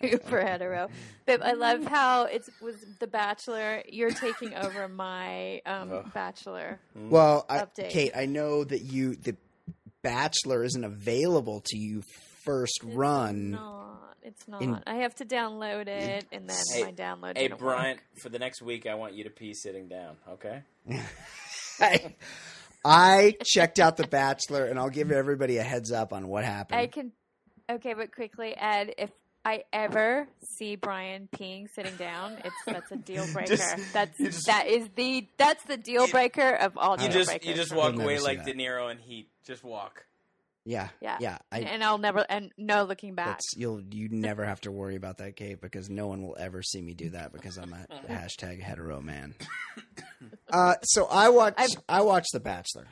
[0.02, 0.90] super hetero.
[1.26, 3.84] But I love how it was The Bachelor.
[3.88, 6.80] You're taking over my um, Bachelor.
[6.94, 9.38] Well, I, Kate, I know that you the
[10.02, 12.02] Bachelor isn't available to you
[12.46, 13.52] first run.
[13.52, 14.16] Not.
[14.22, 14.62] It's not.
[14.62, 17.38] In- I have to download it, and then Hey- my download.
[17.38, 18.22] Hey, didn't Bryant, work.
[18.22, 20.62] for the next week, I want you to pee sitting down, okay?
[21.82, 22.16] I,
[22.86, 26.80] I checked out The Bachelor, and I'll give everybody a heads up on what happened.
[26.80, 27.12] I can.
[27.70, 29.10] Okay, but quickly, Ed, if
[29.46, 33.56] I ever see Brian peeing sitting down, it's that's a deal breaker.
[33.58, 37.30] Just- that's just- that is the that's the deal breaker of all You deal just
[37.30, 37.48] breakers.
[37.50, 38.46] you just walk You'll never away like that.
[38.46, 39.30] De Niro in Heat.
[39.46, 40.06] Just walk.
[40.66, 41.18] Yeah, Yeah.
[41.20, 41.38] yeah.
[41.52, 43.40] I, and I'll never and no looking back.
[43.58, 46.82] You'll you never have to worry about that, Kate, because no one will ever see
[46.82, 49.36] me do that because I'm a hashtag hetero man.
[50.50, 52.88] Uh, so I watch I've- I watch The Bachelor,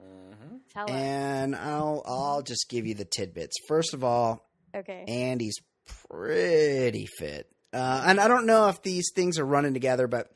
[0.00, 0.56] Mm-hmm.
[0.72, 3.56] Tell and I'll I'll just give you the tidbits.
[3.66, 5.04] First of all, Okay.
[5.08, 5.58] Andi's
[6.08, 10.30] pretty fit, uh, and I don't know if these things are running together, but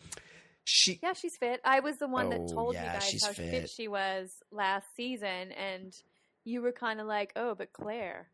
[0.64, 1.60] she Yeah, she's fit.
[1.64, 3.50] I was the one Oh, that told yeah, you guys she's how fit.
[3.50, 3.70] fit.
[3.70, 5.92] she was last season, and
[6.44, 8.28] you were kind of like, "Oh, but Claire."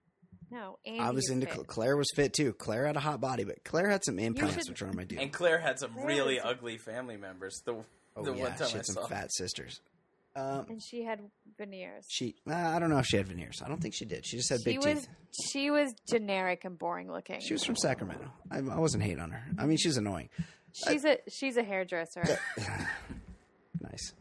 [0.50, 1.54] No, Andi I was into fit.
[1.56, 2.54] Cl- Claire was fit too.
[2.54, 5.04] Claire had a hot body, but Claire had some implants, should- which are on my
[5.04, 5.18] dude.
[5.18, 7.60] And Claire had some Claire really is- ugly family members.
[7.66, 7.84] The
[8.16, 9.06] Oh the yeah, one time she I had some saw.
[9.06, 9.80] fat sisters.
[10.34, 11.20] Um, and she had
[11.58, 12.04] veneers.
[12.08, 13.60] She, uh, I don't know if she had veneers.
[13.64, 14.24] I don't think she did.
[14.24, 15.08] She just had She big was teeth.
[15.52, 17.40] she was generic and boring looking.
[17.40, 18.30] She was from Sacramento.
[18.50, 19.42] I, I wasn't hating on her.
[19.58, 20.28] I mean, she's annoying.
[20.72, 22.22] She's a she's a hairdresser.
[23.80, 24.12] Nice.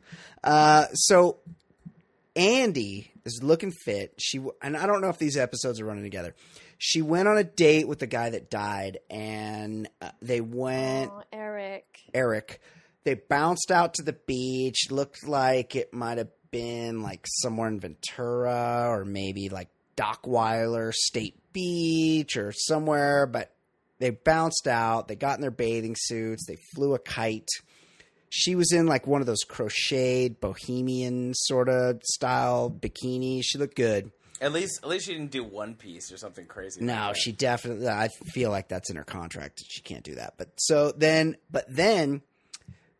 [0.43, 1.37] Uh, so
[2.35, 4.15] Andi is looking fit.
[4.17, 6.33] She and I don't know if these episodes are running together.
[6.79, 11.23] She went on a date with the guy that died, and uh, they went Aw,
[11.31, 11.99] Eric.
[12.13, 12.61] Eric.
[13.03, 14.91] They bounced out to the beach.
[14.91, 21.39] Looked like it might have been like somewhere in Ventura or maybe like Dockweiler State
[21.53, 23.53] Beach or somewhere, but
[23.99, 25.07] they bounced out.
[25.07, 26.45] They got in their bathing suits.
[26.47, 27.49] They flew a kite.
[28.29, 33.43] She was in like one of those crocheted bohemian sort of style bikinis.
[33.43, 34.11] She looked good.
[34.39, 36.81] At least at least she didn't do One Piece or something crazy.
[36.81, 37.17] No, that.
[37.17, 37.87] she definitely.
[37.87, 39.63] I feel like that's in her contract.
[39.67, 40.35] She can't do that.
[40.37, 42.21] But so then, but then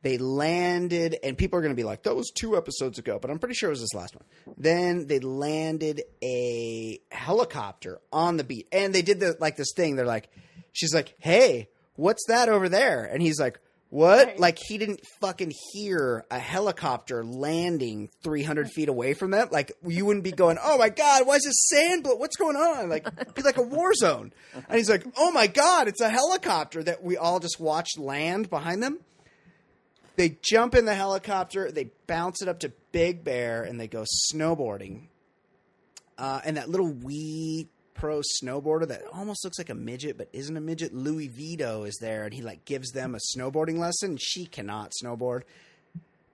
[0.02, 3.30] they landed, and people are going to be like, "That was two episodes ago," but
[3.30, 4.24] I'm pretty sure it was this last one.
[4.58, 9.96] Then they landed a helicopter on the beach, and they did the like this thing.
[9.96, 10.30] They're like,
[10.72, 13.60] "She's like, hey, what's that over there?" And he's like,
[13.90, 14.28] What?
[14.28, 14.40] Right.
[14.40, 19.48] Like he didn't fucking hear a helicopter landing 300 feet away from them?
[19.52, 22.16] Like you wouldn't be going, oh my God, why is this sand blow?
[22.16, 22.90] What's going on?
[22.90, 24.34] Like, it'd be like a war zone.
[24.54, 28.50] And he's like, oh my God, it's a helicopter that we all just watched land
[28.50, 29.00] behind them.
[30.18, 34.04] They jump in the helicopter, they bounce it up to Big Bear, and they go
[34.34, 35.10] snowboarding.
[36.18, 40.56] Uh, and that little wee pro snowboarder that almost looks like a midget but isn't
[40.56, 44.18] a midget, Louie Vito, is there, and he like gives them a snowboarding lesson.
[44.18, 45.42] She cannot snowboard,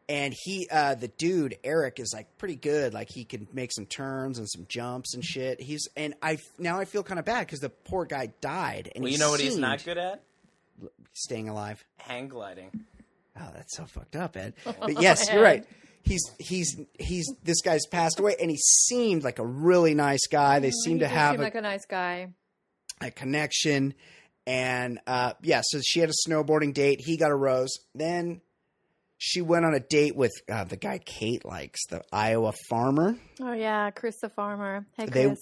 [0.10, 2.94] and he, uh, the dude Eric, is like pretty good.
[2.94, 5.62] Like he can make some turns and some jumps and shit.
[5.62, 8.92] He's and I now I feel kind of bad because the poor guy died.
[8.94, 10.22] And Well, you know what he's not good at?
[11.14, 11.84] staying alive.
[11.98, 12.86] Hang gliding.
[13.40, 14.54] Oh, that's so fucked up, Ed.
[14.80, 15.66] But yes, you're right.
[16.04, 20.60] He's he's he's this guy's passed away, and he seemed like a really nice guy.
[20.60, 22.28] They seem to have a, like a nice guy.
[23.02, 23.94] a connection,
[24.46, 25.62] and uh, yeah.
[25.64, 27.00] So she had a snowboarding date.
[27.02, 27.72] He got a rose.
[27.96, 28.42] Then
[29.18, 33.16] she went on a date with uh, the guy Kate likes, the Iowa farmer.
[33.42, 34.86] Oh yeah, Chris the farmer.
[34.98, 35.40] Hey They- Chris.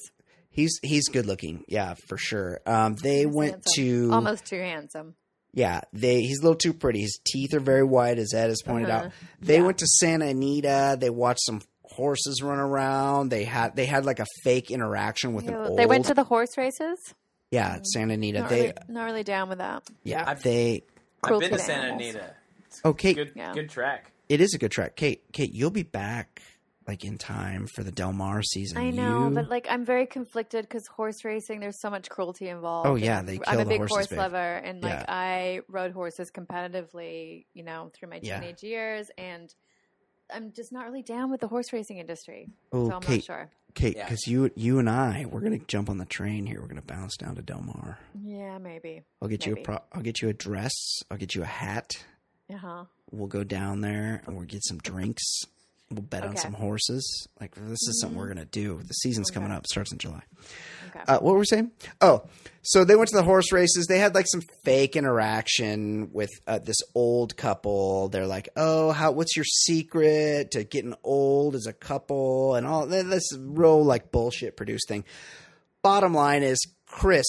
[0.53, 2.59] He's he's good looking, yeah, for sure.
[2.65, 3.83] Um, they He's went handsome.
[4.09, 5.15] to almost too handsome.
[5.53, 7.01] Yeah, they he's a little too pretty.
[7.01, 9.05] His teeth are very white, as Ed has pointed Uh-huh.
[9.07, 9.11] out.
[9.41, 9.63] They Yeah.
[9.63, 10.95] went to Santa Anita.
[10.99, 13.29] They watched some horses run around.
[13.29, 15.77] They had they had like a fake interaction with an old.
[15.77, 16.97] They went to the horse races.
[17.51, 18.39] yeah Santa Anita.
[18.41, 19.83] Not, They really, not really down with that.
[20.03, 20.83] yeah I've- they.
[21.21, 22.15] Cruelty I've been to to Santa animals.
[22.15, 22.35] Anita.
[22.85, 23.53] Oh, Kate, Good, Yeah.
[23.53, 24.11] good track.
[24.29, 24.95] it is a good track.
[24.95, 26.41] Kate, Kate, you'll be back
[26.91, 28.77] like in time for the Del Mar season.
[28.77, 32.49] I know, You- but like I'm very conflicted because horse racing, there's so much cruelty
[32.49, 32.88] involved.
[32.89, 34.19] Oh, yeah, they kill I'm kill a the big horses, horse babe.
[34.19, 35.05] lover, and like Yeah.
[35.07, 38.39] I rode horses competitively, you know, through my Yeah.
[38.39, 39.53] teenage years, and
[40.34, 42.49] I'm just not really down with the horse racing industry.
[42.73, 43.15] Oh, so I'm Kate.
[43.18, 43.49] not sure.
[43.73, 44.03] Kate, Yeah.
[44.05, 46.59] because you you and I we're gonna jump on the train here.
[46.61, 47.99] We're gonna bounce down to Del Mar.
[48.22, 49.03] Yeah, maybe.
[49.22, 50.73] I'll get you a pro- I'll get you a dress.
[51.09, 52.03] I'll get you a hat.
[52.53, 52.85] Uh huh.
[53.13, 55.23] we'll go down there and we'll get some drinks.
[55.91, 57.27] We'll bet on some horses.
[57.39, 58.80] Like this is something we're gonna do.
[58.81, 59.68] The season's coming up.
[59.68, 60.23] Starts in July.
[60.89, 61.01] Okay.
[61.07, 61.72] Uh, what were we saying?
[61.99, 62.23] Oh,
[62.61, 63.88] so they went to the horse races.
[63.88, 68.07] They had like some fake interaction with uh, this old couple.
[68.09, 69.11] They're like, "Oh, how?
[69.11, 74.55] What's your secret to getting old as a couple?" And all this real like bullshit
[74.55, 75.03] produced thing.
[75.81, 77.26] Bottom line is, Chris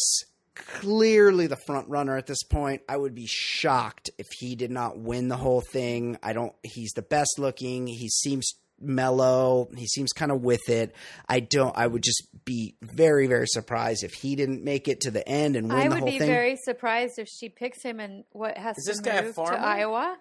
[0.54, 2.82] clearly the front runner at this point.
[2.88, 6.18] I would be shocked if he did not win the whole thing.
[6.22, 6.52] I don't.
[6.62, 7.86] He's the best looking.
[7.86, 9.68] He seems mellow.
[9.76, 10.94] He seems kind of with it.
[11.28, 11.76] I don't.
[11.76, 15.56] I would just be very, very surprised if he didn't make it to the end
[15.56, 16.14] and win I the whole thing.
[16.16, 19.00] I would be very surprised if she picks him and what has Is to this
[19.00, 19.56] guy a move farmer?
[19.56, 20.16] to Iowa.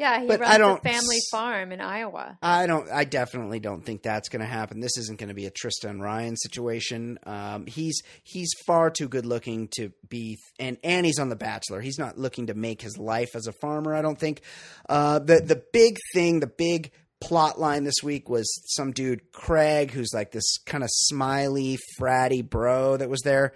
[0.00, 2.38] Yeah, he But runs a don't family farm in Iowa.
[2.40, 2.90] I don't.
[2.90, 4.80] I definitely don't think that's going to happen.
[4.80, 7.18] This isn't going to be a Tristan Ryan situation.
[7.26, 11.82] Um, he's he's far too good looking to be, and and he's on The Bachelor.
[11.82, 13.94] He's not looking to make his life as a farmer.
[13.94, 14.40] I don't think.
[14.88, 19.90] Uh, the the big thing, the big plot line this week was some dude Craig,
[19.90, 23.52] who's like this kind of smiley, fratty bro that was there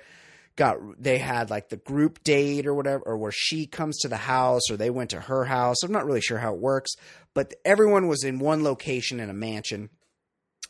[0.56, 4.16] got they had like the group date or whatever or where she comes to the
[4.16, 5.82] house or they went to her house.
[5.82, 6.94] I'm not really sure how it works
[7.34, 9.90] but everyone was in one location in a mansion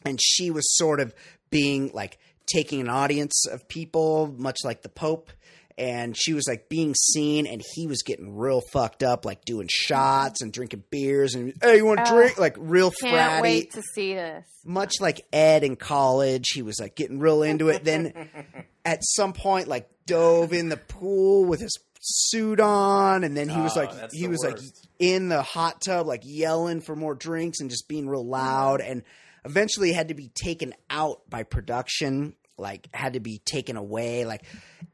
[0.04, 1.14] and she was sort of
[1.50, 5.30] being like taking an audience of people much like the pope
[5.76, 9.68] and she was like being seen and he was getting real fucked up like doing
[9.70, 13.42] shots and drinking beers and hey you want to Oh, drink like real Can't fratty
[13.42, 14.44] wait to see this.
[14.64, 17.82] much like Ed in college, he was like getting real into it.
[17.84, 18.28] Then
[18.84, 23.60] at some point, like dove in the pool with his suit on, and then he
[23.60, 24.58] was Oh, like that's he the was like
[24.98, 29.02] in the hot tub, like yelling for more drinks and just being real loud, and
[29.44, 32.34] eventually had to be taken out by production.
[32.56, 34.24] Like had to be taken away.
[34.26, 34.44] Like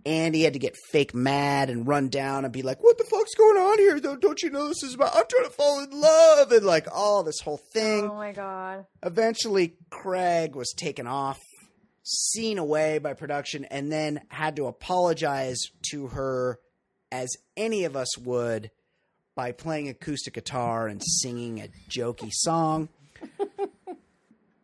[0.05, 3.35] Andi had to get fake mad and run down and be like, "What the fuck's
[3.35, 3.99] going on here?
[4.01, 5.15] Don't, don't you know this is about?
[5.15, 8.87] I'm trying to fall in love and like all this whole thing." Oh my god.
[9.03, 11.39] Eventually, Craig was taken off,
[12.03, 15.61] seen away by production, and then had to apologize
[15.91, 16.59] to her
[17.13, 18.71] as any of us would
[19.35, 22.89] by playing acoustic guitar and singing a jokey song.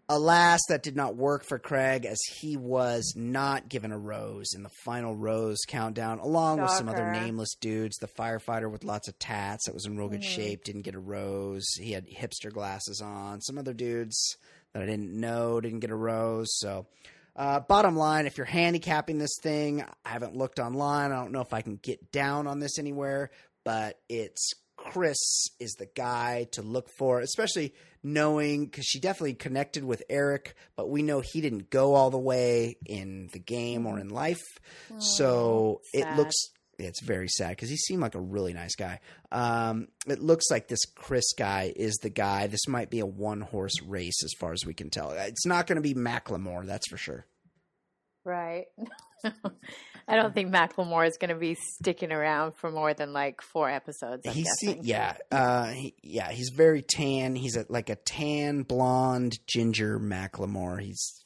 [0.09, 4.63] Alas, that did not work for Craig as he was not given a rose in
[4.63, 7.97] the final rose countdown, along with some other nameless dudes.
[7.97, 11.01] The firefighter with lots of tats that was in real good shape didn't get a
[11.01, 11.67] rose.
[11.75, 13.41] He had hipster glasses on.
[13.41, 14.37] Some other dudes
[14.73, 16.57] that I didn't know didn't get a rose.
[16.59, 16.87] So,
[17.35, 21.11] uh, bottom line, if you're handicapping this thing, I haven't looked online.
[21.11, 23.31] I don't know if I can get down on this anywhere,
[23.65, 24.53] but it's
[24.93, 30.55] Chris is the guy to look for, especially knowing because she definitely connected with Eric,
[30.77, 34.43] but we know he didn't go all the way in the game or in life.
[34.99, 36.35] so it looks
[36.79, 39.01] it's very sad because he seemed like a really nice guy.
[39.33, 42.47] Um, it looks like this Chris guy is the guy.
[42.47, 45.11] This might be a one horse race as far as we can tell.
[45.13, 47.27] It's not going to be Macklemore, that's for sure.
[48.25, 48.67] Right.
[50.09, 53.69] I don't think Macklemore is going to be sticking around for more than like four
[53.69, 54.25] episodes.
[54.27, 54.85] I'm He's guessing.
[54.85, 56.31] yeah, uh, he, yeah.
[56.31, 57.35] He's very tan.
[57.35, 60.81] He's a, like a tan blonde ginger Macklemore.
[60.81, 61.25] He's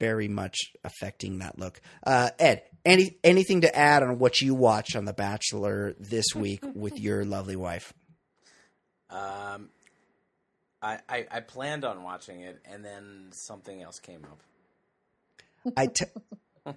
[0.00, 1.80] very much affecting that look.
[2.06, 6.64] Uh, Ed, any anything to add on what you watched on The Bachelor this week
[6.74, 7.92] with your lovely wife?
[9.10, 9.68] Um,
[10.80, 14.40] I, I I planned on watching it, and then something else came up.
[15.76, 16.04] I te-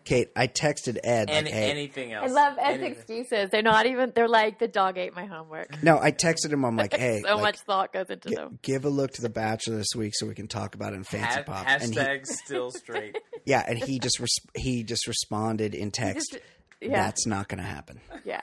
[0.06, 1.30] Kate, I texted Ed.
[1.30, 2.30] Any, like, hey, anything else?
[2.32, 3.50] I love Ed's Anything- excuses.
[3.52, 4.12] They're not even.
[4.16, 5.82] They're like the dog ate my homework.
[5.84, 6.64] no, I texted him.
[6.66, 8.60] I'm like, hey, so like, much thought goes into gi- them.
[8.62, 11.04] give a look to The Bachelor this week so we can talk about it in
[11.04, 11.66] Fancy Ha- Pop.
[11.68, 13.18] And he, hashtag still straight.
[13.46, 16.32] yeah, and he just res- he just responded in text.
[16.32, 16.44] Just-
[16.82, 18.00] yeah, That's not going to happen.
[18.26, 18.42] yeah.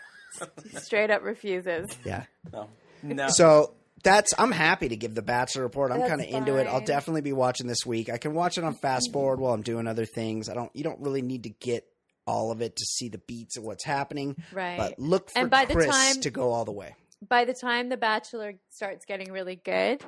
[0.77, 1.86] Straight up refuses.
[2.05, 2.24] Yeah.
[2.52, 2.69] No,
[3.02, 3.28] no.
[3.28, 5.92] So that's I'm happy to give the Bachelor report.
[5.92, 6.66] I'm kind of into it.
[6.66, 8.08] I'll definitely be watching this week.
[8.10, 10.48] I can watch it on fast forward while I'm doing other things.
[10.48, 10.70] I don't.
[10.74, 11.84] You don't really need to get
[12.26, 14.36] all of it to see the beats of what's happening.
[14.52, 14.76] Right.
[14.76, 16.94] But look for And by the Chris time- to go all the way.
[17.26, 20.04] By the time The Bachelor starts getting really good,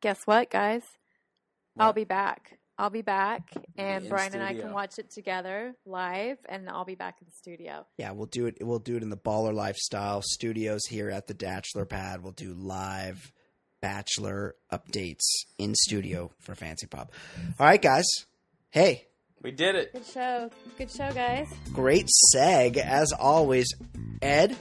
[0.00, 0.82] guess what, guys?
[1.78, 2.57] I'll be back.
[2.78, 6.84] I'll be back, and in Brian and I can watch it together live, and I'll
[6.84, 7.84] be back in the studio.
[7.96, 8.58] Yeah, we'll do it.
[8.60, 12.22] We'll do it in the Baller Lifestyle Studios here at the Bachelor Pad.
[12.22, 13.32] We'll do live
[13.82, 15.24] Bachelor updates
[15.58, 17.08] in studio for FanceePop.
[17.58, 18.06] All right, guys.
[18.70, 19.06] Hey,
[19.42, 19.92] we did it.
[19.92, 20.50] Good show.
[20.76, 21.48] Good show, guys.
[21.72, 23.72] great seg as always.
[24.22, 24.56] Ed,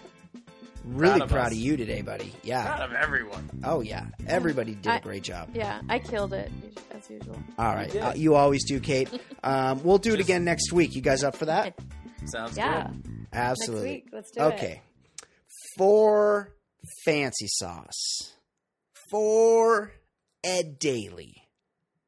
[0.88, 2.34] really Proud proud of of, you today, buddy.
[2.44, 2.66] Yeah.
[2.74, 3.50] Out of everyone.
[3.64, 4.06] Oh yeah.
[4.28, 5.50] Everybody did a I- great job.
[5.54, 6.52] Yeah, I killed it
[6.92, 7.38] as usual.
[7.60, 7.92] All right.
[7.92, 8.02] did.
[8.02, 9.10] Uh, you always do, Kate.
[9.44, 10.94] Um, we'll do it again next week.
[10.96, 11.78] You guys up for that?
[12.26, 12.88] Sounds Yeah.
[12.88, 13.28] good.
[13.32, 13.90] Absolutely.
[13.92, 14.44] Next week, let's do it.
[14.56, 14.82] okay.
[15.78, 16.54] For
[17.06, 18.34] Fancy Sauce.
[19.10, 19.94] For
[20.44, 21.48] Ed Daly.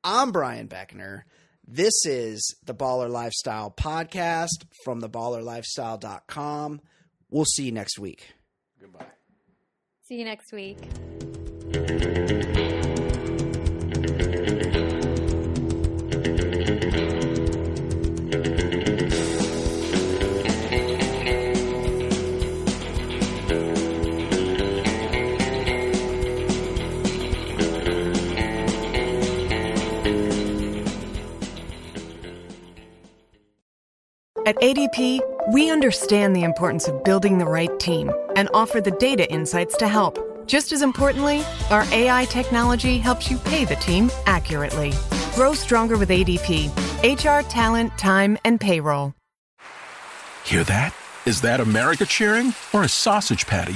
[0.04, 1.22] I'm Brian Beckner.
[1.66, 6.82] This is the Baller Lifestyle podcast from theballerlifestyle.com.
[7.30, 8.34] We'll see you next week.
[8.80, 9.06] Goodbye.
[10.02, 10.78] See you next week.
[34.46, 35.20] At ADP,
[35.54, 39.88] we understand the importance of building the right team and offer the data insights to
[39.88, 40.18] help.
[40.48, 44.94] Just as importantly, our AI technology helps you pay the team accurately.
[45.36, 46.72] Grow stronger with ADP
[47.04, 49.14] HR, talent, time, and payroll.
[50.46, 50.96] Hear that?
[51.26, 53.76] Is that America cheering or a sausage patty